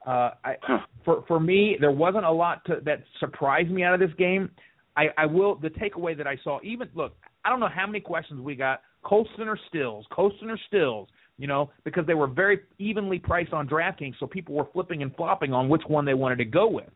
Uh, 0.05 0.31
I, 0.45 0.57
for 1.05 1.23
for 1.29 1.39
me, 1.39 1.77
there 1.79 1.93
wasn't 1.93 2.25
a 2.25 2.33
lot 2.33 2.65
to, 2.65 2.81
that 2.85 3.05
surprised 3.21 3.71
me 3.71 3.85
out 3.85 3.95
of 3.95 4.01
this 4.01 4.17
game. 4.19 4.51
I, 4.97 5.11
I 5.17 5.27
will 5.27 5.55
the 5.55 5.71
takeaway 5.71 6.19
that 6.19 6.27
I 6.27 6.39
saw. 6.43 6.59
Even 6.65 6.89
look, 6.97 7.15
I 7.45 7.51
don't 7.51 7.61
know 7.61 7.71
how 7.73 7.87
many 7.87 8.01
questions 8.01 8.41
we 8.41 8.57
got. 8.57 8.81
Colston 9.05 9.47
or 9.47 9.59
Stills, 9.69 10.07
Colston 10.11 10.51
or 10.51 10.59
Stills. 10.67 11.09
You 11.37 11.49
know, 11.49 11.71
because 11.85 12.07
they 12.07 12.15
were 12.15 12.29
very 12.29 12.61
evenly 12.79 13.19
priced 13.19 13.53
on 13.53 13.69
DraftKings, 13.69 14.15
so 14.21 14.27
people 14.27 14.55
were 14.55 14.67
flipping 14.73 15.03
and 15.03 15.15
flopping 15.17 15.53
on 15.53 15.69
which 15.69 15.83
one 15.89 16.05
they 16.05 16.15
wanted 16.15 16.37
to 16.37 16.45
go 16.45 16.69
with. 16.69 16.91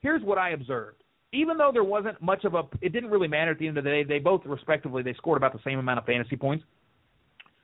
Here's 0.00 0.22
what 0.22 0.36
I 0.36 0.50
observed. 0.50 1.02
Even 1.32 1.56
though 1.56 1.70
there 1.72 1.84
wasn't 1.84 2.20
much 2.20 2.44
of 2.44 2.54
a, 2.54 2.62
it 2.80 2.92
didn't 2.92 3.10
really 3.10 3.28
matter 3.28 3.52
at 3.52 3.58
the 3.58 3.68
end 3.68 3.78
of 3.78 3.84
the 3.84 3.90
day. 3.90 4.04
They 4.04 4.18
both, 4.18 4.42
respectively, 4.44 5.02
they 5.02 5.14
scored 5.14 5.36
about 5.36 5.52
the 5.52 5.60
same 5.64 5.78
amount 5.78 5.98
of 5.98 6.06
fantasy 6.06 6.36
points. 6.36 6.64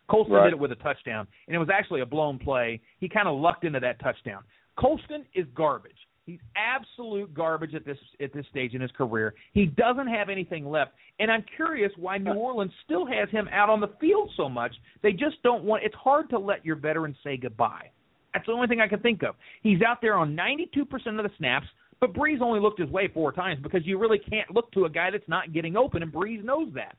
Colston 0.09 0.35
right. 0.35 0.45
did 0.45 0.55
it 0.55 0.59
with 0.59 0.73
a 0.73 0.77
touchdown, 0.77 1.27
and 1.47 1.55
it 1.55 1.59
was 1.59 1.69
actually 1.73 2.01
a 2.01 2.07
blown 2.07 2.39
play. 2.39 2.81
He 2.99 3.09
kind 3.09 3.29
of 3.29 3.39
lucked 3.39 3.65
into 3.65 3.81
that 3.81 4.01
touchdown. 4.01 4.43
Colston 4.79 5.25
is 5.35 5.47
garbage. 5.55 5.93
He's 6.31 6.39
absolute 6.55 7.35
garbage 7.35 7.75
at 7.75 7.85
this 7.85 7.97
at 8.23 8.33
this 8.33 8.47
stage 8.51 8.75
in 8.75 8.81
his 8.81 8.93
career. 8.93 9.35
He 9.53 9.67
doesn't 9.67 10.07
have 10.07 10.29
anything 10.29 10.65
left, 10.65 10.93
and 11.19 11.29
I'm 11.29 11.45
curious 11.57 11.91
why 11.97 12.19
New 12.19 12.35
Orleans 12.35 12.71
still 12.85 13.05
has 13.05 13.29
him 13.31 13.49
out 13.51 13.69
on 13.69 13.81
the 13.81 13.91
field 14.01 14.31
so 14.37 14.49
much. 14.49 14.73
They 15.03 15.11
just 15.11 15.43
don't 15.43 15.65
want. 15.65 15.83
It's 15.83 15.95
hard 15.97 16.31
to 16.31 16.39
let 16.39 16.65
your 16.65 16.77
veteran 16.77 17.17
say 17.25 17.37
goodbye. 17.37 17.91
That's 18.33 18.47
the 18.47 18.53
only 18.53 18.69
thing 18.69 18.81
I 18.81 18.87
can 18.87 19.01
think 19.01 19.25
of. 19.25 19.35
He's 19.65 19.83
out 19.83 19.99
there 20.01 20.15
on 20.15 20.37
92% 20.37 20.85
of 21.19 21.25
the 21.25 21.31
snaps, 21.37 21.67
but 21.99 22.15
Brees 22.15 22.41
only 22.41 22.61
looked 22.61 22.79
his 22.79 22.91
way 22.91 23.09
four 23.13 23.33
times 23.33 23.59
because 23.61 23.85
you 23.85 23.99
really 23.99 24.21
can't 24.21 24.55
look 24.55 24.71
to 24.71 24.85
a 24.85 24.89
guy 24.89 25.11
that's 25.11 25.29
not 25.29 25.53
getting 25.53 25.77
open, 25.77 26.05
and 26.05 26.13
Brees 26.13 26.45
knows 26.45 26.69
that. 26.77 26.95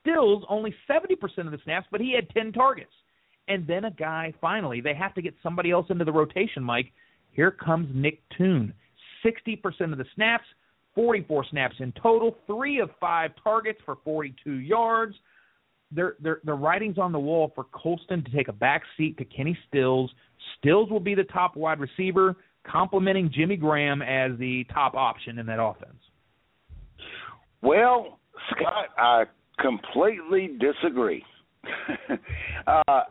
Stills 0.00 0.44
only 0.48 0.72
70% 0.88 1.16
of 1.46 1.50
the 1.50 1.58
snaps, 1.64 1.88
but 1.90 2.00
he 2.00 2.14
had 2.14 2.30
10 2.30 2.52
targets. 2.52 2.92
And 3.48 3.66
then 3.66 3.86
a 3.86 3.90
guy, 3.90 4.32
finally, 4.40 4.80
they 4.80 4.94
have 4.94 5.14
to 5.14 5.22
get 5.22 5.34
somebody 5.42 5.72
else 5.72 5.86
into 5.90 6.04
the 6.04 6.12
rotation, 6.12 6.62
Mike. 6.62 6.92
Here 7.38 7.52
comes 7.52 7.88
Nick 7.94 8.20
Toon. 8.36 8.74
60% 9.24 9.92
of 9.92 9.98
the 9.98 10.04
snaps, 10.16 10.42
44 10.96 11.44
snaps 11.52 11.76
in 11.78 11.92
total, 11.92 12.36
three 12.48 12.80
of 12.80 12.90
five 12.98 13.30
targets 13.44 13.78
for 13.84 13.98
42 14.02 14.54
yards. 14.54 15.14
They're, 15.92 16.16
they're, 16.20 16.40
the 16.42 16.52
writing's 16.52 16.98
on 16.98 17.12
the 17.12 17.18
wall 17.20 17.52
for 17.54 17.62
Colston 17.62 18.24
to 18.24 18.30
take 18.36 18.48
a 18.48 18.52
back 18.52 18.82
seat 18.96 19.16
to 19.18 19.24
Kenny 19.24 19.56
Stills. 19.68 20.10
Stills 20.58 20.90
will 20.90 20.98
be 20.98 21.14
the 21.14 21.22
top 21.22 21.54
wide 21.54 21.78
receiver, 21.78 22.34
complementing 22.66 23.30
Jimmy 23.32 23.54
Graham 23.54 24.02
as 24.02 24.36
the 24.40 24.64
top 24.74 24.96
option 24.96 25.38
in 25.38 25.46
that 25.46 25.62
offense. 25.62 25.94
Well, 27.62 28.18
Scott, 28.50 28.86
I 28.98 29.26
completely 29.60 30.58
disagree. 30.58 31.22
uh, 32.66 33.02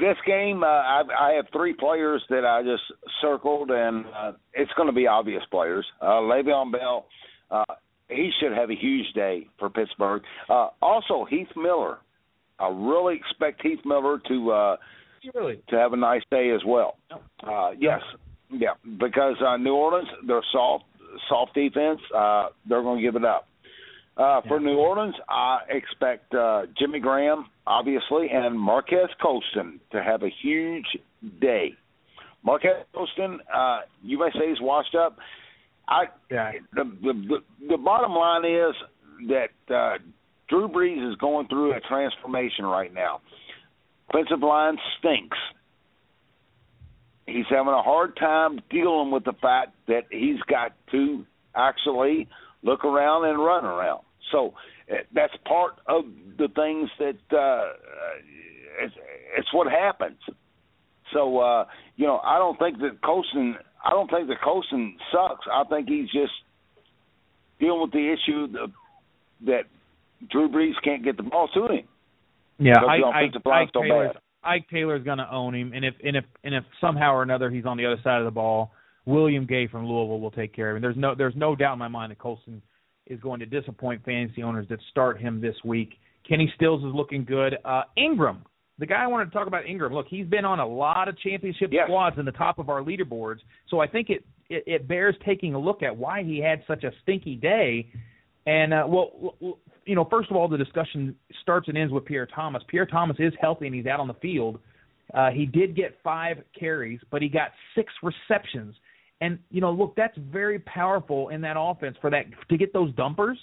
this 0.00 0.16
game, 0.26 0.62
uh, 0.62 0.66
I, 0.66 1.02
I 1.18 1.32
have 1.34 1.46
three 1.52 1.74
players 1.74 2.22
that 2.30 2.44
I 2.44 2.62
just 2.62 2.82
circled, 3.20 3.70
and 3.70 4.04
uh, 4.06 4.32
it's 4.54 4.70
going 4.76 4.88
to 4.88 4.94
be 4.94 5.06
obvious 5.06 5.42
players. 5.50 5.86
Uh, 6.00 6.20
Le'Veon 6.20 6.72
Bell, 6.72 7.06
uh, 7.50 7.64
he 8.08 8.30
should 8.40 8.52
have 8.52 8.70
a 8.70 8.74
huge 8.74 9.06
day 9.14 9.46
for 9.58 9.70
Pittsburgh. 9.70 10.22
Uh, 10.48 10.68
also, 10.80 11.24
Heath 11.28 11.48
Miller. 11.56 11.98
I 12.58 12.68
really 12.68 13.16
expect 13.16 13.62
Heath 13.62 13.80
Miller 13.84 14.20
to 14.28 14.50
uh, 14.52 14.76
really 15.34 15.62
to 15.68 15.76
have 15.76 15.92
a 15.92 15.96
nice 15.96 16.22
day 16.30 16.50
as 16.54 16.60
well. 16.66 16.96
Uh, 17.46 17.70
yes, 17.78 18.00
Yeah, 18.50 18.74
because 19.00 19.36
uh, 19.44 19.56
New 19.56 19.74
Orleans, 19.74 20.08
they're 20.26 20.44
soft, 20.52 20.84
soft 21.28 21.54
defense. 21.54 22.00
Uh, 22.14 22.48
they're 22.68 22.82
going 22.82 22.98
to 22.98 23.02
give 23.02 23.16
it 23.16 23.24
up. 23.24 23.48
Uh, 24.16 24.42
for 24.46 24.60
New 24.60 24.76
Orleans, 24.76 25.14
I 25.28 25.60
expect 25.70 26.34
uh, 26.34 26.62
Jimmy 26.78 27.00
Graham, 27.00 27.46
obviously, 27.66 28.28
and 28.30 28.58
Marques 28.58 29.10
Colston 29.20 29.80
to 29.90 30.02
have 30.02 30.22
a 30.22 30.28
huge 30.42 30.84
day. 31.40 31.74
Marques 32.44 32.84
Colston, 32.94 33.40
uh, 33.54 33.80
you 34.02 34.18
may 34.18 34.30
say 34.34 34.50
he's 34.50 34.60
washed 34.60 34.94
up. 34.94 35.16
I 35.88 36.04
yeah. 36.30 36.52
the, 36.74 36.84
the 37.02 37.38
the 37.70 37.76
bottom 37.76 38.12
line 38.12 38.44
is 38.44 38.74
that 39.28 39.74
uh, 39.74 39.98
Drew 40.48 40.68
Brees 40.68 41.10
is 41.10 41.16
going 41.16 41.48
through 41.48 41.72
a 41.72 41.80
transformation 41.80 42.66
right 42.66 42.92
now. 42.92 43.20
Offensive 44.10 44.40
line 44.40 44.76
stinks. 44.98 45.38
He's 47.26 47.46
having 47.48 47.72
a 47.72 47.82
hard 47.82 48.16
time 48.16 48.60
dealing 48.68 49.10
with 49.10 49.24
the 49.24 49.32
fact 49.40 49.74
that 49.88 50.04
he's 50.10 50.40
got 50.48 50.72
to 50.90 51.24
actually 51.54 52.28
look 52.62 52.84
around 52.84 53.28
and 53.28 53.38
run 53.38 53.64
around. 53.64 54.02
So 54.30 54.54
uh, 54.90 54.96
that's 55.14 55.34
part 55.46 55.74
of 55.86 56.04
the 56.38 56.48
things 56.48 56.90
that 56.98 57.36
uh, 57.36 57.72
it's, 58.82 58.94
it's 59.38 59.52
what 59.52 59.70
happens. 59.70 60.18
So 61.12 61.38
uh, 61.38 61.64
you 61.96 62.06
know, 62.06 62.18
I 62.24 62.38
don't 62.38 62.58
think 62.58 62.78
that 62.78 63.02
Colston. 63.02 63.56
I 63.84 63.90
don't 63.90 64.08
think 64.08 64.28
that 64.28 64.40
Colston 64.42 64.96
sucks. 65.10 65.44
I 65.52 65.64
think 65.64 65.88
he's 65.88 66.06
just 66.06 66.32
dealing 67.58 67.80
with 67.82 67.92
the 67.92 68.12
issue 68.12 68.46
that, 68.52 68.72
that 69.46 69.62
Drew 70.30 70.48
Brees 70.48 70.74
can't 70.84 71.04
get 71.04 71.16
the 71.16 71.24
ball 71.24 71.48
to 71.54 71.66
him. 71.66 71.88
Yeah, 72.58 72.74
I, 72.78 72.98
I, 72.98 73.24
Ike, 73.24 73.72
Taylor's, 73.72 74.16
Ike 74.44 74.68
Taylor's 74.70 75.04
going 75.04 75.18
to 75.18 75.28
own 75.32 75.54
him, 75.54 75.72
and 75.74 75.84
if 75.84 75.94
and 76.04 76.16
if 76.16 76.24
and 76.44 76.54
if 76.54 76.64
somehow 76.80 77.14
or 77.14 77.22
another 77.22 77.50
he's 77.50 77.66
on 77.66 77.76
the 77.76 77.86
other 77.86 78.00
side 78.04 78.20
of 78.20 78.24
the 78.24 78.30
ball, 78.30 78.70
William 79.04 79.46
Gay 79.46 79.66
from 79.66 79.86
Louisville 79.86 80.20
will 80.20 80.30
take 80.30 80.54
care 80.54 80.70
of 80.70 80.76
him. 80.76 80.82
There's 80.82 80.96
no 80.96 81.14
there's 81.14 81.36
no 81.36 81.56
doubt 81.56 81.74
in 81.74 81.78
my 81.78 81.88
mind 81.88 82.10
that 82.10 82.18
Colston 82.18 82.62
is 83.06 83.20
going 83.20 83.40
to 83.40 83.46
disappoint 83.46 84.04
fantasy 84.04 84.42
owners 84.42 84.66
that 84.68 84.78
start 84.90 85.20
him 85.20 85.40
this 85.40 85.56
week. 85.64 85.94
Kenny 86.28 86.52
Stills 86.54 86.84
is 86.84 86.94
looking 86.94 87.24
good. 87.24 87.56
Uh, 87.64 87.82
Ingram, 87.96 88.44
the 88.78 88.86
guy 88.86 89.02
I 89.02 89.06
wanted 89.08 89.26
to 89.26 89.30
talk 89.32 89.48
about, 89.48 89.66
Ingram. 89.66 89.92
Look, 89.92 90.06
he's 90.08 90.26
been 90.26 90.44
on 90.44 90.60
a 90.60 90.66
lot 90.66 91.08
of 91.08 91.18
championship 91.18 91.70
yes. 91.72 91.86
squads 91.86 92.16
in 92.18 92.24
the 92.24 92.32
top 92.32 92.58
of 92.58 92.68
our 92.68 92.80
leaderboards, 92.82 93.38
so 93.68 93.80
I 93.80 93.88
think 93.88 94.08
it, 94.08 94.24
it 94.48 94.62
it 94.66 94.88
bears 94.88 95.16
taking 95.26 95.54
a 95.54 95.58
look 95.58 95.82
at 95.82 95.96
why 95.96 96.22
he 96.22 96.38
had 96.38 96.62
such 96.66 96.84
a 96.84 96.92
stinky 97.02 97.34
day. 97.34 97.90
And 98.46 98.72
uh, 98.72 98.84
well, 98.88 99.36
you 99.84 99.94
know, 99.94 100.06
first 100.10 100.30
of 100.30 100.36
all, 100.36 100.48
the 100.48 100.58
discussion 100.58 101.14
starts 101.42 101.68
and 101.68 101.76
ends 101.76 101.92
with 101.92 102.04
Pierre 102.04 102.26
Thomas. 102.26 102.62
Pierre 102.68 102.86
Thomas 102.86 103.16
is 103.18 103.32
healthy 103.40 103.66
and 103.66 103.74
he's 103.74 103.86
out 103.86 104.00
on 104.00 104.08
the 104.08 104.14
field. 104.14 104.58
Uh, 105.14 105.30
he 105.30 105.46
did 105.46 105.76
get 105.76 105.98
five 106.02 106.38
carries, 106.58 106.98
but 107.10 107.22
he 107.22 107.28
got 107.28 107.50
six 107.74 107.92
receptions. 108.02 108.74
And 109.22 109.38
you 109.50 109.60
know, 109.60 109.70
look, 109.70 109.94
that's 109.96 110.18
very 110.18 110.58
powerful 110.58 111.28
in 111.28 111.40
that 111.42 111.54
offense 111.56 111.96
for 112.00 112.10
that 112.10 112.24
to 112.50 112.56
get 112.58 112.72
those 112.72 112.92
dumpers. 112.94 113.38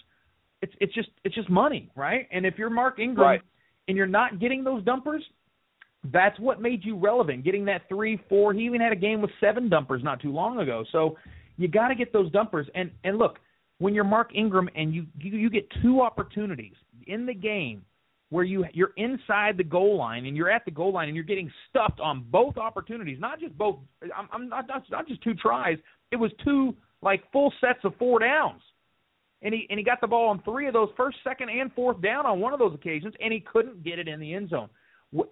It's 0.62 0.74
it's 0.82 0.94
just 0.94 1.08
it's 1.24 1.34
just 1.34 1.50
money, 1.50 1.90
right? 1.96 2.28
And 2.32 2.46
if 2.46 2.56
you're 2.58 2.70
Mark 2.70 3.00
Ingram 3.00 3.26
right. 3.26 3.42
and 3.88 3.96
you're 3.96 4.06
not 4.06 4.40
getting 4.42 4.66
those 4.66 4.84
dumpers, 4.84 5.24
that's 6.12 6.38
what 6.38 6.62
made 6.62 6.84
you 6.84 6.98
relevant. 6.98 7.46
Getting 7.46 7.64
that 7.66 7.84
three, 7.88 8.22
four. 8.28 8.54
He 8.54 8.66
even 8.66 8.82
had 8.82 8.92
a 8.92 8.98
game 8.98 9.22
with 9.22 9.32
seven 9.40 9.70
dumpers 9.70 10.04
not 10.04 10.22
too 10.22 10.34
long 10.34 10.60
ago. 10.60 10.84
So 10.92 11.18
you 11.56 11.70
got 11.70 11.88
to 11.88 11.96
get 11.96 12.12
those 12.12 12.30
dumpers. 12.34 12.68
And 12.76 12.92
and 13.06 13.18
look, 13.18 13.40
when 13.78 13.94
you're 13.94 14.04
Mark 14.04 14.36
Ingram 14.36 14.70
and 14.76 14.94
you 14.94 15.06
you, 15.18 15.38
you 15.38 15.50
get 15.50 15.66
two 15.82 16.02
opportunities 16.02 16.76
in 17.08 17.26
the 17.26 17.34
game 17.34 17.86
where 18.30 18.44
you 18.44 18.66
you're 18.74 18.94
inside 18.98 19.58
the 19.58 19.64
goal 19.64 19.98
line 19.98 20.26
and 20.26 20.38
you're 20.38 20.50
at 20.50 20.64
the 20.66 20.72
goal 20.72 20.94
line 20.94 21.08
and 21.08 21.16
you're 21.16 21.26
getting 21.26 21.52
stuffed 21.70 22.00
on 22.00 22.26
both 22.30 22.58
opportunities, 22.58 23.18
not 23.20 23.40
just 23.40 23.58
both. 23.58 23.78
I'm, 24.16 24.30
I'm 24.32 24.50
not, 24.50 24.68
not 24.68 24.84
not 24.92 25.08
just 25.08 25.24
two 25.24 25.34
tries. 25.34 25.78
It 26.12 26.16
was 26.16 26.32
two 26.44 26.76
like 27.02 27.24
full 27.32 27.52
sets 27.60 27.80
of 27.84 27.94
four 27.98 28.20
downs, 28.20 28.62
and 29.42 29.54
he 29.54 29.66
and 29.70 29.80
he 29.80 29.84
got 29.84 30.02
the 30.02 30.08
ball 30.08 30.30
on 30.30 30.42
three 30.44 30.68
of 30.68 30.74
those 30.74 30.90
first, 30.96 31.18
second, 31.24 31.50
and 31.50 31.72
fourth 31.74 32.02
down 32.02 32.26
on 32.26 32.40
one 32.40 32.54
of 32.54 32.60
those 32.60 32.74
occasions, 32.74 33.14
and 33.20 33.34
he 33.34 33.40
couldn't 33.40 33.84
get 33.84 34.00
it 34.00 34.08
in 34.08 34.20
the 34.20 34.34
end 34.34 34.50
zone. 34.50 34.70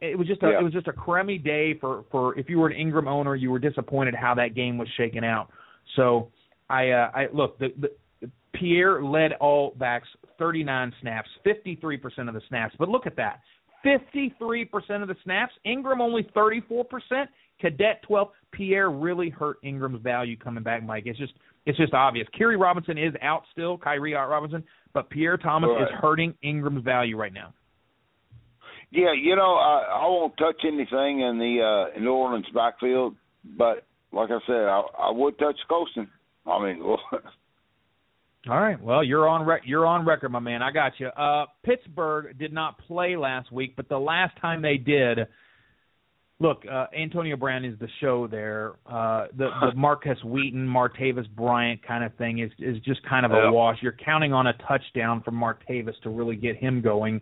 It 0.01 0.17
was 0.17 0.27
just 0.27 0.41
a 0.41 0.49
yeah. 0.49 0.59
it 0.59 0.63
was 0.63 0.73
just 0.73 0.87
a 0.87 0.93
crummy 0.93 1.37
day 1.37 1.77
for 1.79 2.03
for 2.11 2.37
if 2.37 2.49
you 2.49 2.57
were 2.57 2.67
an 2.67 2.75
Ingram 2.75 3.07
owner, 3.07 3.35
you 3.35 3.51
were 3.51 3.59
disappointed 3.59 4.15
how 4.15 4.33
that 4.35 4.55
game 4.55 4.77
was 4.79 4.87
shaken 4.97 5.23
out. 5.23 5.51
So 5.95 6.31
I 6.67 6.89
uh, 6.89 7.11
I 7.13 7.27
look 7.31 7.59
the, 7.59 7.67
the 7.79 8.29
Pierre 8.55 9.03
led 9.03 9.33
all 9.33 9.75
backs 9.77 10.07
39 10.37 10.93
snaps, 11.01 11.29
53% 11.45 12.27
of 12.27 12.33
the 12.33 12.41
snaps. 12.47 12.75
But 12.77 12.89
look 12.89 13.05
at 13.05 13.15
that. 13.17 13.41
53% 13.85 14.67
of 15.01 15.07
the 15.07 15.15
snaps. 15.23 15.53
Ingram 15.65 16.01
only 16.01 16.23
34%. 16.35 16.83
Cadet 17.59 18.01
12. 18.03 18.27
Pierre 18.51 18.91
really 18.91 19.29
hurt 19.29 19.57
Ingram's 19.63 20.01
value 20.01 20.37
coming 20.37 20.63
back, 20.63 20.83
Mike. 20.83 21.03
It's 21.05 21.17
just 21.17 21.33
it's 21.65 21.77
just 21.77 21.93
obvious. 21.93 22.27
Khiry 22.39 22.59
Robinson 22.59 22.97
is 22.97 23.13
out 23.21 23.43
still, 23.51 23.77
Khiry 23.77 24.15
Robinson, 24.15 24.63
but 24.93 25.09
Pierre 25.09 25.37
Thomas 25.37 25.69
right. 25.73 25.83
is 25.83 25.89
hurting 26.01 26.33
Ingram's 26.41 26.83
value 26.83 27.17
right 27.17 27.33
now. 27.33 27.53
Yeah, 28.89 29.11
you 29.13 29.35
know, 29.35 29.55
I, 29.55 29.99
I 30.01 30.07
won't 30.07 30.37
touch 30.37 30.61
anything 30.63 31.19
in 31.19 31.37
the 31.37 31.89
uh, 31.95 31.99
New 31.99 32.13
Orleans 32.13 32.45
backfield, 32.53 33.15
but 33.57 33.85
like 34.13 34.29
I 34.31 34.39
said, 34.47 34.55
I, 34.55 34.81
I 34.97 35.11
would 35.11 35.37
touch 35.37 35.57
Colston. 35.67 36.07
I 36.45 36.63
mean, 36.63 36.81
All 38.49 38.59
right. 38.59 38.81
Well, 38.81 39.03
you're 39.03 39.27
on 39.27 39.45
rec- 39.45 39.63
you're 39.65 39.85
on 39.85 40.05
record, 40.05 40.29
my 40.29 40.39
man. 40.39 40.61
I 40.61 40.71
got 40.71 40.93
you. 40.99 41.07
Uh, 41.07 41.45
Pittsburgh 41.63 42.37
did 42.37 42.53
not 42.53 42.77
play 42.79 43.17
last 43.17 43.51
week, 43.51 43.75
but 43.75 43.89
the 43.89 43.97
last 43.97 44.39
time 44.39 44.61
they 44.61 44.77
did, 44.77 45.19
look, 46.39 46.63
uh, 46.71 46.85
Antonio 46.97 47.35
Brown 47.35 47.65
is 47.65 47.77
the 47.79 47.89
show 47.99 48.27
there. 48.27 48.73
Uh, 48.85 49.27
the 49.35 49.49
the 49.61 49.71
Markus 49.75 50.17
Wheaton, 50.23 50.65
Martavis 50.65 51.29
Bryant 51.35 51.85
kind 51.85 52.03
of 52.03 52.15
thing 52.15 52.39
is 52.39 52.51
is 52.59 52.77
just 52.83 53.01
kind 53.07 53.25
of 53.25 53.31
a 53.31 53.51
wash. 53.51 53.79
You're 53.81 53.97
counting 54.03 54.33
on 54.33 54.47
a 54.47 54.53
touchdown 54.67 55.21
from 55.23 55.35
Martavis 55.35 55.99
to 56.03 56.09
really 56.09 56.35
get 56.35 56.55
him 56.55 56.81
going. 56.81 57.19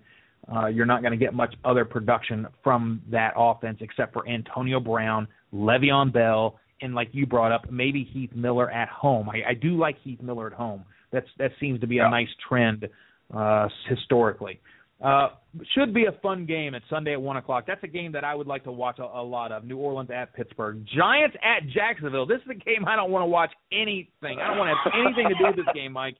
Uh, 0.53 0.67
you're 0.67 0.85
not 0.85 1.01
going 1.01 1.11
to 1.11 1.17
get 1.17 1.33
much 1.33 1.55
other 1.63 1.85
production 1.85 2.45
from 2.63 3.01
that 3.09 3.33
offense 3.35 3.79
except 3.81 4.13
for 4.13 4.27
Antonio 4.29 4.79
Brown, 4.79 5.27
Le'Veon 5.51 6.13
Bell, 6.13 6.59
and 6.81 6.93
like 6.93 7.09
you 7.13 7.25
brought 7.25 7.51
up, 7.51 7.71
maybe 7.71 8.03
Heath 8.03 8.29
Miller 8.35 8.69
at 8.69 8.89
home. 8.89 9.27
I, 9.27 9.49
I 9.49 9.53
do 9.55 9.75
like 9.75 9.97
Heath 10.03 10.21
Miller 10.21 10.45
at 10.45 10.53
home. 10.53 10.83
That's 11.15 11.27
that 11.37 11.51
seems 11.59 11.79
to 11.79 11.87
be 11.87 11.95
yeah. 11.95 12.07
a 12.07 12.11
nice 12.11 12.27
trend 12.47 12.87
uh, 13.33 13.67
historically. 13.89 14.59
Uh, 15.03 15.29
should 15.73 15.93
be 15.93 16.05
a 16.05 16.13
fun 16.21 16.45
game 16.45 16.73
at 16.73 16.81
Sunday 16.89 17.13
at 17.13 17.21
one 17.21 17.37
o'clock. 17.37 17.65
That's 17.67 17.83
a 17.83 17.87
game 17.87 18.11
that 18.13 18.23
I 18.23 18.33
would 18.33 18.47
like 18.47 18.63
to 18.63 18.71
watch 18.71 18.99
a, 18.99 19.03
a 19.03 19.23
lot 19.23 19.51
of. 19.51 19.65
New 19.65 19.77
Orleans 19.77 20.09
at 20.09 20.33
Pittsburgh, 20.33 20.85
Giants 20.95 21.35
at 21.43 21.67
Jacksonville. 21.69 22.25
This 22.25 22.39
is 22.45 22.51
a 22.51 22.53
game 22.53 22.87
I 22.87 22.95
don't 22.95 23.11
want 23.11 23.23
to 23.23 23.27
watch 23.27 23.51
anything. 23.71 24.39
I 24.41 24.47
don't 24.47 24.57
want 24.57 24.69
to 24.69 24.89
have 24.89 25.05
anything 25.05 25.29
to 25.29 25.35
do 25.35 25.47
with 25.47 25.65
this 25.65 25.73
game, 25.73 25.91
Mike. 25.91 26.15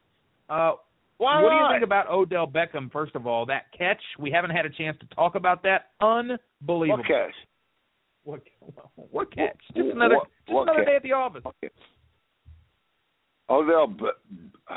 Uh, 0.50 0.74
Why 1.18 1.42
what 1.42 1.50
do 1.50 1.56
you 1.56 1.68
think 1.72 1.84
about 1.84 2.10
Odell 2.10 2.48
Beckham? 2.48 2.92
First 2.92 3.16
of 3.16 3.26
all, 3.26 3.46
that 3.48 3.64
catch 3.78 4.02
we 4.20 4.32
haven't 4.32 4.52
had 4.52 4.66
a 4.66 4.70
chance 4.70 4.98
to 5.00 5.16
talk 5.16 5.36
about 5.36 5.64
that. 5.64 5.92
Unbelievable. 6.02 6.98
What 6.98 7.08
catch? 7.08 7.34
What, 8.24 8.42
what 8.96 9.34
catch? 9.34 9.58
Just 9.76 9.90
another, 9.94 10.16
what, 10.16 10.28
just 10.48 10.58
another 10.64 10.80
catch? 10.80 10.88
day 10.88 10.96
at 10.98 11.04
the 11.04 11.12
office. 11.14 11.44
Odell, 13.50 13.94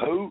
who? 0.01 0.31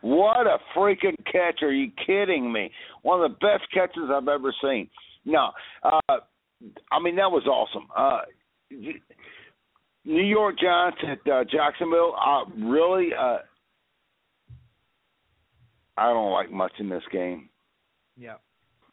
What 0.00 0.46
a 0.46 0.58
freaking 0.76 1.16
catch! 1.30 1.62
Are 1.62 1.72
you 1.72 1.90
kidding 2.06 2.52
me? 2.52 2.70
One 3.02 3.22
of 3.22 3.30
the 3.30 3.36
best 3.36 3.70
catches 3.72 4.10
I've 4.12 4.28
ever 4.28 4.52
seen. 4.62 4.88
No, 5.24 5.50
uh, 5.82 6.16
I 6.90 7.00
mean 7.02 7.16
that 7.16 7.30
was 7.30 7.46
awesome. 7.46 7.86
Uh, 7.96 8.20
New 10.04 10.22
York 10.22 10.56
Giants 10.58 10.98
at 11.02 11.30
uh, 11.30 11.44
Jacksonville. 11.44 12.14
Uh, 12.16 12.44
really, 12.66 13.08
uh, 13.18 13.38
I 15.96 16.12
don't 16.12 16.32
like 16.32 16.50
much 16.50 16.72
in 16.78 16.88
this 16.88 17.02
game. 17.12 17.48
Yeah. 18.16 18.34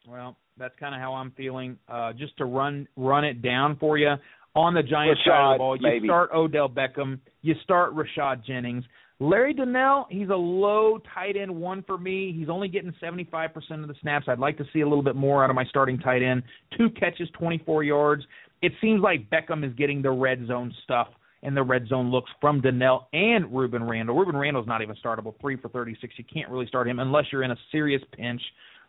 Well, 0.08 0.36
that's 0.58 0.74
kind 0.78 0.94
of 0.94 1.00
how 1.00 1.14
I'm 1.14 1.32
feeling. 1.32 1.78
Uh, 1.88 2.12
just 2.12 2.36
to 2.38 2.44
run 2.44 2.86
run 2.96 3.24
it 3.24 3.42
down 3.42 3.76
for 3.76 3.98
you 3.98 4.14
on 4.56 4.74
the 4.74 4.82
Giants 4.82 5.20
Rashad, 5.20 5.30
side 5.30 5.52
of 5.52 5.54
the 5.54 5.58
ball, 5.58 5.76
you 5.76 5.82
maybe. 5.82 6.08
start 6.08 6.30
Odell 6.34 6.68
Beckham, 6.68 7.20
you 7.42 7.54
start 7.62 7.92
Rashad 7.94 8.44
Jennings. 8.44 8.84
Larry 9.18 9.54
Donnell, 9.54 10.06
he's 10.10 10.28
a 10.28 10.34
low 10.34 10.98
tight 11.14 11.36
end 11.36 11.54
one 11.54 11.82
for 11.86 11.96
me. 11.96 12.34
He's 12.36 12.48
only 12.48 12.68
getting 12.68 12.92
75% 13.02 13.50
of 13.82 13.88
the 13.88 13.94
snaps. 14.02 14.26
I'd 14.28 14.38
like 14.38 14.58
to 14.58 14.64
see 14.72 14.80
a 14.80 14.88
little 14.88 15.04
bit 15.04 15.16
more 15.16 15.44
out 15.44 15.48
of 15.48 15.56
my 15.56 15.64
starting 15.66 15.98
tight 15.98 16.22
end. 16.22 16.42
Two 16.76 16.90
catches, 16.90 17.28
24 17.38 17.84
yards. 17.84 18.24
It 18.60 18.72
seems 18.80 19.00
like 19.00 19.30
Beckham 19.30 19.66
is 19.66 19.74
getting 19.74 20.02
the 20.02 20.10
red 20.10 20.46
zone 20.46 20.74
stuff 20.84 21.08
and 21.42 21.56
the 21.56 21.62
red 21.62 21.86
zone 21.86 22.10
looks 22.10 22.30
from 22.40 22.60
Donnell 22.60 23.08
and 23.12 23.46
Rueben 23.46 23.88
Randle. 23.88 24.16
Rueben 24.16 24.38
Randle's 24.38 24.66
not 24.66 24.82
even 24.82 24.96
startable, 25.02 25.34
three 25.40 25.56
for 25.56 25.68
36. 25.68 26.14
You 26.16 26.24
can't 26.32 26.50
really 26.50 26.66
start 26.66 26.88
him 26.88 26.98
unless 26.98 27.24
you're 27.30 27.42
in 27.42 27.52
a 27.52 27.58
serious 27.70 28.02
pinch 28.12 28.40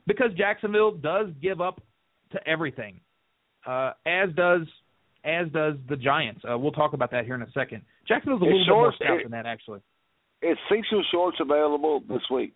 because 0.07 0.31
Jacksonville 0.37 0.91
does 0.91 1.27
give 1.41 1.61
up 1.61 1.81
to 2.31 2.47
everything, 2.47 2.99
uh, 3.65 3.91
as 4.05 4.29
does 4.35 4.61
as 5.23 5.47
does 5.51 5.75
the 5.89 5.95
Giants. 5.95 6.41
Uh, 6.49 6.57
we'll 6.57 6.71
talk 6.71 6.93
about 6.93 7.11
that 7.11 7.25
here 7.25 7.35
in 7.35 7.41
a 7.41 7.51
second. 7.51 7.81
Jacksonville's 8.07 8.41
a 8.41 8.45
little 8.45 8.59
bit 8.59 8.69
more 8.69 8.93
stout 8.95 9.19
than 9.23 9.31
that, 9.31 9.45
actually. 9.45 9.79
Is 10.41 10.57
Cecil 10.69 11.03
Shorts 11.11 11.37
available 11.39 12.01
this 12.07 12.21
week? 12.31 12.53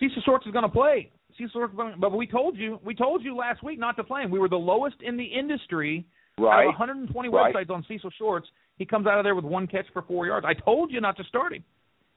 Cecil 0.00 0.22
Shorts 0.24 0.46
is 0.46 0.52
going 0.52 0.64
to 0.64 0.68
play. 0.68 1.10
Cecil 1.38 1.50
Shorts, 1.52 1.74
but 1.98 2.12
we 2.12 2.26
told 2.26 2.56
you, 2.56 2.80
we 2.84 2.94
told 2.94 3.22
you 3.22 3.36
last 3.36 3.62
week 3.62 3.78
not 3.78 3.96
to 3.96 4.04
play 4.04 4.22
him. 4.22 4.30
We 4.30 4.38
were 4.38 4.48
the 4.48 4.56
lowest 4.56 4.96
in 5.02 5.16
the 5.16 5.24
industry 5.24 6.06
Right. 6.38 6.64
Out 6.64 6.74
of 6.74 6.78
120 6.78 7.28
right. 7.28 7.54
websites 7.54 7.70
on 7.70 7.84
Cecil 7.86 8.10
Shorts, 8.18 8.48
he 8.76 8.84
comes 8.84 9.06
out 9.06 9.18
of 9.18 9.24
there 9.24 9.34
with 9.34 9.44
one 9.44 9.66
catch 9.66 9.86
for 9.92 10.02
four 10.02 10.26
yards. 10.26 10.44
I 10.48 10.54
told 10.54 10.90
you 10.90 11.00
not 11.00 11.16
to 11.18 11.24
start 11.24 11.52
him. 11.52 11.62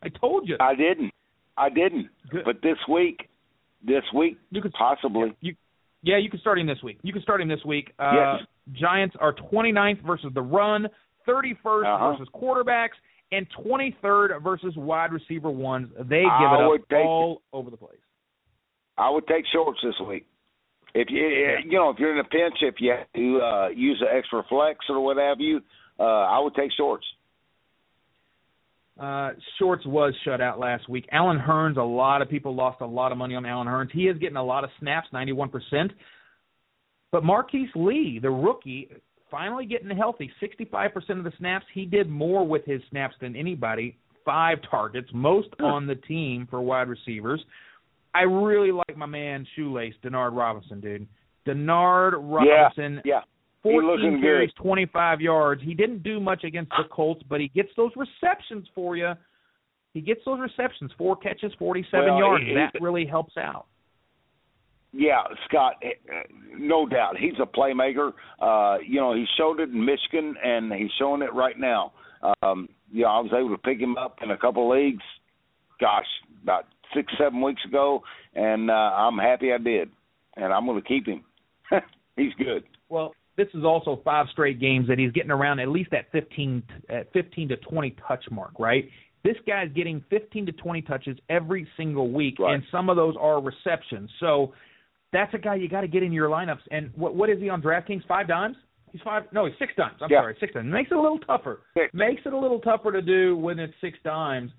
I 0.02 0.10
told 0.10 0.48
you. 0.48 0.58
I 0.60 0.76
didn't. 0.76 1.12
I 1.56 1.70
didn't. 1.70 2.08
Good. 2.30 2.44
But 2.46 2.62
this 2.62 2.78
week, 2.90 3.30
this 3.86 4.04
week, 4.16 4.38
You 4.50 4.62
could 4.62 4.74
possibly. 4.74 5.36
You, 5.42 5.56
yeah, 6.02 6.18
you 6.18 6.30
can 6.30 6.40
start 6.40 6.60
him 6.60 6.68
this 6.68 6.82
week. 6.84 7.00
You 7.04 7.14
can 7.14 7.22
start 7.22 7.42
him 7.42 7.48
this 7.48 7.64
week. 7.66 7.92
Uh, 8.00 8.12
Yes. 8.14 8.48
Giants 8.74 9.16
are 9.20 9.34
29th 9.34 10.02
versus 10.06 10.32
the 10.34 10.42
run, 10.42 10.88
31st 11.28 11.86
Uh-huh. 11.86 12.12
versus 12.12 12.28
quarterbacks, 12.34 12.96
and 13.32 13.46
23rd 13.66 14.42
versus 14.42 14.76
wide 14.76 15.12
receiver 15.12 15.50
ones. 15.50 15.90
They 15.98 16.22
give 16.22 16.32
I 16.32 16.56
it 16.56 16.82
up 16.82 16.82
all 17.06 17.42
over 17.54 17.70
the 17.70 17.78
place. 17.78 18.00
I 18.98 19.10
would 19.10 19.28
take 19.28 19.46
shorts 19.54 19.80
this 19.84 20.00
week. 20.08 20.26
If 20.96 21.10
you 21.12 21.28
you 21.66 21.78
know 21.78 21.90
if 21.90 22.00
you're 22.00 22.14
in 22.14 22.20
a 22.20 22.24
pinch, 22.24 22.56
if 22.62 22.76
you 22.80 22.92
have 22.92 23.12
to 23.16 23.42
uh, 23.42 23.68
use 23.70 24.02
an 24.02 24.08
extra 24.18 24.44
flex 24.50 24.80
or 24.90 25.00
what 25.02 25.18
have 25.18 25.40
you, 25.40 25.62
uh, 26.00 26.04
I 26.04 26.40
would 26.40 26.56
take 26.56 26.72
shorts. 26.72 27.06
Uh, 29.00 29.32
Shorts 29.60 29.86
was 29.86 30.16
shut 30.26 30.42
out 30.42 30.58
last 30.60 30.90
week. 30.90 31.08
Allen 31.12 31.38
Hurns, 31.38 31.78
a 31.78 31.84
lot 31.84 32.24
of 32.24 32.30
people 32.30 32.56
lost 32.56 32.82
a 32.82 32.86
lot 32.88 33.12
of 33.12 33.18
money 33.20 33.36
on 33.36 33.46
Allen 33.46 33.68
Hurns. 33.68 33.92
He 33.92 34.08
is 34.08 34.18
getting 34.18 34.38
a 34.38 34.44
lot 34.44 34.64
of 34.64 34.72
snaps, 34.80 35.08
91%. 35.14 35.92
But 37.18 37.24
Marquise 37.24 37.72
Lee, 37.74 38.20
the 38.22 38.30
rookie, 38.30 38.92
finally 39.32 39.66
getting 39.66 39.90
healthy, 39.90 40.30
65% 40.40 40.94
of 41.18 41.24
the 41.24 41.32
snaps. 41.40 41.66
He 41.74 41.84
did 41.84 42.12
more 42.12 42.46
with 42.46 42.64
his 42.64 42.80
snaps 42.92 43.16
than 43.20 43.36
anybody, 43.36 43.98
five 44.24 44.60
targets, 44.70 45.10
most 45.16 45.48
hmm. 45.58 45.66
on 45.66 45.88
the 45.88 45.96
team 45.96 46.46
for 46.48 46.62
wide 46.62 46.88
receivers. 46.88 47.44
I 48.14 48.22
really 48.22 48.72
like 48.72 48.96
my 48.96 49.08
man 49.08 49.48
Shoelace, 49.56 49.96
Denard 50.04 50.38
Robinson, 50.38 50.80
dude. 50.80 51.08
Denard 51.48 52.14
Robinson, 52.22 53.02
Yeah, 53.04 53.22
he 53.64 53.72
14 53.72 54.22
carries, 54.22 54.52
good. 54.56 54.62
25 54.62 55.20
yards. 55.20 55.64
He 55.64 55.74
didn't 55.74 56.04
do 56.04 56.20
much 56.20 56.44
against 56.44 56.70
the 56.78 56.84
Colts, 56.92 57.24
but 57.28 57.42
he 57.42 57.48
gets 57.48 57.70
those 57.76 57.94
receptions 57.96 58.68
for 58.76 58.96
you. 58.96 59.14
He 59.96 60.02
gets 60.02 60.22
those 60.24 60.40
receptions, 60.40 60.92
four 61.00 61.16
catches, 61.16 61.52
47 61.58 62.06
Well, 62.06 62.20
yards. 62.20 62.46
he- 62.46 62.54
that 62.54 62.74
really 62.80 63.08
helps 63.08 63.36
out. 63.38 63.66
Yeah, 65.00 65.22
Scott, 65.48 65.76
eh, 65.84 65.90
eh, 66.12 66.24
no 66.58 66.88
doubt, 66.88 67.18
he's 67.20 67.36
a 67.40 67.46
playmaker. 67.46 68.14
Uh, 68.42 68.80
you 68.84 69.00
know, 69.00 69.14
he 69.14 69.26
showed 69.38 69.60
it 69.60 69.70
in 69.70 69.86
Michigan, 69.86 70.34
and 70.44 70.74
he's 70.74 70.90
showing 70.98 71.22
it 71.22 71.32
right 71.36 71.58
now. 71.60 71.92
Um, 72.42 72.68
you 72.92 73.04
know, 73.04 73.10
I 73.10 73.20
was 73.20 73.32
able 73.32 73.52
to 73.52 73.62
pick 73.62 73.80
him 73.80 73.96
up 73.96 74.18
in 74.24 74.32
a 74.32 74.38
couple 74.38 74.68
leagues. 74.70 75.04
Gosh, 75.80 76.08
about 76.42 76.66
six, 76.96 77.14
seven 77.20 77.42
weeks 77.42 77.62
ago, 77.64 78.02
and 78.34 78.72
uh, 78.72 78.74
I'm 78.74 79.20
happy 79.20 79.54
I 79.54 79.60
did, 79.60 79.92
and 80.36 80.52
I'm 80.52 80.66
going 80.66 80.82
to 80.82 80.88
keep 80.88 81.06
him. 81.06 81.24
he's 82.16 82.34
good. 82.40 82.64
Well, 82.90 83.14
this 83.36 83.50
is 83.54 83.64
also 83.64 84.02
five 84.04 84.26
straight 84.32 84.60
games 84.60 84.88
that 84.88 84.98
he's 84.98 85.12
getting 85.12 85.30
around 85.30 85.60
at 85.60 85.68
least 85.68 85.92
that 85.92 86.12
15 86.12 86.64
at 86.90 87.14
15 87.14 87.50
to 87.50 87.58
20 87.58 87.96
touch 88.08 88.24
mark, 88.32 88.54
right? 88.58 88.90
This 89.24 89.36
guy's 89.46 89.72
getting 89.76 90.04
15 90.10 90.48
to 90.48 90.52
20 90.54 90.82
touches 90.84 91.18
every 91.30 91.68
single 91.78 92.10
week, 92.12 92.40
Right. 92.40 92.56
and 92.56 92.64
some 92.72 92.90
of 92.90 92.96
those 92.96 93.16
are 93.20 93.40
receptions. 93.40 94.10
So 94.20 94.54
that's 95.14 95.34
a 95.34 95.38
guy 95.38 95.56
you 95.56 95.70
got 95.70 95.82
to 95.82 95.88
get 95.88 96.04
in 96.04 96.12
your 96.12 96.30
lineups. 96.30 96.60
And 96.72 96.92
what 96.96 97.16
what 97.16 97.30
is 97.30 97.40
he 97.40 97.50
on 97.50 97.62
DraftKings? 97.62 98.06
Five 98.08 98.28
dimes? 98.28 98.56
He's 98.92 99.02
five? 99.02 99.24
No, 99.32 99.46
he's 99.46 99.56
six 99.60 99.74
dimes. 99.78 99.98
I'm 100.02 100.10
Yeah. 100.10 100.22
sorry, 100.22 100.36
six 100.40 100.54
dimes. 100.54 100.72
Makes 100.72 100.92
it 100.92 100.98
a 100.98 101.02
little 101.02 101.20
tougher. 101.20 101.62
Six. 101.78 101.94
Makes 101.94 102.22
it 102.26 102.34
a 102.34 102.38
little 102.38 102.60
tougher 102.60 102.92
to 102.92 103.02
do 103.02 103.36
when 103.38 103.60
it's 103.60 103.74
six 103.82 103.98
dimes. 104.04 104.52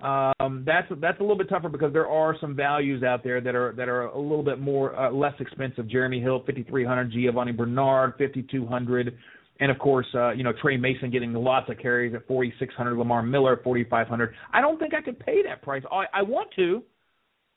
Um, 0.00 0.64
that's 0.66 0.88
that's 1.00 1.18
a 1.20 1.22
little 1.22 1.36
bit 1.36 1.48
tougher 1.48 1.68
because 1.68 1.92
there 1.92 2.08
are 2.08 2.36
some 2.40 2.56
values 2.56 3.02
out 3.02 3.22
there 3.22 3.40
that 3.40 3.54
are 3.54 3.72
that 3.76 3.88
are 3.88 4.06
a 4.06 4.18
little 4.18 4.42
bit 4.42 4.58
more 4.58 4.96
uh, 4.98 5.10
less 5.10 5.34
expensive. 5.38 5.86
Jeremy 5.88 6.20
Hill, 6.20 6.42
fifty 6.46 6.62
three 6.62 6.84
hundred. 6.84 7.12
Giovani 7.12 7.52
Bernard, 7.52 8.14
fifty 8.18 8.42
two 8.42 8.66
hundred. 8.66 9.16
And 9.60 9.70
of 9.70 9.78
course, 9.78 10.06
uh, 10.14 10.30
you 10.30 10.42
know 10.42 10.52
Tre 10.60 10.76
Mason 10.76 11.10
getting 11.10 11.32
lots 11.34 11.70
of 11.70 11.78
carries 11.78 12.14
at 12.14 12.26
4,600. 12.26 12.96
Lamar 12.96 13.22
Miller 13.22 13.52
at 13.52 13.62
4,500. 13.62 14.34
I 14.52 14.60
don't 14.60 14.78
think 14.80 14.92
I 14.94 15.02
could 15.02 15.20
pay 15.20 15.42
that 15.44 15.62
price. 15.62 15.82
I, 15.92 16.06
I 16.12 16.22
want 16.22 16.48
to, 16.56 16.82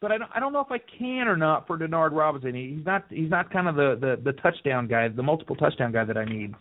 but 0.05 0.11
I 0.11 0.19
don't, 0.19 0.29
I 0.35 0.39
don't 0.39 0.53
know 0.53 0.59
if 0.59 0.69
I 0.69 0.77
can 0.99 1.27
or 1.27 1.35
not 1.35 1.65
for 1.65 1.79
Denard 1.79 2.11
Robinson. 2.11 2.53
He, 2.53 2.75
he's 2.75 2.85
not 2.85 3.05
he's 3.09 3.31
not 3.31 3.51
kind 3.51 3.67
of 3.67 3.73
the, 3.73 3.97
the 3.99 4.21
the 4.23 4.33
touchdown 4.33 4.87
guy, 4.87 5.07
the 5.07 5.23
multiple 5.23 5.55
touchdown 5.55 5.91
guy 5.91 6.05
that 6.05 6.15
I 6.15 6.25
need. 6.25 6.53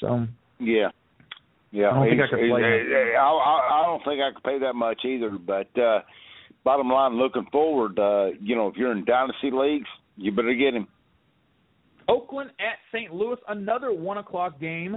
So 0.00 0.26
Yeah. 0.58 0.88
Yeah, 1.72 1.90
I 1.90 1.94
don't 1.94 2.08
think 2.08 2.22
I 2.22 2.30
could 2.30 2.48
play 2.48 2.62
I, 2.62 3.20
I, 3.20 3.82
I 3.82 3.82
don't 3.84 4.02
think 4.02 4.22
I 4.22 4.32
could 4.32 4.44
pay 4.44 4.58
that 4.60 4.72
much 4.72 5.04
either. 5.04 5.28
But 5.32 5.78
uh, 5.78 6.00
bottom 6.64 6.88
line, 6.88 7.18
looking 7.18 7.44
forward, 7.52 7.98
uh, 7.98 8.28
you 8.40 8.56
know, 8.56 8.68
if 8.68 8.76
you're 8.76 8.92
in 8.92 9.04
dynasty 9.04 9.50
leagues, 9.52 9.88
you 10.16 10.32
better 10.32 10.54
get 10.54 10.72
him. 10.72 10.88
Oakland 12.08 12.50
at 12.60 12.78
St. 12.94 13.12
Louis, 13.12 13.36
another 13.46 13.92
one 13.92 14.16
o'clock 14.16 14.58
game. 14.58 14.96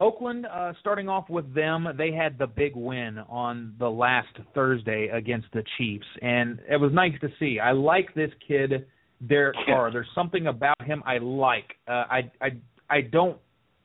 Oakland, 0.00 0.46
uh, 0.46 0.72
starting 0.80 1.08
off 1.08 1.28
with 1.28 1.54
them, 1.54 1.86
they 1.96 2.10
had 2.10 2.38
the 2.38 2.46
big 2.46 2.74
win 2.74 3.18
on 3.28 3.74
the 3.78 3.88
last 3.88 4.28
Thursday 4.54 5.08
against 5.12 5.48
the 5.52 5.62
Chiefs, 5.76 6.06
and 6.22 6.58
it 6.70 6.76
was 6.76 6.90
nice 6.92 7.12
to 7.20 7.28
see. 7.38 7.60
I 7.60 7.72
like 7.72 8.14
this 8.14 8.30
kid, 8.46 8.86
Derek 9.28 9.56
Carr. 9.66 9.92
There's 9.92 10.08
something 10.14 10.46
about 10.46 10.80
him 10.84 11.02
I 11.04 11.18
like. 11.18 11.76
Uh, 11.86 12.04
I 12.10 12.30
I 12.40 12.48
I 12.88 13.00
don't 13.02 13.36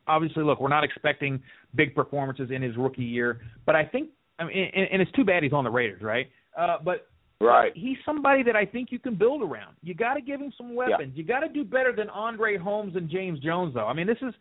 obviously 0.07 0.43
look. 0.43 0.61
We're 0.61 0.69
not 0.69 0.85
expecting 0.85 1.41
big 1.75 1.93
performances 1.93 2.49
in 2.49 2.61
his 2.61 2.77
rookie 2.77 3.03
year, 3.03 3.41
but 3.65 3.75
I 3.75 3.83
think 3.83 4.09
I 4.39 4.45
mean, 4.45 4.71
and, 4.73 4.87
and 4.93 5.01
it's 5.01 5.11
too 5.11 5.25
bad 5.25 5.43
he's 5.43 5.53
on 5.53 5.65
the 5.65 5.69
Raiders, 5.69 6.01
right? 6.01 6.29
Uh, 6.57 6.77
but 6.83 7.07
Right. 7.41 7.73
he's 7.75 7.97
somebody 8.05 8.43
that 8.43 8.55
I 8.55 8.65
think 8.65 8.93
you 8.93 8.99
can 8.99 9.15
build 9.15 9.41
around. 9.41 9.75
You 9.83 9.93
got 9.93 10.13
to 10.13 10.21
give 10.21 10.39
him 10.39 10.53
some 10.57 10.73
weapons. 10.73 11.11
You 11.15 11.25
got 11.25 11.41
to 11.41 11.49
do 11.49 11.65
better 11.65 11.93
than 11.93 12.09
Andre 12.09 12.57
Holmes 12.57 12.95
and 12.95 13.09
James 13.09 13.39
Jones, 13.39 13.73
though. 13.73 13.85
I 13.87 13.93
mean, 13.93 14.07
this 14.07 14.17
is 14.21 14.33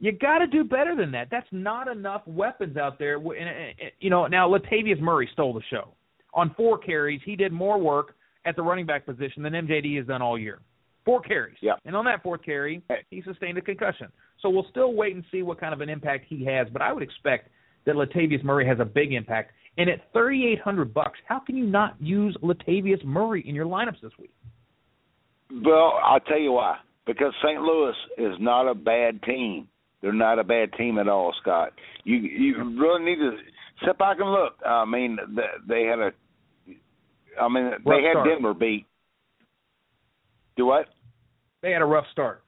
you 0.00 0.12
got 0.12 0.38
to 0.38 0.46
do 0.46 0.64
better 0.64 0.96
than 0.96 1.12
that. 1.12 1.28
That's 1.30 1.46
not 1.52 1.86
enough 1.86 2.22
weapons 2.26 2.76
out 2.76 2.98
there. 2.98 3.16
And, 3.16 3.74
You 4.00 4.10
know, 4.10 4.26
now 4.26 4.48
Latavius 4.48 5.00
Murray 5.00 5.28
stole 5.32 5.52
the 5.52 5.62
show 5.70 5.88
on 6.34 6.54
four 6.56 6.78
carries. 6.78 7.20
He 7.24 7.36
did 7.36 7.52
more 7.52 7.78
work 7.78 8.16
at 8.46 8.56
the 8.56 8.62
running 8.62 8.86
back 8.86 9.04
position 9.04 9.42
than 9.42 9.52
MJD 9.52 9.98
has 9.98 10.06
done 10.06 10.22
all 10.22 10.38
year. 10.38 10.60
Four 11.04 11.20
carries. 11.20 11.56
Yeah. 11.60 11.74
And 11.84 11.94
on 11.94 12.06
that 12.06 12.22
fourth 12.22 12.42
carry, 12.42 12.82
he 13.10 13.22
sustained 13.22 13.58
a 13.58 13.60
concussion. 13.60 14.08
So 14.40 14.48
we'll 14.48 14.66
still 14.70 14.94
wait 14.94 15.14
and 15.14 15.24
see 15.30 15.42
what 15.42 15.60
kind 15.60 15.74
of 15.74 15.82
an 15.82 15.90
impact 15.90 16.26
he 16.28 16.44
has. 16.46 16.66
But 16.72 16.82
I 16.82 16.92
would 16.92 17.02
expect 17.02 17.50
that 17.84 17.94
Latavius 17.94 18.42
Murray 18.42 18.66
has 18.66 18.78
a 18.80 18.84
big 18.84 19.12
impact. 19.12 19.52
And 19.78 19.88
at 19.88 20.12
thirty 20.12 20.46
eight 20.46 20.60
hundred 20.60 20.92
bucks, 20.92 21.18
how 21.26 21.40
can 21.40 21.56
you 21.56 21.64
not 21.66 21.94
use 22.00 22.36
Latavius 22.42 23.04
Murray 23.04 23.46
in 23.46 23.54
your 23.54 23.66
lineups 23.66 24.00
this 24.02 24.12
week? 24.18 24.34
Well, 25.64 25.98
I'll 26.04 26.20
tell 26.20 26.38
you 26.38 26.52
why. 26.52 26.78
Because 27.06 27.32
St. 27.42 27.60
Louis 27.60 27.94
is 28.18 28.34
not 28.40 28.68
a 28.68 28.74
bad 28.74 29.22
team. 29.22 29.68
They're 30.02 30.12
not 30.12 30.38
a 30.38 30.44
bad 30.44 30.72
team 30.74 30.98
at 30.98 31.08
all, 31.08 31.34
Scott. 31.40 31.72
You 32.04 32.16
you 32.16 32.80
really 32.80 33.04
need 33.04 33.16
to 33.16 33.32
sit 33.86 33.98
back 33.98 34.18
and 34.20 34.30
look. 34.30 34.54
I 34.64 34.84
mean, 34.84 35.18
they, 35.68 35.84
had 35.84 35.98
a. 35.98 36.12
I 37.40 37.48
mean, 37.48 37.64
Rough 37.64 37.80
they 37.84 38.02
had 38.02 38.12
start. 38.12 38.28
Denver 38.28 38.54
beat. 38.54 38.86
Do 40.56 40.66
what? 40.66 40.86
They 41.62 41.72
had 41.72 41.82
a 41.82 41.86
rough 41.86 42.06
start. 42.12 42.42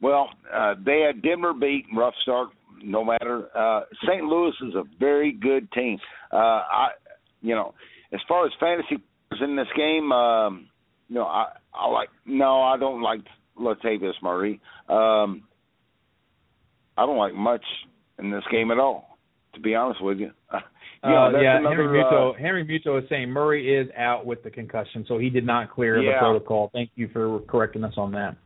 Well, 0.00 0.30
uh, 0.52 0.74
they 0.84 1.00
had 1.00 1.22
Denver 1.22 1.52
beat, 1.52 1.84
rough 1.94 2.14
start, 2.22 2.50
no 2.82 3.04
matter. 3.04 3.48
Uh, 3.56 3.82
St. 4.06 4.24
Louis 4.24 4.52
is 4.62 4.74
a 4.74 4.84
very 4.98 5.32
good 5.32 5.70
team. 5.72 5.98
Uh, 6.32 6.36
I, 6.36 6.88
you 7.42 7.54
know, 7.54 7.74
as 8.12 8.20
far 8.28 8.46
as 8.46 8.52
fantasy 8.60 9.02
players 9.28 9.42
in 9.42 9.56
this 9.56 9.66
game, 9.76 10.12
um, 10.12 10.68
you 11.08 11.16
know, 11.16 11.24
I, 11.24 11.48
I 11.74 11.88
like. 11.88 12.08
No, 12.26 12.62
I 12.62 12.78
don't 12.78 13.02
like 13.02 13.20
Latavius 13.58 14.14
Murray. 14.22 14.60
Um, 14.88 15.42
I 16.98 17.06
don't 17.06 17.16
like 17.16 17.34
much 17.34 17.64
in 18.18 18.30
this 18.30 18.42
game 18.50 18.70
at 18.70 18.78
all, 18.78 19.18
to 19.54 19.60
be 19.60 19.74
honest 19.74 20.02
with 20.02 20.18
you. 20.18 20.30
you 20.52 21.10
know, 21.10 21.26
uh, 21.26 21.40
yeah, 21.40 21.58
another, 21.58 21.76
Henry 21.76 22.02
Muto. 22.02 22.30
uh, 22.34 22.38
Henry 22.38 22.64
Muto 22.64 23.00
is 23.02 23.08
saying 23.08 23.30
Murray 23.30 23.72
is 23.74 23.88
out 23.96 24.26
with 24.26 24.42
the 24.42 24.50
concussion, 24.50 25.04
so 25.06 25.16
he 25.18 25.30
did 25.30 25.46
not 25.46 25.70
clear 25.72 26.02
Yeah. 26.02 26.14
the 26.14 26.18
protocol. 26.18 26.70
Thank 26.72 26.90
you 26.96 27.08
for 27.12 27.38
correcting 27.48 27.84
us 27.84 27.94
on 27.96 28.10
that. 28.12 28.36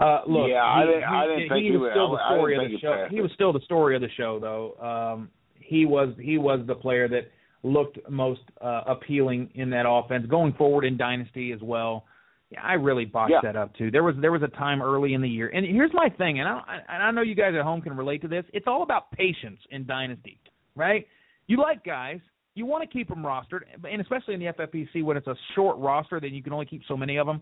Uh, 0.00 0.20
look, 0.28 0.48
Yeah, 0.48 0.62
I 0.64 0.80
he, 0.82 0.86
didn't- 0.86 1.00
he, 1.00 1.04
I 1.06 1.26
didn't 1.26 1.42
he 1.42 1.48
think 1.48 1.64
he 1.64 1.70
was 1.72 1.80
would- 1.80 1.90
still 1.92 2.10
the 2.12 2.16
I- 2.18 2.20
I 2.20 2.28
didn't 2.28 2.38
story 2.38 2.54
of 2.56 2.70
the 2.70 2.78
show. 2.78 3.06
He 3.10 3.20
was 3.20 3.32
still 3.32 3.52
the 3.52 3.60
story 3.60 3.96
of 3.96 4.02
the 4.02 4.08
show, 4.16 4.38
though. 4.38 4.74
Um, 4.86 5.30
he 5.58 5.84
was 5.84 6.14
he 6.20 6.38
was 6.38 6.60
the 6.66 6.74
player 6.76 7.08
that 7.08 7.30
looked 7.64 7.98
most 8.08 8.40
uh, 8.60 8.82
appealing 8.86 9.50
in 9.54 9.68
that 9.70 9.84
offense 9.88 10.26
going 10.26 10.52
forward 10.54 10.84
in 10.84 10.96
dynasty 10.96 11.52
as 11.52 11.60
well. 11.60 12.04
Yeah, 12.50 12.62
I 12.64 12.72
really 12.74 13.04
botched 13.04 13.30
Yeah. 13.30 13.40
that 13.44 13.56
up 13.56 13.74
too. 13.76 13.90
There 13.92 14.02
was 14.02 14.16
there 14.20 14.32
was 14.32 14.42
a 14.42 14.48
time 14.48 14.82
early 14.82 15.14
in 15.14 15.20
the 15.20 15.28
year, 15.28 15.48
and 15.54 15.64
here's 15.64 15.92
my 15.92 16.08
thing, 16.08 16.40
and 16.40 16.48
I 16.48 16.80
and 16.88 17.02
I 17.02 17.10
know 17.12 17.22
you 17.22 17.34
guys 17.36 17.54
at 17.56 17.62
home 17.62 17.80
can 17.80 17.96
relate 17.96 18.22
to 18.22 18.28
this. 18.28 18.44
It's 18.52 18.66
all 18.66 18.82
about 18.82 19.10
patience 19.12 19.60
in 19.70 19.86
dynasty, 19.86 20.40
right? 20.74 21.06
You 21.46 21.58
like 21.58 21.84
guys, 21.84 22.18
you 22.56 22.66
want 22.66 22.82
to 22.82 22.88
keep 22.92 23.08
them 23.08 23.22
rostered, 23.22 23.60
and 23.88 24.00
especially 24.00 24.34
in 24.34 24.40
the 24.40 24.46
FFPC 24.46 25.04
when 25.04 25.16
it's 25.16 25.28
a 25.28 25.36
short 25.54 25.78
roster, 25.78 26.18
then 26.18 26.34
you 26.34 26.42
can 26.42 26.52
only 26.52 26.66
keep 26.66 26.82
so 26.88 26.96
many 26.96 27.18
of 27.18 27.26
them. 27.28 27.40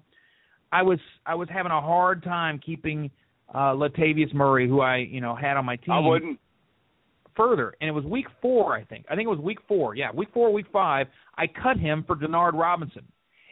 I 0.73 0.83
was 0.83 0.99
I 1.25 1.35
was 1.35 1.49
having 1.49 1.73
a 1.73 1.81
hard 1.81 2.23
time 2.23 2.59
keeping 2.59 3.11
uh 3.55 3.73
Latavius 3.73 4.35
Murray, 4.35 4.69
who 4.69 4.81
I 4.83 4.97
you 4.99 5.23
know 5.23 5.35
had 5.35 5.57
on 5.57 5.65
my 5.65 5.77
team 5.77 5.93
I 5.95 6.01
wouldn't. 6.01 6.39
further, 7.35 7.75
and 7.81 7.89
it 7.89 7.93
was 7.93 8.05
week 8.05 8.27
four, 8.43 8.75
I 8.75 8.85
think. 8.85 9.07
I 9.11 9.15
think 9.17 9.25
it 9.27 9.31
was 9.31 9.39
week 9.39 9.59
four. 9.67 9.95
Yeah, 9.95 10.11
week 10.13 10.29
four, 10.35 10.53
week 10.53 10.67
five. 10.71 11.07
I 11.39 11.47
cut 11.47 11.79
him 11.79 12.05
for 12.07 12.15
Denard 12.17 12.53
Robinson, 12.53 13.05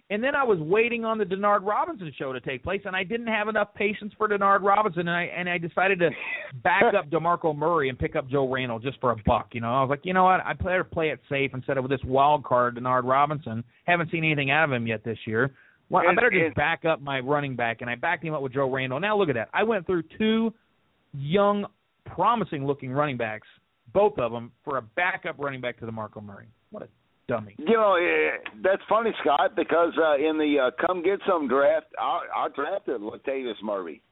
And 0.08 0.22
then 0.22 0.36
I 0.36 0.44
was 0.44 0.60
waiting 0.60 1.04
on 1.04 1.18
the 1.18 1.24
Denard 1.24 1.66
Robinson 1.66 2.12
show 2.16 2.32
to 2.32 2.40
take 2.40 2.62
place, 2.62 2.80
and 2.84 2.94
I 2.94 3.02
didn't 3.02 3.26
have 3.26 3.48
enough 3.48 3.74
patience 3.74 4.12
for 4.16 4.28
Denard 4.28 4.62
Robinson, 4.62 5.08
and 5.08 5.10
I 5.10 5.24
and 5.24 5.48
I 5.48 5.58
decided 5.58 5.98
to 5.98 6.10
back 6.62 6.94
up 6.94 7.10
Demarco 7.10 7.56
Murray 7.56 7.88
and 7.88 7.98
pick 7.98 8.14
up 8.14 8.28
Joe 8.28 8.48
Randle 8.48 8.78
just 8.78 9.00
for 9.00 9.10
a 9.10 9.16
buck. 9.26 9.48
You 9.52 9.62
know, 9.62 9.74
I 9.74 9.80
was 9.80 9.90
like, 9.90 10.02
you 10.04 10.14
know 10.14 10.22
what, 10.22 10.40
I 10.46 10.52
better 10.52 10.84
play 10.84 11.10
it 11.10 11.18
safe 11.28 11.50
instead 11.54 11.76
of 11.76 11.88
this 11.88 11.98
wild 12.04 12.44
card 12.44 12.76
Denard 12.76 13.02
Robinson. 13.02 13.64
Haven't 13.84 14.12
seen 14.12 14.24
anything 14.24 14.52
out 14.52 14.62
of 14.64 14.72
him 14.72 14.86
yet 14.86 15.02
this 15.02 15.18
year. 15.26 15.54
Well, 15.88 16.04
I 16.08 16.14
better 16.14 16.30
just 16.30 16.54
back 16.56 16.84
up 16.84 17.00
my 17.00 17.18
running 17.18 17.56
back, 17.56 17.80
and 17.80 17.90
I 17.90 17.96
backed 17.96 18.24
him 18.24 18.32
up 18.32 18.42
with 18.42 18.52
Joe 18.52 18.70
Randle. 18.70 19.00
Now 19.00 19.18
look 19.18 19.28
at 19.28 19.34
that. 19.34 19.48
I 19.52 19.64
went 19.64 19.86
through 19.86 20.04
two 20.18 20.52
young, 21.14 21.66
promising-looking 22.04 22.92
running 22.92 23.16
backs, 23.16 23.46
both 23.92 24.18
of 24.18 24.30
them, 24.30 24.52
for 24.64 24.78
a 24.78 24.82
backup 24.82 25.36
running 25.38 25.60
back 25.60 25.78
to 25.80 25.86
Demarco 25.86 26.22
Murray. 26.22 26.46
What 26.70 26.84
a 26.84 26.88
dummy. 27.28 27.54
You 27.58 27.76
know, 27.76 27.96
that's 28.62 28.82
funny, 28.88 29.10
Scott, 29.22 29.56
because 29.56 29.92
uh, 29.98 30.16
in 30.16 30.38
the 30.38 30.68
uh, 30.68 30.86
come 30.86 31.02
get 31.02 31.20
some 31.26 31.48
draft, 31.48 31.86
I, 31.98 32.20
I 32.36 32.48
drafted 32.54 33.00
Latavius 33.00 33.62
Murray. 33.62 34.02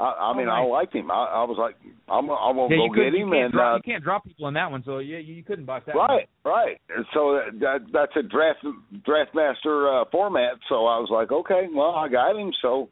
I, 0.00 0.32
I 0.32 0.36
mean, 0.36 0.46
right. 0.46 0.62
I 0.62 0.66
liked 0.66 0.94
him. 0.94 1.10
I, 1.10 1.14
I 1.14 1.44
was 1.44 1.58
like, 1.58 1.76
I'm, 2.08 2.30
I'm 2.30 2.56
gonna 2.56 2.74
yeah, 2.74 2.88
go 2.88 2.94
get 2.94 3.14
him. 3.14 3.32
and 3.32 3.52
drop, 3.52 3.74
uh, 3.74 3.76
you 3.76 3.92
can't 3.92 4.02
drop 4.02 4.24
people 4.24 4.48
in 4.48 4.54
that 4.54 4.70
one, 4.70 4.82
so 4.84 4.98
yeah, 4.98 5.18
you 5.18 5.42
couldn't 5.42 5.66
box 5.66 5.84
that. 5.86 5.94
Right, 5.94 6.26
one. 6.42 6.54
right. 6.54 6.80
And 6.88 7.04
so 7.12 7.40
that 7.60 7.80
that's 7.92 8.12
a 8.16 8.22
draft 8.22 8.64
draft 9.04 9.34
master 9.34 9.92
uh, 9.92 10.04
format. 10.10 10.54
So 10.68 10.86
I 10.86 10.98
was 10.98 11.08
like, 11.12 11.30
okay, 11.30 11.68
well, 11.72 11.90
I 11.90 12.08
got 12.08 12.34
him. 12.34 12.50
So, 12.62 12.88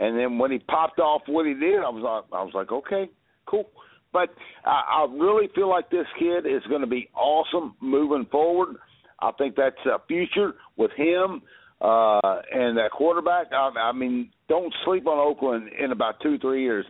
and 0.00 0.18
then 0.18 0.38
when 0.38 0.50
he 0.50 0.58
popped 0.58 0.98
off 0.98 1.22
what 1.26 1.46
he 1.46 1.54
did, 1.54 1.78
I 1.78 1.90
was 1.90 2.02
like, 2.02 2.38
I 2.38 2.42
was 2.42 2.52
like, 2.54 2.72
okay, 2.72 3.08
cool. 3.46 3.70
But 4.12 4.30
I, 4.64 5.04
I 5.06 5.06
really 5.12 5.48
feel 5.54 5.68
like 5.68 5.90
this 5.90 6.06
kid 6.18 6.46
is 6.46 6.62
going 6.68 6.80
to 6.80 6.88
be 6.88 7.08
awesome 7.14 7.76
moving 7.80 8.26
forward. 8.32 8.76
I 9.20 9.32
think 9.32 9.56
that's 9.56 9.76
a 9.86 9.98
future 10.06 10.54
with 10.76 10.92
him 10.92 11.42
uh, 11.80 12.40
and 12.52 12.76
that 12.76 12.90
quarterback. 12.92 13.48
I, 13.52 13.70
I 13.78 13.92
mean, 13.92 14.30
don't 14.48 14.72
sleep 14.84 15.06
on 15.06 15.18
Oakland 15.18 15.70
in 15.78 15.92
about 15.92 16.20
two 16.22 16.38
three 16.38 16.62
years. 16.62 16.86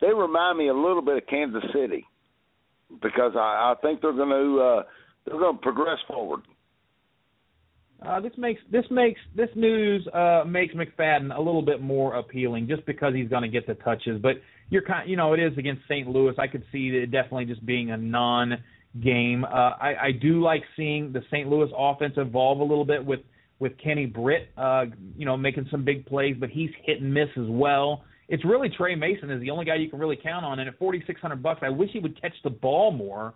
They 0.00 0.12
remind 0.12 0.58
me 0.58 0.68
a 0.68 0.74
little 0.74 1.02
bit 1.02 1.16
of 1.16 1.26
Kansas 1.26 1.64
City 1.72 2.06
because 3.02 3.32
I, 3.36 3.72
I 3.72 3.74
think 3.82 4.00
they're 4.00 4.12
going 4.12 4.28
to 4.30 4.60
uh, 4.60 4.82
they're 5.26 5.38
going 5.38 5.56
to 5.56 5.62
progress 5.62 5.98
forward. 6.08 6.42
Uh, 8.04 8.20
this 8.20 8.32
makes 8.36 8.60
this 8.70 8.84
makes 8.90 9.20
this 9.34 9.48
news 9.54 10.06
uh, 10.12 10.44
makes 10.46 10.74
McFadden 10.74 11.34
a 11.34 11.40
little 11.40 11.62
bit 11.62 11.80
more 11.80 12.14
appealing 12.14 12.68
just 12.68 12.84
because 12.84 13.14
he's 13.14 13.28
going 13.28 13.42
to 13.42 13.48
get 13.48 13.66
the 13.66 13.74
touches. 13.74 14.20
But 14.20 14.42
you're 14.68 14.82
kind, 14.82 15.08
you 15.08 15.16
know, 15.16 15.32
it 15.32 15.40
is 15.40 15.56
against 15.56 15.82
St. 15.88 16.06
Louis. 16.06 16.34
I 16.38 16.46
could 16.46 16.64
see 16.70 16.88
it 16.88 17.10
definitely 17.10 17.46
just 17.46 17.64
being 17.64 17.90
a 17.90 17.96
non 17.96 18.62
game. 19.02 19.44
Uh, 19.44 19.48
I, 19.80 19.94
I 20.02 20.12
do 20.12 20.42
like 20.42 20.62
seeing 20.76 21.12
the 21.12 21.22
St. 21.30 21.48
Louis 21.48 21.70
offense 21.76 22.14
evolve 22.16 22.60
a 22.60 22.64
little 22.64 22.84
bit 22.84 23.04
with 23.04 23.20
with 23.58 23.72
Kenny 23.82 24.04
Britt, 24.04 24.48
uh, 24.58 24.84
you 25.16 25.24
know, 25.24 25.34
making 25.34 25.66
some 25.70 25.82
big 25.82 26.04
plays, 26.04 26.36
but 26.38 26.50
he's 26.50 26.68
hit 26.84 27.00
and 27.00 27.12
miss 27.12 27.28
as 27.38 27.46
well. 27.48 28.04
It's 28.28 28.44
really 28.44 28.68
Tre 28.68 28.94
Mason 28.94 29.30
is 29.30 29.40
the 29.40 29.50
only 29.50 29.64
guy 29.64 29.76
you 29.76 29.88
can 29.88 29.98
really 29.98 30.18
count 30.22 30.44
on, 30.44 30.58
and 30.58 30.68
at 30.68 30.78
forty 30.78 31.02
six 31.06 31.20
hundred 31.20 31.42
bucks, 31.42 31.60
I 31.62 31.70
wish 31.70 31.90
he 31.92 32.00
would 32.00 32.20
catch 32.20 32.34
the 32.44 32.50
ball 32.50 32.90
more. 32.90 33.34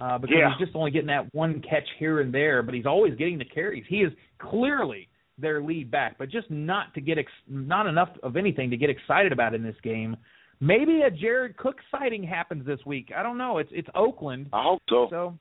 Uh, 0.00 0.18
because 0.18 0.36
yeah. 0.36 0.48
he's 0.58 0.66
just 0.66 0.74
only 0.74 0.90
getting 0.90 1.06
that 1.06 1.32
one 1.32 1.62
catch 1.68 1.86
here 1.98 2.20
and 2.20 2.34
there, 2.34 2.62
but 2.62 2.74
he's 2.74 2.86
always 2.86 3.14
getting 3.14 3.38
the 3.38 3.44
carries. 3.44 3.84
He 3.88 3.98
is 3.98 4.12
clearly 4.38 5.08
their 5.38 5.62
lead 5.62 5.90
back, 5.90 6.16
but 6.18 6.28
just 6.28 6.50
not 6.50 6.92
to 6.94 7.00
get 7.00 7.18
ex- 7.18 7.30
not 7.46 7.86
enough 7.86 8.08
of 8.22 8.36
anything 8.36 8.70
to 8.70 8.76
get 8.76 8.90
excited 8.90 9.32
about 9.32 9.54
in 9.54 9.62
this 9.62 9.76
game. 9.82 10.16
Maybe 10.62 11.02
a 11.02 11.10
Jared 11.10 11.56
Cook 11.56 11.78
sighting 11.90 12.22
happens 12.22 12.64
this 12.64 12.78
week. 12.86 13.10
I 13.16 13.24
don't 13.24 13.36
know. 13.36 13.58
It's 13.58 13.70
it's 13.72 13.88
Oakland. 13.96 14.46
I 14.52 14.62
hope 14.62 14.80
so. 14.88 15.08
So 15.10 15.38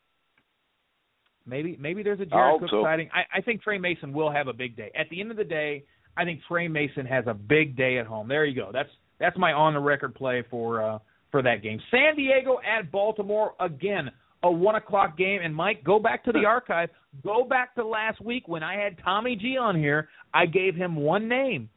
maybe 1.45 1.77
maybe 1.79 2.01
there's 2.01 2.19
a 2.19 2.25
Jared 2.25 2.59
Cook 2.59 2.71
so. 2.71 2.83
sighting. 2.83 3.07
I, 3.13 3.37
I 3.37 3.41
think 3.41 3.61
Tre 3.61 3.77
Mason 3.77 4.13
will 4.13 4.31
have 4.31 4.47
a 4.47 4.53
big 4.53 4.75
day. 4.75 4.91
At 4.99 5.11
the 5.11 5.21
end 5.21 5.29
of 5.29 5.37
the 5.37 5.43
day, 5.43 5.83
I 6.17 6.25
think 6.25 6.39
Tre 6.47 6.67
Mason 6.67 7.05
has 7.05 7.25
a 7.27 7.35
big 7.35 7.77
day 7.77 7.99
at 7.99 8.07
home. 8.07 8.27
There 8.27 8.45
you 8.45 8.55
go. 8.55 8.71
That's 8.73 8.89
that's 9.19 9.37
my 9.37 9.53
on 9.53 9.75
the 9.75 9.79
record 9.79 10.15
play 10.15 10.43
for 10.49 10.81
uh 10.83 10.97
for 11.29 11.43
that 11.43 11.61
game. 11.61 11.79
San 11.91 12.15
Diego 12.15 12.57
at 12.59 12.91
Baltimore 12.91 13.53
again. 13.59 14.09
A 14.41 14.51
one 14.51 14.73
o'clock 14.73 15.19
game, 15.19 15.41
and 15.43 15.55
Mike, 15.55 15.83
go 15.83 15.99
back 15.99 16.23
to 16.23 16.31
the 16.31 16.45
archive. 16.45 16.89
Go 17.23 17.43
back 17.43 17.75
to 17.75 17.85
last 17.85 18.19
week 18.21 18.47
when 18.47 18.63
I 18.63 18.73
had 18.73 18.97
Tommy 19.03 19.35
G 19.35 19.55
on 19.55 19.77
here. 19.77 20.09
I 20.33 20.47
gave 20.47 20.73
him 20.73 20.95
one 20.95 21.29
name 21.29 21.69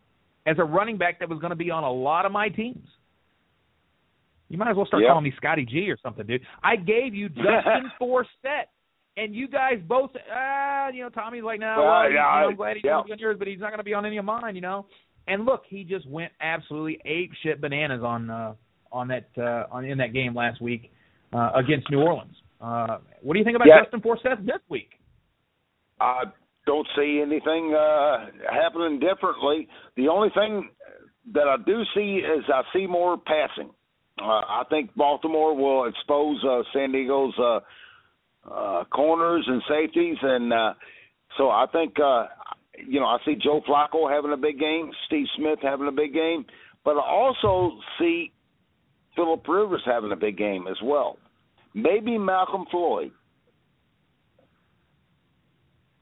as 0.46 0.56
a 0.58 0.64
running 0.64 0.96
back 0.96 1.20
that 1.20 1.28
was 1.28 1.40
going 1.40 1.50
to 1.50 1.56
be 1.56 1.70
on 1.70 1.84
a 1.84 1.92
lot 1.92 2.24
of 2.24 2.32
my 2.32 2.48
teams. 2.48 2.88
You 4.54 4.58
might 4.58 4.70
as 4.70 4.76
well 4.76 4.86
start 4.86 5.02
yep. 5.02 5.10
calling 5.10 5.24
me 5.24 5.32
Scotty 5.36 5.66
G 5.66 5.90
or 5.90 5.98
something, 6.00 6.24
dude. 6.24 6.42
I 6.62 6.76
gave 6.76 7.12
you 7.12 7.28
Justin 7.28 7.90
Forsett, 8.00 8.70
and 9.16 9.34
you 9.34 9.48
guys 9.48 9.80
both, 9.84 10.12
ah, 10.32 10.90
you 10.94 11.02
know, 11.02 11.08
Tommy's 11.08 11.42
like, 11.42 11.58
no, 11.58 11.74
well, 11.76 11.86
well, 11.86 12.02
yeah, 12.04 12.08
you 12.08 12.14
know, 12.14 12.48
I'm 12.50 12.54
glad 12.54 12.76
he's 12.76 12.84
yeah. 12.84 12.98
on 12.98 13.18
yours, 13.18 13.34
but 13.36 13.48
he's 13.48 13.58
not 13.58 13.70
going 13.70 13.78
to 13.78 13.84
be 13.84 13.94
on 13.94 14.06
any 14.06 14.16
of 14.16 14.24
mine, 14.24 14.54
you 14.54 14.60
know. 14.60 14.86
And 15.26 15.44
look, 15.44 15.62
he 15.68 15.82
just 15.82 16.08
went 16.08 16.30
absolutely 16.40 17.00
ape 17.04 17.32
shit 17.42 17.60
bananas 17.60 18.02
on 18.04 18.30
uh, 18.30 18.54
on 18.92 19.08
that 19.08 19.28
uh, 19.36 19.66
on 19.72 19.84
in 19.86 19.98
that 19.98 20.12
game 20.12 20.36
last 20.36 20.62
week 20.62 20.92
uh, 21.32 21.50
against 21.56 21.90
New 21.90 22.02
Orleans. 22.02 22.36
Uh, 22.60 22.98
what 23.22 23.32
do 23.32 23.40
you 23.40 23.44
think 23.44 23.56
about 23.56 23.66
yeah. 23.66 23.82
Justin 23.82 24.02
Forsett 24.02 24.46
this 24.46 24.62
week? 24.68 24.90
I 26.00 26.26
don't 26.64 26.86
see 26.96 27.20
anything 27.20 27.74
uh, 27.74 28.26
happening 28.52 29.00
differently. 29.00 29.66
The 29.96 30.06
only 30.06 30.28
thing 30.32 30.70
that 31.32 31.48
I 31.48 31.56
do 31.66 31.82
see 31.92 32.20
is 32.22 32.44
I 32.46 32.62
see 32.72 32.86
more 32.86 33.16
passing. 33.18 33.72
Uh, 34.20 34.24
I 34.24 34.62
think 34.70 34.94
Baltimore 34.94 35.56
will 35.56 35.88
expose 35.88 36.42
uh, 36.44 36.62
San 36.72 36.92
Diego's 36.92 37.34
uh, 37.38 37.60
uh, 38.48 38.84
corners 38.84 39.44
and 39.46 39.62
safeties, 39.68 40.16
and 40.22 40.52
uh, 40.52 40.74
so 41.36 41.50
I 41.50 41.66
think 41.72 41.94
uh, 41.98 42.26
you 42.86 43.00
know 43.00 43.06
I 43.06 43.18
see 43.24 43.34
Joe 43.34 43.60
Flacco 43.68 44.08
having 44.08 44.32
a 44.32 44.36
big 44.36 44.58
game, 44.60 44.92
Steve 45.06 45.26
Smith 45.36 45.58
having 45.62 45.88
a 45.88 45.92
big 45.92 46.14
game, 46.14 46.44
but 46.84 46.92
I 46.92 47.00
also 47.00 47.78
see 47.98 48.32
Philip 49.16 49.46
Rivers 49.48 49.82
having 49.84 50.12
a 50.12 50.16
big 50.16 50.36
game 50.36 50.66
as 50.68 50.76
well. 50.82 51.18
Maybe 51.74 52.16
Malcolm 52.16 52.66
Floyd. 52.70 53.10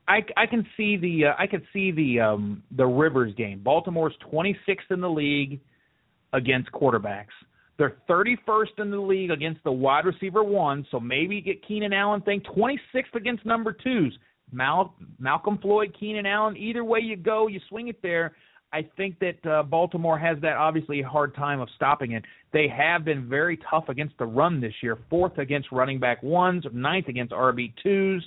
I, 0.07 0.21
I 0.37 0.47
can 0.47 0.67
see 0.77 0.97
the 0.97 1.27
uh, 1.27 1.35
I 1.39 1.47
can 1.47 1.63
see 1.73 1.93
the 1.93 2.21
um, 2.21 2.63
the 2.77 2.85
Rivers 2.85 3.35
game. 3.37 3.63
Baltimore's 3.63 4.15
26th 4.31 4.91
in 4.91 5.01
the 5.01 5.09
league 5.09 5.61
against 6.35 6.71
quarterbacks. 6.73 7.33
They're 7.83 7.97
31st 8.09 8.78
in 8.78 8.93
the 8.93 9.01
league 9.01 9.33
against 9.33 9.64
the 9.64 9.72
wide 9.72 10.05
receiver 10.05 10.45
one, 10.45 10.87
so 10.93 11.01
maybe 11.01 11.41
get 11.41 11.66
Keenan 11.66 11.93
Allen 11.93 12.20
thing. 12.20 12.41
26th 12.57 13.16
against 13.16 13.45
number 13.45 13.72
twos. 13.72 14.16
Mal- 14.53 14.95
Malcolm 15.18 15.59
Floyd, 15.61 15.93
Keenan 15.99 16.24
Allen. 16.24 16.57
Either 16.57 16.85
way 16.85 17.01
you 17.01 17.16
go, 17.16 17.49
you 17.49 17.59
swing 17.68 17.89
it 17.89 18.01
there. 18.01 18.37
I 18.72 18.89
think 18.97 19.18
that 19.18 19.45
uh, 19.51 19.64
Baltimore 19.64 20.16
has 20.16 20.39
that 20.43 20.57
obviously 20.57 21.01
a 21.01 21.09
hard 21.09 21.35
time 21.35 21.61
of 21.61 21.68
stopping 21.74 22.12
it. 22.12 22.22
They 22.53 22.68
have 22.68 23.05
been 23.05 23.28
very 23.28 23.59
tough 23.68 23.89
against 23.89 24.16
the 24.16 24.26
run 24.26 24.61
this 24.61 24.74
year. 24.80 24.97
Fourth 25.11 25.39
against 25.39 25.72
running 25.72 25.99
back 25.99 26.22
ones, 26.22 26.64
ninth 26.72 27.09
against 27.09 27.33
RB 27.33 27.72
twos. 27.83 28.24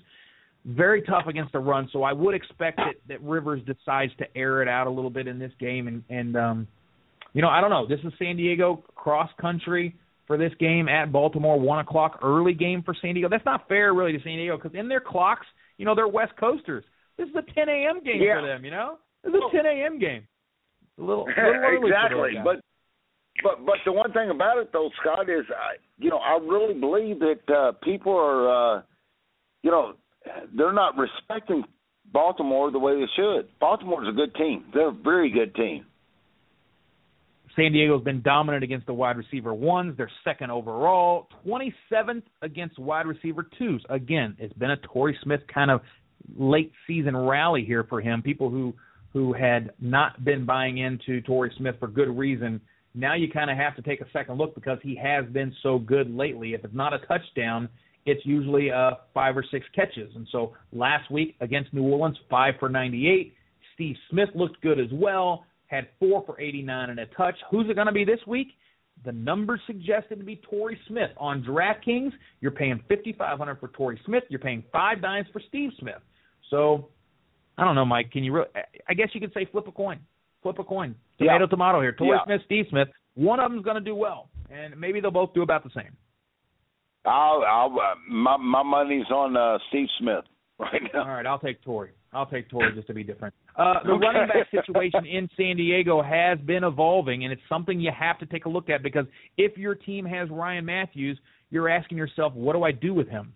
Very 0.65 1.01
tough 1.01 1.27
against 1.27 1.53
the 1.53 1.59
run. 1.59 1.87
So 1.93 2.03
I 2.03 2.11
would 2.11 2.35
expect 2.35 2.75
that, 2.75 2.95
that 3.07 3.21
Rivers 3.23 3.61
decides 3.65 4.11
to 4.17 4.25
air 4.35 4.61
it 4.61 4.67
out 4.67 4.85
a 4.85 4.89
little 4.89 5.09
bit 5.09 5.27
in 5.27 5.39
this 5.39 5.53
game 5.61 5.87
and 5.87 6.03
and 6.09 6.35
um, 6.35 6.67
you 7.35 7.41
know, 7.41 7.49
I 7.49 7.59
don't 7.59 7.69
know. 7.69 7.85
This 7.85 7.99
is 8.05 8.13
San 8.17 8.37
Diego 8.37 8.81
cross 8.95 9.29
country 9.39 9.93
for 10.25 10.37
this 10.37 10.53
game 10.57 10.87
at 10.87 11.11
Baltimore, 11.11 11.59
one 11.59 11.79
o'clock 11.79 12.19
early 12.23 12.53
game 12.53 12.81
for 12.81 12.95
San 13.01 13.13
Diego. 13.13 13.27
That's 13.29 13.45
not 13.45 13.67
fair, 13.67 13.93
really, 13.93 14.13
to 14.13 14.23
San 14.23 14.37
Diego 14.37 14.57
because 14.57 14.71
in 14.73 14.87
their 14.87 15.01
clocks, 15.01 15.45
you 15.77 15.85
know, 15.85 15.93
they're 15.93 16.07
West 16.07 16.31
Coasters. 16.39 16.85
This 17.17 17.27
is 17.27 17.35
a 17.35 17.53
10 17.53 17.67
a.m. 17.67 18.01
game 18.03 18.21
yeah. 18.21 18.39
for 18.39 18.47
them. 18.47 18.63
You 18.63 18.71
know, 18.71 18.97
this 19.21 19.31
is 19.31 19.41
a 19.51 19.55
10 19.55 19.65
a.m. 19.65 19.99
game. 19.99 20.25
A 20.97 21.01
little, 21.01 21.25
a 21.25 21.27
little 21.27 21.61
early 21.65 21.89
exactly, 21.89 22.31
but 22.41 22.61
but 23.43 23.65
but 23.65 23.75
the 23.83 23.91
one 23.91 24.13
thing 24.13 24.29
about 24.29 24.57
it 24.59 24.69
though, 24.71 24.89
Scott, 25.01 25.29
is 25.29 25.43
I 25.49 25.75
you 25.97 26.09
know 26.09 26.19
I 26.19 26.39
really 26.41 26.79
believe 26.79 27.19
that 27.19 27.53
uh, 27.53 27.71
people 27.83 28.13
are 28.13 28.77
uh, 28.77 28.81
you 29.61 29.71
know 29.71 29.95
they're 30.57 30.71
not 30.71 30.95
respecting 30.97 31.65
Baltimore 32.13 32.71
the 32.71 32.79
way 32.79 32.95
they 32.95 33.07
should. 33.17 33.49
Baltimore's 33.59 34.07
a 34.07 34.13
good 34.13 34.33
team. 34.35 34.63
They're 34.73 34.87
a 34.87 34.93
very 34.93 35.29
good 35.29 35.53
team. 35.53 35.85
San 37.55 37.71
Diego's 37.71 38.03
been 38.03 38.21
dominant 38.21 38.63
against 38.63 38.85
the 38.85 38.93
wide 38.93 39.17
receiver 39.17 39.53
ones. 39.53 39.95
They're 39.97 40.11
second 40.23 40.51
overall, 40.51 41.29
27th 41.47 42.23
against 42.41 42.77
wide 42.77 43.07
receiver 43.07 43.47
twos. 43.57 43.83
Again, 43.89 44.35
it's 44.39 44.53
been 44.53 44.71
a 44.71 44.77
Torrey 44.77 45.17
Smith 45.23 45.41
kind 45.53 45.71
of 45.71 45.81
late 46.37 46.71
season 46.85 47.15
rally 47.15 47.63
here 47.63 47.83
for 47.83 48.01
him. 48.01 48.21
People 48.21 48.49
who 48.49 48.73
who 49.13 49.31
had 49.31 49.71
not 49.79 50.25
been 50.25 50.45
buying 50.45 50.79
into 50.79 51.21
Torrey 51.21 51.49
Smith 51.57 51.75
for 51.79 51.87
good 51.87 52.09
reason. 52.09 52.59
Now 52.93 53.15
you 53.15 53.31
kind 53.31 53.49
of 53.49 53.55
have 53.55 53.73
to 53.77 53.81
take 53.81 54.01
a 54.01 54.05
second 54.11 54.37
look 54.37 54.53
because 54.55 54.77
he 54.83 54.93
has 55.01 55.25
been 55.27 55.55
so 55.63 55.79
good 55.79 56.13
lately. 56.13 56.53
If 56.53 56.65
it's 56.65 56.75
not 56.75 56.93
a 56.93 56.99
touchdown, 56.99 57.69
it's 58.05 58.25
usually 58.25 58.71
uh, 58.71 58.91
five 59.13 59.37
or 59.37 59.45
six 59.49 59.65
catches. 59.73 60.13
And 60.15 60.27
so 60.33 60.53
last 60.73 61.09
week 61.09 61.37
against 61.39 61.73
New 61.73 61.83
Orleans, 61.83 62.17
five 62.29 62.55
for 62.59 62.67
98. 62.67 63.33
Steve 63.73 63.95
Smith 64.09 64.29
looked 64.35 64.61
good 64.61 64.81
as 64.81 64.89
well 64.91 65.45
had 65.67 65.87
four 65.99 66.23
for 66.25 66.39
89 66.39 66.89
and 66.89 66.99
a 66.99 67.05
touch. 67.07 67.35
Who's 67.51 67.69
it 67.69 67.75
going 67.75 67.87
to 67.87 67.93
be 67.93 68.05
this 68.05 68.19
week? 68.27 68.49
The 69.03 69.11
number 69.11 69.59
suggested 69.67 70.19
to 70.19 70.23
be 70.23 70.41
Torrey 70.49 70.79
Smith 70.87 71.11
on 71.17 71.43
DraftKings. 71.43 72.11
You're 72.39 72.51
paying 72.51 72.81
5,500 72.87 73.59
for 73.59 73.67
Torrey 73.69 73.99
Smith. 74.05 74.23
You're 74.29 74.39
paying 74.39 74.63
five 74.71 75.01
dimes 75.01 75.27
for 75.33 75.41
Steve 75.49 75.71
Smith. 75.79 76.01
So 76.49 76.89
I 77.57 77.65
don't 77.65 77.75
know, 77.75 77.85
Mike. 77.85 78.11
Can 78.11 78.23
you? 78.23 78.33
Re- 78.33 78.63
I 78.87 78.93
guess 78.93 79.09
you 79.13 79.19
could 79.19 79.33
say 79.33 79.45
flip 79.51 79.67
a 79.67 79.71
coin. 79.71 79.99
Flip 80.43 80.57
a 80.59 80.63
coin. 80.63 80.95
Tomato, 81.17 81.45
yeah. 81.45 81.49
tomato 81.49 81.81
here. 81.81 81.91
Torrey 81.91 82.17
yeah. 82.17 82.25
Smith, 82.25 82.41
Steve 82.45 82.65
Smith. 82.69 82.87
One 83.15 83.39
of 83.39 83.51
them's 83.51 83.63
going 83.63 83.75
to 83.75 83.81
do 83.81 83.95
well, 83.95 84.29
and 84.49 84.79
maybe 84.79 84.99
they'll 84.99 85.11
both 85.11 85.33
do 85.33 85.41
about 85.41 85.63
the 85.63 85.69
same. 85.75 85.95
I'll, 87.05 87.43
I'll 87.47 87.71
uh, 87.71 87.95
my 88.09 88.37
my 88.37 88.63
money's 88.63 89.09
on 89.11 89.37
uh, 89.37 89.57
Steve 89.69 89.87
Smith 89.99 90.25
right 90.59 90.81
now. 90.93 91.03
All 91.03 91.09
right, 91.09 91.25
I'll 91.25 91.39
take 91.39 91.61
Torrey. 91.63 91.91
I'll 92.13 92.25
take 92.25 92.49
Torrey 92.49 92.73
just 92.75 92.87
to 92.87 92.93
be 92.93 93.03
different. 93.03 93.33
Uh, 93.57 93.75
the 93.85 93.91
okay. 93.91 94.05
running 94.05 94.27
back 94.27 94.47
situation 94.51 95.05
in 95.05 95.29
San 95.37 95.55
Diego 95.55 96.01
has 96.01 96.37
been 96.39 96.65
evolving, 96.65 97.23
and 97.23 97.31
it's 97.31 97.41
something 97.47 97.79
you 97.79 97.91
have 97.97 98.19
to 98.19 98.25
take 98.25 98.45
a 98.45 98.49
look 98.49 98.69
at 98.69 98.83
because 98.83 99.05
if 99.37 99.57
your 99.57 99.75
team 99.75 100.05
has 100.05 100.29
Ryan 100.29 100.65
Mathews, 100.65 101.17
you're 101.51 101.69
asking 101.69 101.97
yourself, 101.97 102.33
what 102.33 102.53
do 102.53 102.63
I 102.63 102.71
do 102.71 102.93
with 102.93 103.07
him? 103.07 103.33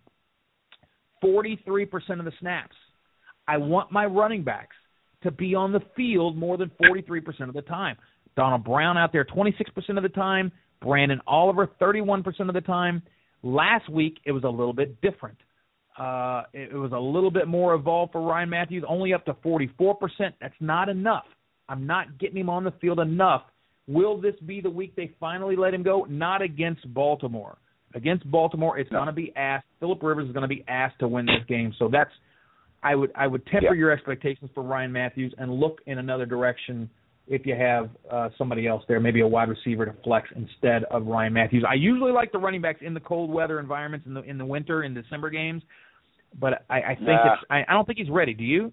43% 1.24 2.18
of 2.18 2.24
the 2.24 2.32
snaps. 2.38 2.76
I 3.48 3.56
want 3.56 3.90
my 3.90 4.04
running 4.04 4.44
backs 4.44 4.76
to 5.22 5.30
be 5.30 5.54
on 5.54 5.72
the 5.72 5.80
field 5.96 6.36
more 6.36 6.56
than 6.56 6.70
43% 6.82 7.48
of 7.48 7.54
the 7.54 7.62
time. 7.62 7.96
Donald 8.36 8.64
Brown 8.64 8.96
out 8.96 9.12
there 9.12 9.24
26% 9.24 9.96
of 9.96 10.02
the 10.02 10.08
time, 10.08 10.52
Branden 10.82 11.18
Oliver 11.26 11.68
31% 11.80 12.24
of 12.48 12.54
the 12.54 12.60
time. 12.60 13.02
Last 13.42 13.88
week 13.88 14.18
it 14.24 14.32
was 14.32 14.44
a 14.44 14.48
little 14.48 14.72
bit 14.72 15.00
different. 15.00 15.38
Uh, 16.00 16.44
it, 16.54 16.72
it 16.72 16.76
was 16.76 16.92
a 16.92 16.98
little 16.98 17.30
bit 17.30 17.46
more 17.46 17.74
evolved 17.74 18.12
for 18.12 18.22
Ryan 18.22 18.48
Mathews, 18.48 18.84
only 18.88 19.12
up 19.12 19.26
to 19.26 19.34
44%. 19.34 19.76
That's 20.40 20.54
not 20.58 20.88
enough. 20.88 21.26
I'm 21.68 21.86
not 21.86 22.18
getting 22.18 22.38
him 22.38 22.48
on 22.48 22.64
the 22.64 22.72
field 22.80 23.00
enough. 23.00 23.42
Will 23.86 24.18
this 24.18 24.34
be 24.46 24.62
the 24.62 24.70
week 24.70 24.96
they 24.96 25.12
finally 25.20 25.56
let 25.56 25.74
him 25.74 25.82
go? 25.82 26.06
Not 26.08 26.40
against 26.40 26.92
Baltimore. 26.94 27.58
Against 27.94 28.28
Baltimore, 28.30 28.78
it's 28.78 28.90
no. 28.90 28.98
going 28.98 29.08
to 29.08 29.12
be 29.12 29.30
asked. 29.36 29.66
Philip 29.78 30.02
Rivers 30.02 30.26
is 30.26 30.32
going 30.32 30.42
to 30.42 30.48
be 30.48 30.64
asked 30.68 30.98
to 31.00 31.08
win 31.08 31.26
this 31.26 31.44
game. 31.48 31.74
So 31.78 31.88
that's 31.92 32.10
I 32.82 32.94
would 32.94 33.12
I 33.14 33.26
would 33.26 33.44
temper 33.46 33.74
yeah. 33.74 33.78
your 33.78 33.90
expectations 33.90 34.50
for 34.54 34.62
Ryan 34.62 34.92
Mathews 34.92 35.34
and 35.36 35.52
look 35.52 35.80
in 35.86 35.98
another 35.98 36.24
direction 36.24 36.88
if 37.26 37.44
you 37.44 37.54
have 37.54 37.90
uh, 38.10 38.28
somebody 38.38 38.66
else 38.66 38.82
there, 38.88 39.00
maybe 39.00 39.20
a 39.20 39.26
wide 39.26 39.48
receiver 39.48 39.84
to 39.86 39.94
flex 40.02 40.28
instead 40.34 40.84
of 40.84 41.06
Ryan 41.06 41.32
Mathews. 41.32 41.64
I 41.68 41.74
usually 41.74 42.10
like 42.10 42.32
the 42.32 42.38
running 42.38 42.62
backs 42.62 42.80
in 42.82 42.94
the 42.94 43.00
cold 43.00 43.30
weather 43.30 43.60
environments 43.60 44.06
in 44.06 44.14
the 44.14 44.22
in 44.22 44.38
the 44.38 44.46
winter 44.46 44.82
in 44.82 44.94
December 44.94 45.30
games, 45.30 45.62
but 46.38 46.64
I, 46.70 46.80
I 46.80 46.94
think 46.94 47.08
nah. 47.08 47.34
it's 47.34 47.44
I, 47.50 47.64
I 47.68 47.72
don't 47.72 47.86
think 47.86 47.98
he's 47.98 48.10
ready. 48.10 48.34
Do 48.34 48.44
you? 48.44 48.72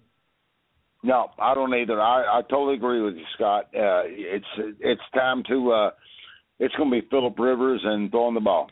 No, 1.02 1.28
I 1.38 1.54
don't 1.54 1.72
either. 1.74 2.00
I, 2.00 2.38
I 2.38 2.42
totally 2.50 2.74
agree 2.74 3.00
with 3.00 3.14
you, 3.14 3.24
Scott. 3.34 3.64
Uh, 3.74 4.02
it's 4.06 4.76
it's 4.80 5.00
time 5.14 5.42
to 5.48 5.72
uh, 5.72 5.90
it's 6.58 6.74
going 6.74 6.90
to 6.90 7.00
be 7.00 7.06
Philip 7.08 7.38
Rivers 7.38 7.80
and 7.84 8.10
throwing 8.10 8.34
the 8.34 8.40
ball. 8.40 8.68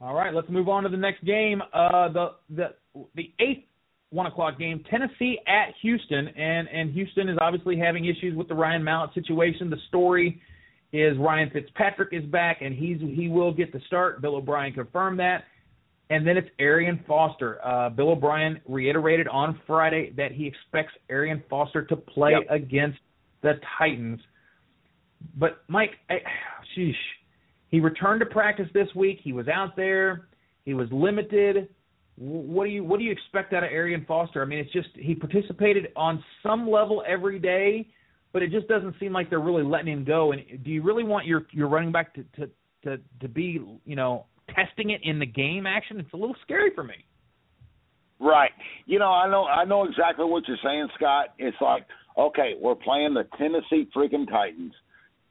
All 0.00 0.14
right, 0.14 0.32
let's 0.32 0.48
move 0.48 0.68
on 0.68 0.82
to 0.84 0.88
the 0.88 0.96
next 0.96 1.24
game. 1.24 1.62
Uh, 1.72 2.08
the 2.12 2.28
the 2.50 2.74
the 3.14 3.32
eighth 3.40 3.64
one 4.10 4.26
o'clock 4.26 4.58
game, 4.58 4.82
Tennessee 4.90 5.38
at 5.46 5.74
Houston, 5.82 6.28
and 6.28 6.68
and 6.68 6.92
Houston 6.92 7.28
is 7.28 7.38
obviously 7.40 7.78
having 7.78 8.04
issues 8.06 8.36
with 8.36 8.48
the 8.48 8.54
Ryan 8.54 8.82
Mallett 8.82 9.14
situation. 9.14 9.70
The 9.70 9.76
story 9.88 10.40
is 10.92 11.16
Ryan 11.18 11.50
Fitzpatrick 11.50 12.08
is 12.12 12.24
back, 12.24 12.58
and 12.60 12.74
he's 12.74 12.98
he 13.00 13.28
will 13.28 13.52
get 13.52 13.72
the 13.72 13.80
start. 13.86 14.20
Bill 14.20 14.36
O'Brien 14.36 14.72
confirmed 14.72 15.18
that, 15.20 15.44
and 16.10 16.26
then 16.26 16.36
it's 16.36 16.48
Arian 16.58 17.02
Foster. 17.06 17.64
Uh, 17.64 17.88
Bill 17.88 18.10
O'Brien 18.10 18.60
reiterated 18.68 19.28
on 19.28 19.58
Friday 19.66 20.12
that 20.16 20.32
he 20.32 20.46
expects 20.46 20.92
Arian 21.08 21.42
Foster 21.48 21.84
to 21.86 21.96
play 21.96 22.32
yep. 22.32 22.42
against 22.50 22.98
the 23.42 23.54
Titans. 23.78 24.20
But 25.36 25.62
Mike, 25.68 25.92
I, 26.10 26.16
sheesh, 26.76 26.92
he 27.68 27.80
returned 27.80 28.20
to 28.20 28.26
practice 28.26 28.66
this 28.74 28.88
week. 28.94 29.20
He 29.22 29.32
was 29.32 29.48
out 29.48 29.76
there. 29.76 30.28
He 30.64 30.74
was 30.74 30.88
limited 30.90 31.68
what 32.20 32.64
do 32.64 32.70
you 32.70 32.84
what 32.84 32.98
do 32.98 33.04
you 33.04 33.12
expect 33.12 33.54
out 33.54 33.64
of 33.64 33.70
Arian 33.70 34.04
Foster? 34.06 34.42
I 34.42 34.44
mean, 34.44 34.58
it's 34.58 34.72
just 34.72 34.88
he 34.94 35.14
participated 35.14 35.88
on 35.96 36.22
some 36.42 36.70
level 36.70 37.02
every 37.08 37.38
day, 37.38 37.88
but 38.34 38.42
it 38.42 38.50
just 38.50 38.68
doesn't 38.68 38.94
seem 39.00 39.12
like 39.12 39.30
they're 39.30 39.40
really 39.40 39.62
letting 39.62 39.90
him 39.90 40.04
go. 40.04 40.32
And 40.32 40.42
do 40.62 40.70
you 40.70 40.82
really 40.82 41.02
want 41.02 41.26
your 41.26 41.46
your 41.50 41.68
running 41.68 41.92
back 41.92 42.14
to 42.14 42.24
to 42.36 42.50
to, 42.84 43.00
to 43.20 43.28
be 43.28 43.64
you 43.86 43.96
know 43.96 44.26
testing 44.54 44.90
it 44.90 45.00
in 45.04 45.18
the 45.18 45.26
game 45.26 45.66
action? 45.66 45.98
It's 46.00 46.12
a 46.12 46.16
little 46.16 46.36
scary 46.42 46.70
for 46.74 46.84
me. 46.84 46.94
Right. 48.20 48.50
You 48.86 48.98
know, 48.98 49.10
I 49.10 49.30
know 49.30 49.44
I 49.44 49.64
know 49.64 49.84
exactly 49.84 50.26
what 50.26 50.46
you're 50.46 50.58
saying, 50.62 50.88
Scott. 50.96 51.28
It's 51.38 51.56
like, 51.60 51.86
okay, 52.18 52.52
we're 52.60 52.74
playing 52.74 53.14
the 53.14 53.24
Tennessee 53.38 53.88
freaking 53.96 54.28
Titans. 54.28 54.74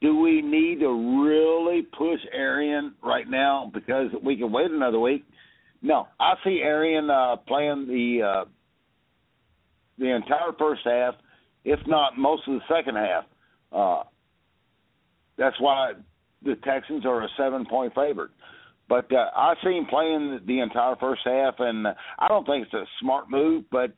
Do 0.01 0.17
we 0.17 0.41
need 0.41 0.80
to 0.80 1.24
really 1.24 1.84
push 1.84 2.20
Arian 2.34 2.95
right 3.03 3.30
now 3.30 3.70
because 3.74 4.07
we 4.24 4.38
can 4.38 4.51
wait 4.51 4.72
another 4.72 4.99
week? 4.99 5.26
No, 5.82 6.07
I 6.20 6.34
see 6.43 6.61
Arian 6.63 7.09
uh, 7.09 7.36
playing 7.47 7.88
the 7.88 8.26
uh, 8.26 8.45
the 9.99 10.15
entire 10.15 10.53
first 10.57 10.82
half, 10.84 11.13
if 11.65 11.80
not 11.86 12.17
most 12.17 12.47
of 12.47 12.55
the 12.55 12.76
second 12.76 12.95
half. 12.95 13.26
Uh, 13.72 14.03
that's 15.38 15.55
why 15.59 15.93
the 16.43 16.55
Texans 16.63 17.05
are 17.05 17.24
a 17.24 17.28
seven 17.38 17.65
point 17.65 17.93
favorite. 17.93 18.32
But 18.89 19.13
uh, 19.13 19.29
I 19.35 19.53
see 19.63 19.77
him 19.77 19.85
playing 19.85 20.41
the 20.47 20.59
entire 20.59 20.95
first 20.95 21.21
half, 21.23 21.55
and 21.59 21.87
I 21.87 22.27
don't 22.27 22.45
think 22.45 22.65
it's 22.65 22.73
a 22.73 22.85
smart 22.99 23.29
move. 23.29 23.65
But 23.71 23.93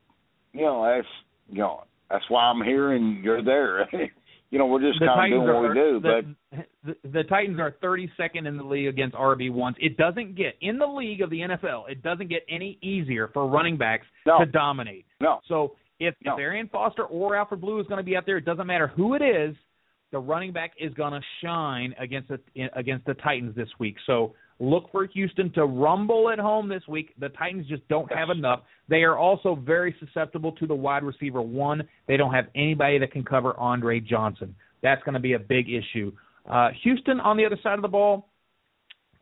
you 0.53 0.63
know, 0.63 0.85
that's 0.85 1.07
you 1.49 1.59
know 1.59 1.85
that's 2.09 2.25
why 2.29 2.43
I'm 2.43 2.61
here 2.61 2.91
and 2.91 3.23
you're 3.23 3.43
there. 3.43 3.89
you 4.51 4.59
know, 4.59 4.65
we're 4.65 4.81
just 4.81 4.99
kind 4.99 5.33
of 5.33 5.39
doing 5.39 5.53
what 5.53 5.69
we 5.69 5.73
do. 5.73 5.99
The, 6.01 6.35
but 6.51 6.67
the, 6.83 7.09
the 7.09 7.23
Titans 7.23 7.59
are 7.59 7.73
32nd 7.81 8.45
in 8.45 8.57
the 8.57 8.63
league 8.63 8.87
against 8.87 9.15
RB 9.15 9.51
ones. 9.51 9.77
It 9.79 9.95
doesn't 9.95 10.35
get 10.35 10.55
in 10.59 10.77
the 10.77 10.85
league 10.85 11.21
of 11.21 11.29
the 11.29 11.39
NFL. 11.39 11.89
It 11.89 12.03
doesn't 12.03 12.27
get 12.27 12.41
any 12.49 12.77
easier 12.81 13.29
for 13.33 13.47
running 13.47 13.77
backs 13.77 14.05
no. 14.27 14.39
to 14.39 14.45
dominate. 14.45 15.05
No. 15.21 15.39
So 15.47 15.75
if, 16.01 16.15
no. 16.25 16.33
if 16.33 16.39
Arian 16.39 16.67
Foster 16.67 17.03
or 17.05 17.37
Alfred 17.37 17.61
Blue 17.61 17.79
is 17.79 17.87
going 17.87 17.99
to 17.99 18.03
be 18.03 18.17
out 18.17 18.25
there, 18.25 18.37
it 18.37 18.45
doesn't 18.45 18.67
matter 18.67 18.87
who 18.87 19.15
it 19.15 19.21
is. 19.21 19.55
The 20.11 20.19
running 20.19 20.51
back 20.51 20.73
is 20.77 20.93
going 20.95 21.13
to 21.13 21.21
shine 21.41 21.95
against 21.97 22.27
the 22.27 22.39
against 22.75 23.05
the 23.05 23.13
Titans 23.13 23.55
this 23.55 23.69
week. 23.79 23.95
So 24.05 24.33
Look 24.61 24.91
for 24.91 25.07
Houston 25.07 25.51
to 25.53 25.65
rumble 25.65 26.29
at 26.29 26.37
home 26.37 26.69
this 26.69 26.83
week. 26.87 27.15
The 27.19 27.29
Titans 27.29 27.65
just 27.67 27.85
don't 27.87 28.11
have 28.13 28.29
enough. 28.29 28.61
They 28.89 29.01
are 29.01 29.17
also 29.17 29.55
very 29.55 29.95
susceptible 29.99 30.51
to 30.53 30.67
the 30.67 30.75
wide 30.75 31.03
receiver 31.03 31.41
one. 31.41 31.81
They 32.07 32.15
don't 32.15 32.31
have 32.31 32.45
anybody 32.55 32.99
that 32.99 33.11
can 33.11 33.25
cover 33.25 33.59
Andre 33.59 33.99
Johnson. 33.99 34.53
That's 34.83 35.01
going 35.01 35.15
to 35.15 35.19
be 35.19 35.33
a 35.33 35.39
big 35.39 35.65
issue. 35.67 36.11
Uh, 36.47 36.69
Houston 36.83 37.19
on 37.19 37.37
the 37.37 37.45
other 37.45 37.57
side 37.63 37.73
of 37.73 37.81
the 37.81 37.87
ball, 37.87 38.29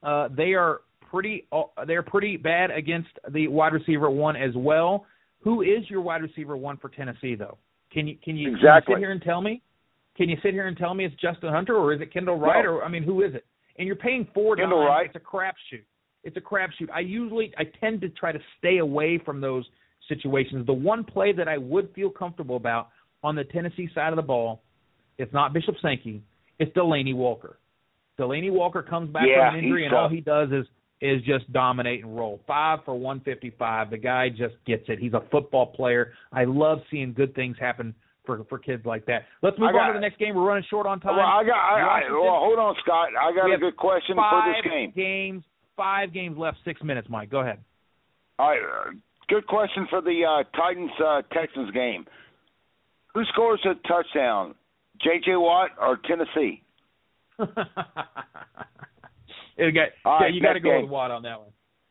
uh, 0.03 0.27
they 0.35 0.55
are 0.55 0.81
pretty 1.09 1.47
uh, 1.53 1.63
they're 1.87 2.03
pretty 2.03 2.35
bad 2.35 2.69
against 2.69 3.09
the 3.31 3.47
wide 3.47 3.71
receiver 3.71 4.09
one 4.09 4.35
as 4.35 4.51
well. 4.57 5.05
Who 5.39 5.61
is 5.61 5.89
your 5.89 6.01
wide 6.01 6.21
receiver 6.21 6.57
one 6.57 6.75
for 6.75 6.89
Tennessee 6.89 7.35
though? 7.35 7.57
Can 7.93 8.09
you 8.09 8.17
can 8.21 8.35
you, 8.35 8.49
exactly. 8.49 8.65
can 8.65 8.75
you 8.91 8.95
sit 8.95 8.99
here 8.99 9.11
and 9.11 9.21
tell 9.21 9.41
me? 9.41 9.61
Can 10.17 10.27
you 10.27 10.35
sit 10.43 10.51
here 10.51 10.67
and 10.67 10.75
tell 10.75 10.93
me 10.93 11.05
it's 11.05 11.15
Justin 11.15 11.49
Hunter 11.49 11.77
or 11.77 11.93
is 11.93 12.01
it 12.01 12.11
Kendall 12.11 12.37
Wright 12.37 12.65
no. 12.65 12.71
or 12.71 12.83
I 12.83 12.89
mean 12.89 13.03
who 13.03 13.23
is 13.23 13.33
it? 13.33 13.45
And 13.79 13.87
you're 13.87 13.95
paying 13.95 14.27
four 14.33 14.55
dollars. 14.55 14.87
Right. 14.87 15.05
It's 15.07 15.15
a 15.15 15.19
crapshoot. 15.19 15.83
It's 16.23 16.37
a 16.37 16.41
crapshoot. 16.41 16.91
I 16.93 16.99
usually 16.99 17.53
I 17.57 17.63
tend 17.79 18.01
to 18.01 18.09
try 18.09 18.31
to 18.31 18.39
stay 18.59 18.77
away 18.77 19.19
from 19.25 19.41
those 19.41 19.65
situations. 20.07 20.67
The 20.67 20.73
one 20.73 21.03
play 21.03 21.31
that 21.31 21.47
I 21.47 21.57
would 21.57 21.89
feel 21.95 22.09
comfortable 22.09 22.57
about 22.57 22.89
on 23.23 23.35
the 23.35 23.45
Tennessee 23.45 23.89
side 23.95 24.11
of 24.11 24.17
the 24.17 24.21
ball, 24.21 24.61
it's 25.17 25.33
not 25.33 25.53
Bishop 25.53 25.75
Sankey, 25.81 26.21
it's 26.59 26.75
Delanie 26.75 27.15
Walker. 27.15 27.57
Delanie 28.19 28.51
Walker 28.51 28.83
comes 28.83 29.11
back 29.11 29.23
yeah, 29.25 29.49
from 29.49 29.59
an 29.59 29.63
injury, 29.63 29.85
and 29.85 29.95
all 29.95 30.09
he 30.09 30.21
does 30.21 30.49
is 30.51 30.65
is 31.01 31.21
just 31.23 31.51
dominate 31.53 32.03
and 32.03 32.17
roll. 32.17 32.41
Five 32.45 32.79
for 32.83 32.93
155. 32.93 33.89
The 33.89 33.97
guy 33.97 34.27
just 34.27 34.55
gets 34.67 34.83
it. 34.89 34.99
He's 34.99 35.13
a 35.13 35.23
football 35.31 35.67
player. 35.67 36.11
I 36.33 36.43
love 36.43 36.79
seeing 36.91 37.13
good 37.13 37.33
things 37.33 37.55
happen 37.57 37.95
for 38.29 38.43
for 38.45 38.59
kids 38.59 38.85
like 38.85 39.05
that. 39.07 39.23
Let's 39.41 39.57
move 39.57 39.71
got, 39.73 39.81
on 39.81 39.87
to 39.87 39.93
the 39.93 40.01
next 40.01 40.19
game. 40.19 40.35
We're 40.35 40.43
running 40.43 40.65
short 40.69 40.85
on 40.85 40.99
time. 40.99 41.15
Well, 41.15 41.25
I 41.25 41.43
got. 41.43 41.57
I, 41.57 41.79
I, 41.81 42.11
well, 42.11 42.37
hold 42.37 42.59
on, 42.59 42.75
Scott. 42.83 43.09
I 43.19 43.33
got 43.33 43.51
a 43.51 43.57
good 43.57 43.75
question 43.75 44.15
for 44.15 44.43
this 44.45 44.71
game. 44.71 44.93
Games, 44.95 45.43
five 45.75 46.13
games 46.13 46.37
left, 46.37 46.57
six 46.63 46.83
minutes. 46.83 47.07
Mike, 47.09 47.31
go 47.31 47.39
ahead. 47.39 47.57
All 48.37 48.49
right. 48.49 48.61
Uh, 48.61 48.91
good 49.27 49.47
question 49.47 49.87
for 49.89 50.01
the 50.01 50.21
uh, 50.25 50.43
Titans 50.55 50.91
uh, 51.03 51.21
Texans 51.33 51.71
game. 51.71 52.05
Who 53.15 53.23
scores 53.33 53.65
a 53.65 53.73
touchdown, 53.87 54.53
J.J. 55.01 55.35
Watt 55.35 55.71
or 55.81 55.97
Tennessee? 56.07 56.61
it 57.39 57.47
got, 59.73 59.89
yeah, 60.05 60.27
you 60.31 60.41
got 60.41 60.53
to 60.53 60.59
go 60.59 60.81
with 60.81 60.89
Watt 60.91 61.09
on 61.09 61.23
that 61.23 61.39
one. 61.39 61.49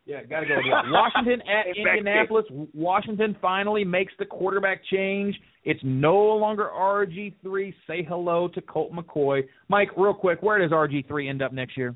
Yeah, 0.08 0.24
got 0.24 0.40
to 0.40 0.46
go. 0.46 0.54
Washington 0.86 1.42
at 1.42 1.76
Indianapolis. 1.76 2.46
Washington 2.72 3.36
finally 3.42 3.84
makes 3.84 4.14
the 4.18 4.24
quarterback 4.24 4.80
change. 4.90 5.38
It's 5.64 5.80
no 5.84 6.16
longer 6.16 6.70
RG3. 6.74 7.74
Say 7.86 8.06
hello 8.08 8.48
to 8.54 8.62
Colt 8.62 8.90
McCoy. 8.90 9.42
Mike, 9.68 9.90
real 9.98 10.14
quick, 10.14 10.42
where 10.42 10.58
does 10.58 10.70
RG3 10.70 11.28
end 11.28 11.42
up 11.42 11.52
next 11.52 11.76
year? 11.76 11.94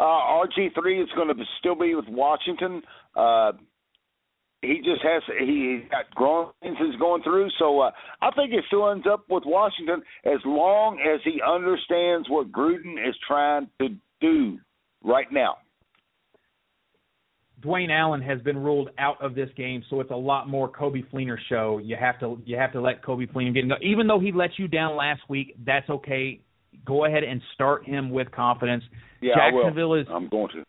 Uh, 0.00 0.02
RG3 0.02 1.04
is 1.04 1.08
going 1.14 1.28
to 1.28 1.44
still 1.60 1.76
be 1.76 1.94
with 1.94 2.06
Washington. 2.08 2.82
Uh, 3.14 3.52
he 4.60 4.78
just 4.78 5.02
has 5.04 5.22
he 5.38 5.82
got 5.92 6.12
growing 6.16 6.50
he's 6.62 6.98
going 6.98 7.22
through. 7.22 7.50
So 7.60 7.82
uh, 7.82 7.92
I 8.20 8.30
think 8.34 8.50
he 8.50 8.58
still 8.66 8.90
ends 8.90 9.06
up 9.08 9.26
with 9.28 9.44
Washington 9.46 10.02
as 10.24 10.40
long 10.44 10.98
as 10.98 11.20
he 11.22 11.40
understands 11.40 12.28
what 12.28 12.50
Gruden 12.50 12.94
is 13.08 13.14
trying 13.28 13.68
to 13.80 13.90
do 14.20 14.58
right 15.04 15.30
now. 15.30 15.58
Dwayne 17.64 17.90
Allen 17.90 18.20
has 18.22 18.40
been 18.42 18.58
ruled 18.58 18.90
out 18.98 19.22
of 19.22 19.34
this 19.34 19.48
game, 19.56 19.82
so 19.88 20.00
it's 20.00 20.10
a 20.10 20.16
lot 20.16 20.48
more 20.48 20.70
Coby 20.70 21.04
Fleener 21.10 21.36
show. 21.48 21.80
You 21.82 21.96
have 21.98 22.20
to 22.20 22.38
you 22.44 22.56
have 22.56 22.72
to 22.72 22.80
let 22.80 23.02
Coby 23.02 23.30
Fleener 23.30 23.54
get 23.54 23.64
even 23.82 24.06
though 24.06 24.20
he 24.20 24.32
let 24.32 24.50
you 24.58 24.68
down 24.68 24.96
last 24.96 25.22
week. 25.28 25.56
That's 25.64 25.88
okay. 25.88 26.40
Go 26.84 27.06
ahead 27.06 27.24
and 27.24 27.40
start 27.54 27.86
him 27.86 28.10
with 28.10 28.30
confidence. 28.30 28.84
Yeah, 29.20 29.34
Jacksonville 29.36 29.94
is. 29.94 30.06
I'm 30.10 30.28
going 30.28 30.48
to. 30.54 30.64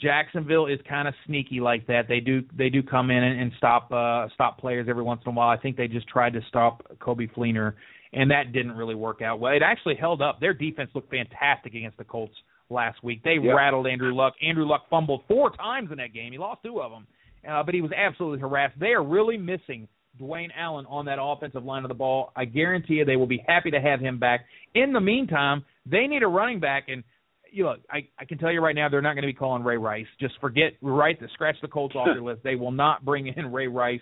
Jacksonville 0.00 0.66
is 0.66 0.80
kind 0.88 1.06
of 1.06 1.14
sneaky 1.26 1.60
like 1.60 1.86
that. 1.86 2.02
They 2.08 2.20
do 2.20 2.42
they 2.56 2.70
do 2.70 2.82
come 2.82 3.10
in 3.10 3.22
and, 3.22 3.40
and 3.40 3.52
stop 3.58 3.92
uh 3.92 4.28
stop 4.34 4.58
players 4.58 4.86
every 4.88 5.02
once 5.02 5.20
in 5.26 5.32
a 5.32 5.34
while. 5.34 5.48
I 5.48 5.58
think 5.58 5.76
they 5.76 5.88
just 5.88 6.08
tried 6.08 6.32
to 6.32 6.40
stop 6.48 6.82
Coby 6.98 7.30
Fleener 7.32 7.74
and 8.12 8.30
that 8.30 8.52
didn't 8.52 8.72
really 8.72 8.94
work 8.94 9.22
out 9.22 9.40
well. 9.40 9.52
It 9.52 9.62
actually 9.62 9.96
held 9.96 10.20
up. 10.20 10.40
Their 10.40 10.54
defense 10.54 10.90
looked 10.94 11.10
fantastic 11.10 11.74
against 11.74 11.98
the 11.98 12.04
Colts 12.04 12.34
last 12.72 13.02
week. 13.02 13.22
They 13.22 13.36
yep. 13.42 13.54
rattled 13.56 13.86
Andrew 13.86 14.14
Luck. 14.14 14.34
Andrew 14.42 14.66
Luck 14.66 14.82
fumbled 14.90 15.22
four 15.28 15.50
times 15.50 15.90
in 15.90 15.98
that 15.98 16.12
game. 16.12 16.32
He 16.32 16.38
lost 16.38 16.62
two 16.64 16.80
of 16.80 16.90
them, 16.90 17.06
uh, 17.48 17.62
but 17.62 17.74
he 17.74 17.80
was 17.80 17.90
absolutely 17.96 18.40
harassed. 18.40 18.78
They 18.78 18.92
are 18.92 19.04
really 19.04 19.36
missing 19.36 19.88
Dwayne 20.20 20.50
Allen 20.56 20.86
on 20.86 21.04
that 21.06 21.18
offensive 21.20 21.64
line 21.64 21.84
of 21.84 21.88
the 21.88 21.94
ball. 21.94 22.32
I 22.36 22.44
guarantee 22.44 22.94
you 22.94 23.04
they 23.04 23.16
will 23.16 23.26
be 23.26 23.42
happy 23.46 23.70
to 23.70 23.80
have 23.80 24.00
him 24.00 24.18
back. 24.18 24.44
In 24.74 24.92
the 24.92 25.00
meantime, 25.00 25.64
they 25.86 26.06
need 26.06 26.22
a 26.22 26.28
running 26.28 26.60
back, 26.60 26.84
and 26.88 27.02
you 27.50 27.64
know, 27.64 27.74
I, 27.90 28.08
I 28.18 28.24
can 28.24 28.38
tell 28.38 28.50
you 28.50 28.60
right 28.60 28.74
now 28.74 28.88
they're 28.88 29.02
not 29.02 29.12
going 29.14 29.22
to 29.22 29.28
be 29.28 29.34
calling 29.34 29.62
Ray 29.62 29.76
Rice. 29.76 30.06
Just 30.18 30.34
forget 30.40 30.72
Rice. 30.80 31.16
Scratch 31.34 31.56
the 31.60 31.68
Colts 31.68 31.94
off 31.94 32.08
your 32.14 32.22
list. 32.30 32.42
They 32.42 32.54
will 32.54 32.72
not 32.72 33.04
bring 33.04 33.26
in 33.26 33.52
Ray 33.52 33.68
Rice 33.68 34.00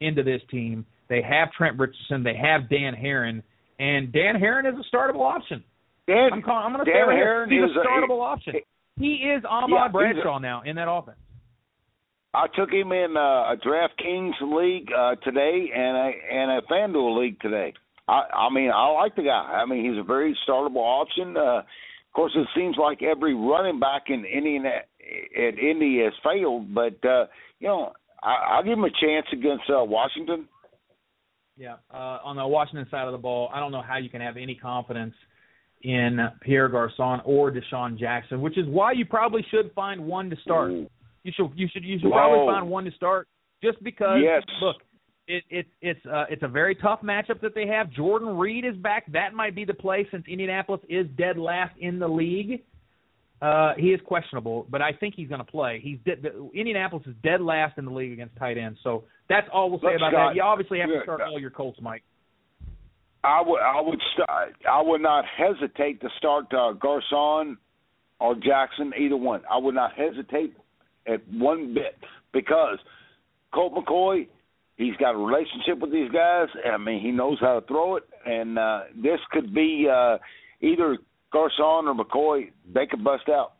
into 0.00 0.22
this 0.22 0.42
team. 0.50 0.84
They 1.08 1.22
have 1.22 1.50
Trent 1.52 1.78
Richardson. 1.78 2.22
They 2.22 2.36
have 2.36 2.68
Dan 2.68 2.94
Herron, 2.94 3.42
and 3.78 4.12
Dan 4.12 4.36
Herron 4.36 4.66
is 4.66 4.74
a 4.78 4.96
startable 4.96 5.22
option. 5.22 5.64
Dan, 6.10 6.30
I'm, 6.32 6.42
calling, 6.42 6.64
I'm 6.66 6.72
going 6.72 6.84
to 6.84 6.90
say 6.90 6.98
right 6.98 7.48
he's 7.48 7.70
is 7.70 7.76
a 7.76 7.86
startable 7.86 8.18
a, 8.18 8.34
option. 8.34 8.54
He 8.98 9.14
is 9.30 9.42
Ahmad 9.48 9.70
yeah, 9.70 9.88
Bradshaw 9.88 10.36
a, 10.36 10.40
now 10.40 10.62
in 10.66 10.76
that 10.76 10.90
offense. 10.90 11.18
I 12.34 12.46
took 12.54 12.70
him 12.70 12.92
in 12.92 13.16
uh, 13.16 13.54
a 13.54 13.56
DraftKings 13.56 14.38
league 14.42 14.88
uh, 14.96 15.16
today 15.24 15.70
and 15.74 15.96
a 15.96 16.10
and 16.32 16.50
a 16.52 16.60
FanDuel 16.70 17.20
league 17.20 17.40
today. 17.40 17.74
I, 18.08 18.22
I 18.34 18.50
mean, 18.52 18.70
I 18.74 18.88
like 18.90 19.16
the 19.16 19.22
guy. 19.22 19.62
I 19.62 19.66
mean, 19.66 19.88
he's 19.88 19.98
a 19.98 20.04
very 20.04 20.36
startable 20.48 20.76
option. 20.76 21.36
Uh, 21.36 21.58
of 21.58 22.14
course, 22.14 22.32
it 22.34 22.46
seems 22.56 22.76
like 22.76 23.02
every 23.02 23.34
running 23.34 23.80
back 23.80 24.04
in 24.08 24.24
Indiana 24.24 24.70
at 25.36 25.58
Indy 25.58 26.02
has 26.04 26.12
failed, 26.24 26.74
but 26.74 27.04
uh, 27.04 27.26
you 27.58 27.68
know, 27.68 27.92
I, 28.22 28.56
I'll 28.56 28.64
give 28.64 28.74
him 28.78 28.84
a 28.84 28.90
chance 28.90 29.26
against 29.32 29.64
uh, 29.68 29.84
Washington. 29.84 30.48
Yeah, 31.56 31.76
uh, 31.92 32.18
on 32.24 32.36
the 32.36 32.46
Washington 32.46 32.86
side 32.90 33.06
of 33.06 33.12
the 33.12 33.18
ball, 33.18 33.50
I 33.52 33.60
don't 33.60 33.72
know 33.72 33.82
how 33.82 33.98
you 33.98 34.08
can 34.08 34.20
have 34.20 34.36
any 34.36 34.54
confidence 34.54 35.14
in 35.82 36.18
Pierre 36.42 36.68
Garcon 36.68 37.20
or 37.24 37.50
DeSean 37.50 37.98
Jackson, 37.98 38.40
which 38.40 38.58
is 38.58 38.66
why 38.66 38.92
you 38.92 39.04
probably 39.04 39.44
should 39.50 39.72
find 39.74 40.04
one 40.04 40.30
to 40.30 40.36
start. 40.42 40.70
Ooh. 40.70 40.88
You 41.22 41.32
should 41.36 41.50
you 41.54 41.68
should 41.72 41.84
you 41.84 41.98
should 41.98 42.10
probably 42.10 42.46
find 42.46 42.68
one 42.68 42.84
to 42.84 42.90
start 42.92 43.28
just 43.62 43.82
because 43.82 44.20
yes. 44.22 44.42
look, 44.62 44.76
it, 45.26 45.44
it 45.50 45.66
it's 45.80 46.00
uh, 46.06 46.24
it's 46.30 46.42
a 46.42 46.48
very 46.48 46.74
tough 46.74 47.00
matchup 47.02 47.40
that 47.42 47.54
they 47.54 47.66
have. 47.66 47.90
Jordan 47.92 48.36
Reed 48.36 48.64
is 48.64 48.76
back. 48.76 49.10
That 49.12 49.34
might 49.34 49.54
be 49.54 49.64
the 49.64 49.74
play 49.74 50.06
since 50.10 50.24
Indianapolis 50.26 50.80
is 50.88 51.06
dead 51.16 51.38
last 51.38 51.76
in 51.78 51.98
the 51.98 52.08
league. 52.08 52.62
Uh, 53.42 53.72
he 53.78 53.88
is 53.88 54.00
questionable, 54.04 54.66
but 54.68 54.82
I 54.82 54.92
think 54.92 55.14
he's 55.14 55.28
going 55.28 55.40
to 55.40 55.50
play. 55.50 55.80
He's 55.82 55.98
the, 56.04 56.50
Indianapolis 56.54 57.06
is 57.06 57.14
dead 57.22 57.40
last 57.40 57.78
in 57.78 57.86
the 57.86 57.90
league 57.90 58.12
against 58.12 58.36
tight 58.36 58.58
ends. 58.58 58.78
So 58.82 59.04
that's 59.30 59.46
all 59.52 59.70
we'll 59.70 59.80
say 59.80 59.86
Let's 59.86 59.96
about 59.96 60.12
Scott, 60.12 60.30
that. 60.30 60.36
You 60.36 60.42
obviously 60.42 60.78
have 60.80 60.90
to 60.90 61.00
start 61.02 61.22
all 61.22 61.40
your 61.40 61.50
Colts, 61.50 61.78
Mike. 61.80 62.02
I 63.22 63.42
would 63.44 63.60
I 63.60 63.80
would 63.80 64.00
start, 64.14 64.54
I 64.70 64.82
would 64.82 65.02
not 65.02 65.24
hesitate 65.36 66.00
to 66.00 66.08
start 66.16 66.46
uh, 66.54 66.72
Garcon 66.72 67.58
or 68.18 68.34
Jackson, 68.34 68.92
either 68.98 69.16
one. 69.16 69.42
I 69.50 69.58
would 69.58 69.74
not 69.74 69.92
hesitate 69.92 70.54
at 71.06 71.20
one 71.32 71.74
bit 71.74 71.96
because 72.32 72.78
Colt 73.52 73.74
McCoy, 73.74 74.26
he's 74.76 74.96
got 74.96 75.14
a 75.14 75.18
relationship 75.18 75.78
with 75.80 75.92
these 75.92 76.10
guys. 76.10 76.48
I 76.70 76.78
mean, 76.78 77.00
he 77.00 77.10
knows 77.10 77.38
how 77.40 77.60
to 77.60 77.66
throw 77.66 77.96
it, 77.96 78.04
and 78.24 78.58
uh, 78.58 78.80
this 78.94 79.20
could 79.32 79.54
be 79.54 79.86
uh, 79.92 80.18
either 80.60 80.98
Garcon 81.32 81.88
or 81.88 81.94
McCoy. 81.94 82.50
They 82.72 82.86
could 82.86 83.04
bust 83.04 83.28
out. 83.28 83.54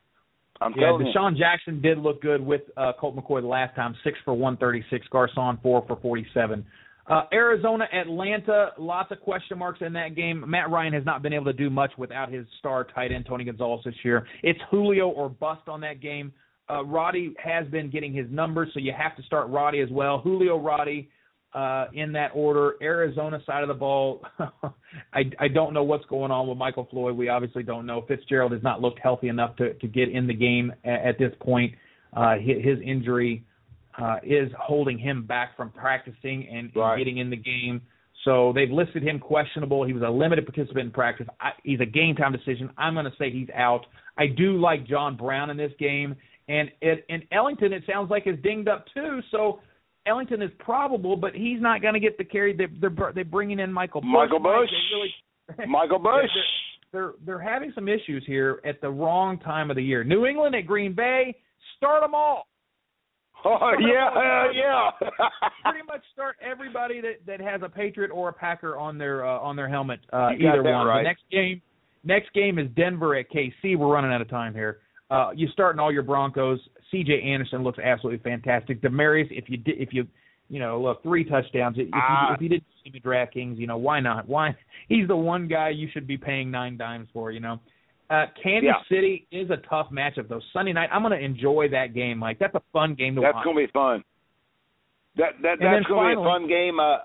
I'm 0.62 0.74
yeah, 0.76 0.86
telling 0.86 1.06
DeSean 1.06 1.32
you. 1.32 1.38
Jackson 1.38 1.80
did 1.80 1.98
look 1.98 2.20
good 2.20 2.44
with 2.44 2.62
uh, 2.76 2.92
Colt 2.98 3.16
McCoy 3.16 3.40
the 3.40 3.46
last 3.46 3.74
time, 3.74 3.94
six 4.04 4.18
for 4.24 4.34
136. 4.34 5.06
Garcon 5.08 5.58
four 5.62 5.84
for 5.86 5.96
47. 5.96 6.64
Uh, 7.06 7.22
Arizona, 7.32 7.86
Atlanta, 7.92 8.70
lots 8.78 9.10
of 9.10 9.20
question 9.20 9.58
marks 9.58 9.80
in 9.80 9.92
that 9.94 10.14
game. 10.14 10.44
Matt 10.46 10.70
Ryan 10.70 10.92
has 10.92 11.04
not 11.04 11.22
been 11.22 11.32
able 11.32 11.46
to 11.46 11.52
do 11.52 11.70
much 11.70 11.90
without 11.98 12.32
his 12.32 12.46
star 12.58 12.84
tight 12.84 13.10
end 13.10 13.26
Tony 13.26 13.44
Gonzalez 13.44 13.80
this 13.84 13.94
year. 14.04 14.26
It's 14.42 14.60
Julio 14.70 15.08
or 15.08 15.28
bust 15.28 15.68
on 15.68 15.80
that 15.80 16.00
game. 16.00 16.32
Uh, 16.68 16.84
Roddy 16.84 17.34
has 17.42 17.66
been 17.66 17.90
getting 17.90 18.12
his 18.12 18.26
numbers, 18.30 18.68
so 18.72 18.80
you 18.80 18.92
have 18.96 19.16
to 19.16 19.22
start 19.24 19.48
Roddy 19.48 19.80
as 19.80 19.88
well. 19.90 20.20
Julio, 20.20 20.56
Roddy, 20.56 21.10
uh, 21.54 21.86
in 21.94 22.12
that 22.12 22.30
order. 22.34 22.74
Arizona 22.80 23.40
side 23.44 23.62
of 23.62 23.68
the 23.68 23.74
ball, 23.74 24.22
I, 25.12 25.22
I 25.38 25.48
don't 25.48 25.74
know 25.74 25.82
what's 25.82 26.04
going 26.04 26.30
on 26.30 26.46
with 26.46 26.58
Michael 26.58 26.86
Floyd. 26.90 27.16
We 27.16 27.28
obviously 27.28 27.62
don't 27.62 27.86
know. 27.86 28.04
Fitzgerald 28.06 28.52
has 28.52 28.62
not 28.62 28.80
looked 28.80 29.00
healthy 29.00 29.28
enough 29.28 29.56
to 29.56 29.74
to 29.74 29.88
get 29.88 30.10
in 30.10 30.26
the 30.26 30.34
game 30.34 30.72
at, 30.84 31.06
at 31.06 31.18
this 31.18 31.32
point. 31.40 31.74
Uh, 32.12 32.36
his, 32.36 32.64
his 32.64 32.78
injury 32.84 33.44
uh, 34.00 34.16
is 34.22 34.50
holding 34.58 34.98
him 34.98 35.26
back 35.26 35.56
from 35.56 35.70
practicing 35.70 36.48
and, 36.48 36.70
right. 36.74 36.94
and 36.94 37.00
getting 37.00 37.18
in 37.18 37.30
the 37.30 37.36
game. 37.36 37.80
So 38.24 38.52
they've 38.54 38.70
listed 38.70 39.02
him 39.02 39.18
questionable. 39.18 39.84
He 39.86 39.92
was 39.92 40.02
a 40.02 40.10
limited 40.10 40.44
participant 40.44 40.86
in 40.86 40.90
practice. 40.90 41.26
I, 41.40 41.50
he's 41.64 41.80
a 41.80 41.86
game 41.86 42.14
time 42.16 42.32
decision. 42.32 42.70
I'm 42.76 42.94
going 42.94 43.06
to 43.06 43.12
say 43.18 43.30
he's 43.30 43.48
out. 43.54 43.86
I 44.18 44.26
do 44.26 44.60
like 44.60 44.86
John 44.86 45.16
Brown 45.16 45.48
in 45.50 45.56
this 45.56 45.72
game, 45.78 46.14
and 46.48 46.70
it, 46.82 47.04
and 47.08 47.22
Ellington 47.32 47.72
it 47.72 47.84
sounds 47.90 48.10
like 48.10 48.26
is 48.26 48.36
dinged 48.42 48.68
up 48.68 48.84
too. 48.92 49.20
So 49.30 49.60
Ellington 50.06 50.42
is 50.42 50.50
probable, 50.58 51.16
but 51.16 51.34
he's 51.34 51.60
not 51.60 51.80
going 51.80 51.94
to 51.94 52.00
get 52.00 52.18
the 52.18 52.24
carry. 52.24 52.54
They're, 52.54 52.68
they're 52.80 53.12
they're 53.14 53.24
bringing 53.24 53.58
in 53.58 53.72
Michael 53.72 54.02
Bush. 54.02 54.10
Michael 54.12 54.40
Bush. 54.40 54.68
Really, 54.92 55.66
Michael 55.66 55.98
Bush. 56.00 56.28
They're, 56.92 56.92
they're 56.92 57.12
they're 57.24 57.40
having 57.40 57.72
some 57.74 57.88
issues 57.88 58.24
here 58.26 58.60
at 58.66 58.80
the 58.80 58.90
wrong 58.90 59.38
time 59.38 59.70
of 59.70 59.76
the 59.76 59.82
year. 59.82 60.04
New 60.04 60.26
England 60.26 60.54
at 60.54 60.66
Green 60.66 60.94
Bay, 60.94 61.36
start 61.76 62.02
them 62.02 62.14
all. 62.14 62.46
Oh 63.44 63.72
yeah, 63.80 64.08
uh, 64.08 64.52
yeah. 64.52 64.90
Pretty 65.64 65.86
much 65.86 66.02
start 66.12 66.36
everybody 66.42 67.00
that 67.00 67.26
that 67.26 67.40
has 67.40 67.62
a 67.64 67.68
Patriot 67.68 68.10
or 68.10 68.28
a 68.28 68.32
Packer 68.32 68.76
on 68.76 68.98
their 68.98 69.26
uh, 69.26 69.38
on 69.38 69.56
their 69.56 69.68
helmet. 69.68 70.00
Uh, 70.12 70.30
either 70.38 70.62
one. 70.62 70.86
Right. 70.86 71.02
The 71.02 71.08
next 71.08 71.22
game, 71.30 71.62
next 72.04 72.32
game 72.34 72.58
is 72.58 72.68
Denver 72.76 73.16
at 73.16 73.30
KC. 73.30 73.78
We're 73.78 73.92
running 73.92 74.12
out 74.12 74.20
of 74.20 74.28
time 74.28 74.52
here. 74.52 74.78
Uh, 75.10 75.30
you 75.34 75.48
starting 75.52 75.80
all 75.80 75.92
your 75.92 76.02
Broncos. 76.02 76.60
C.J. 76.90 77.22
Anderson 77.22 77.62
looks 77.62 77.78
absolutely 77.78 78.22
fantastic. 78.22 78.82
Demaryius, 78.82 79.28
if 79.30 79.44
you 79.48 79.56
did, 79.56 79.80
if 79.80 79.88
you 79.92 80.06
you 80.48 80.58
know, 80.58 80.80
look, 80.80 81.02
three 81.02 81.24
touchdowns. 81.24 81.76
If, 81.78 81.86
you, 81.86 81.92
uh, 81.94 82.34
if 82.34 82.42
you 82.42 82.48
didn't 82.48 82.64
see 82.84 82.90
me 82.90 83.00
DraftKings, 83.00 83.56
you 83.56 83.66
know, 83.66 83.78
why 83.78 84.00
not? 84.00 84.28
Why? 84.28 84.56
He's 84.88 85.08
the 85.08 85.16
one 85.16 85.48
guy 85.48 85.70
you 85.70 85.88
should 85.92 86.06
be 86.06 86.18
paying 86.18 86.50
nine 86.50 86.76
dimes 86.76 87.08
for. 87.12 87.30
You 87.30 87.40
know. 87.40 87.60
Uh, 88.10 88.26
Kansas 88.42 88.66
yeah. 88.66 88.94
City 88.94 89.28
is 89.30 89.50
a 89.50 89.58
tough 89.68 89.86
matchup 89.92 90.28
though. 90.28 90.40
Sunday 90.52 90.72
night, 90.72 90.88
I'm 90.92 91.02
going 91.02 91.16
to 91.16 91.24
enjoy 91.24 91.68
that 91.70 91.94
game, 91.94 92.18
Mike. 92.18 92.38
That's 92.40 92.54
a 92.56 92.62
fun 92.72 92.96
game 92.96 93.14
to 93.14 93.20
that's 93.20 93.34
watch. 93.34 93.44
That's 93.44 93.54
going 93.54 93.56
to 93.56 93.66
be 93.66 93.72
fun. 93.72 94.04
That 95.16 95.42
that 95.42 95.64
and 95.64 95.74
that's 95.74 95.86
going 95.86 96.10
to 96.10 96.16
be 96.16 96.20
a 96.20 96.24
fun 96.24 96.48
game. 96.48 96.80
Uh, 96.80 96.98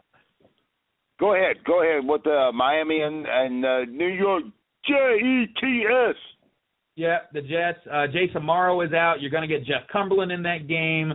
go 1.20 1.36
ahead, 1.36 1.58
go 1.64 1.84
ahead 1.84 2.04
with 2.04 2.26
uh, 2.26 2.52
Miami 2.52 3.02
and 3.02 3.26
and 3.28 3.66
uh, 3.66 3.86
New 3.86 4.08
York 4.08 4.44
J 4.88 4.94
E 4.94 5.46
T 5.62 5.84
S. 6.10 6.16
Yeah, 6.96 7.18
the 7.34 7.42
Jets. 7.42 7.86
Uh, 7.86 8.08
Jace 8.08 8.36
Amaro 8.36 8.86
is 8.86 8.94
out. 8.94 9.22
You're 9.22 9.32
going 9.32 9.48
to 9.48 9.54
get 9.54 9.66
Jeff 9.66 9.88
Cumberland 9.92 10.32
in 10.32 10.44
that 10.44 10.68
game. 10.68 11.14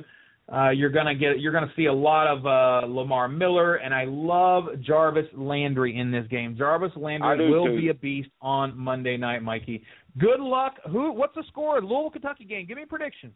Uh, 0.53 0.71
you're 0.71 0.91
gonna 0.91 1.15
get 1.15 1.39
you're 1.39 1.53
gonna 1.53 1.73
see 1.77 1.85
a 1.87 1.93
lot 1.93 2.27
of 2.27 2.45
uh, 2.45 2.85
Lamar 2.93 3.29
Miller, 3.29 3.77
and 3.77 3.95
I 3.95 4.05
love 4.09 4.65
Jarvis 4.81 5.27
Landry 5.37 5.97
in 5.97 6.11
this 6.11 6.27
game. 6.27 6.57
Jarvis 6.59 6.91
Landry 6.97 7.49
will 7.51 7.67
too. 7.67 7.77
be 7.77 7.89
a 7.89 7.95
beast 7.95 8.31
on 8.43 8.77
Monday 8.77 9.17
night, 9.17 9.43
Mikey. 9.45 9.85
Good 10.19 10.41
luck. 10.41 10.75
Who? 10.91 11.13
What's 11.13 11.37
the 11.37 11.45
score? 11.49 11.79
In 11.79 11.85
Louisville, 11.85 12.11
Kentucky 12.11 12.45
game. 12.45 12.67
Give 12.67 12.77
me 12.77 12.83
a 12.83 12.87
prediction. 12.87 13.33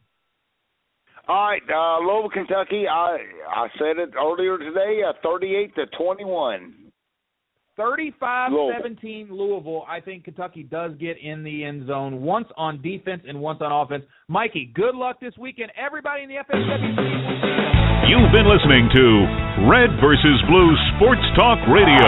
All 1.29 1.51
right, 1.51 1.63
uh, 1.73 2.01
Louisville, 2.05 2.31
Kentucky. 2.31 2.89
I 2.89 3.19
I 3.49 3.69
said 3.79 3.99
it 3.99 4.11
earlier 4.19 4.59
today. 4.59 5.03
Uh, 5.09 5.13
Thirty-eight 5.23 5.75
to 5.77 5.87
twenty-one. 5.97 6.84
35-17 7.79 9.31
Louisville. 9.31 9.85
I 9.89 10.01
think 10.01 10.25
Kentucky 10.25 10.63
does 10.63 10.93
get 11.01 11.17
in 11.19 11.43
the 11.43 11.65
end 11.65 11.87
zone 11.87 12.23
once 12.23 12.49
on 12.57 12.81
defense 12.83 13.23
and 13.27 13.41
once 13.41 13.61
on 13.61 13.73
offense. 13.73 14.05
Mikey, 14.29 14.73
good 14.75 14.95
luck 14.95 15.21
this 15.21 15.35
weekend. 15.39 15.73
Everybody 15.77 16.23
in 16.23 16.29
the 16.29 16.37
FSW. 16.37 17.65
You've 18.05 18.31
been 18.37 18.45
listening 18.45 18.85
to 18.93 19.05
Red 19.65 19.97
versus 19.97 20.37
Blue 20.45 20.71
Sports 20.95 21.25
Talk 21.41 21.57
Radio, 21.73 22.05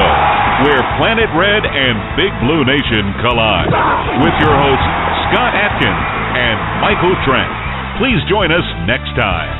where 0.68 0.84
Planet 1.00 1.32
Red 1.32 1.64
and 1.64 1.96
Big 2.20 2.32
Blue 2.44 2.68
Nation 2.68 3.16
collide. 3.24 3.72
With 4.20 4.36
your 4.44 4.52
hosts, 4.52 4.90
Scott 5.32 5.56
Atkins 5.56 6.06
and 6.36 6.56
Michael 6.84 7.16
Trent. 7.24 7.48
Please 7.96 8.20
join 8.28 8.52
us 8.52 8.66
next 8.84 9.08
time. 9.16 9.55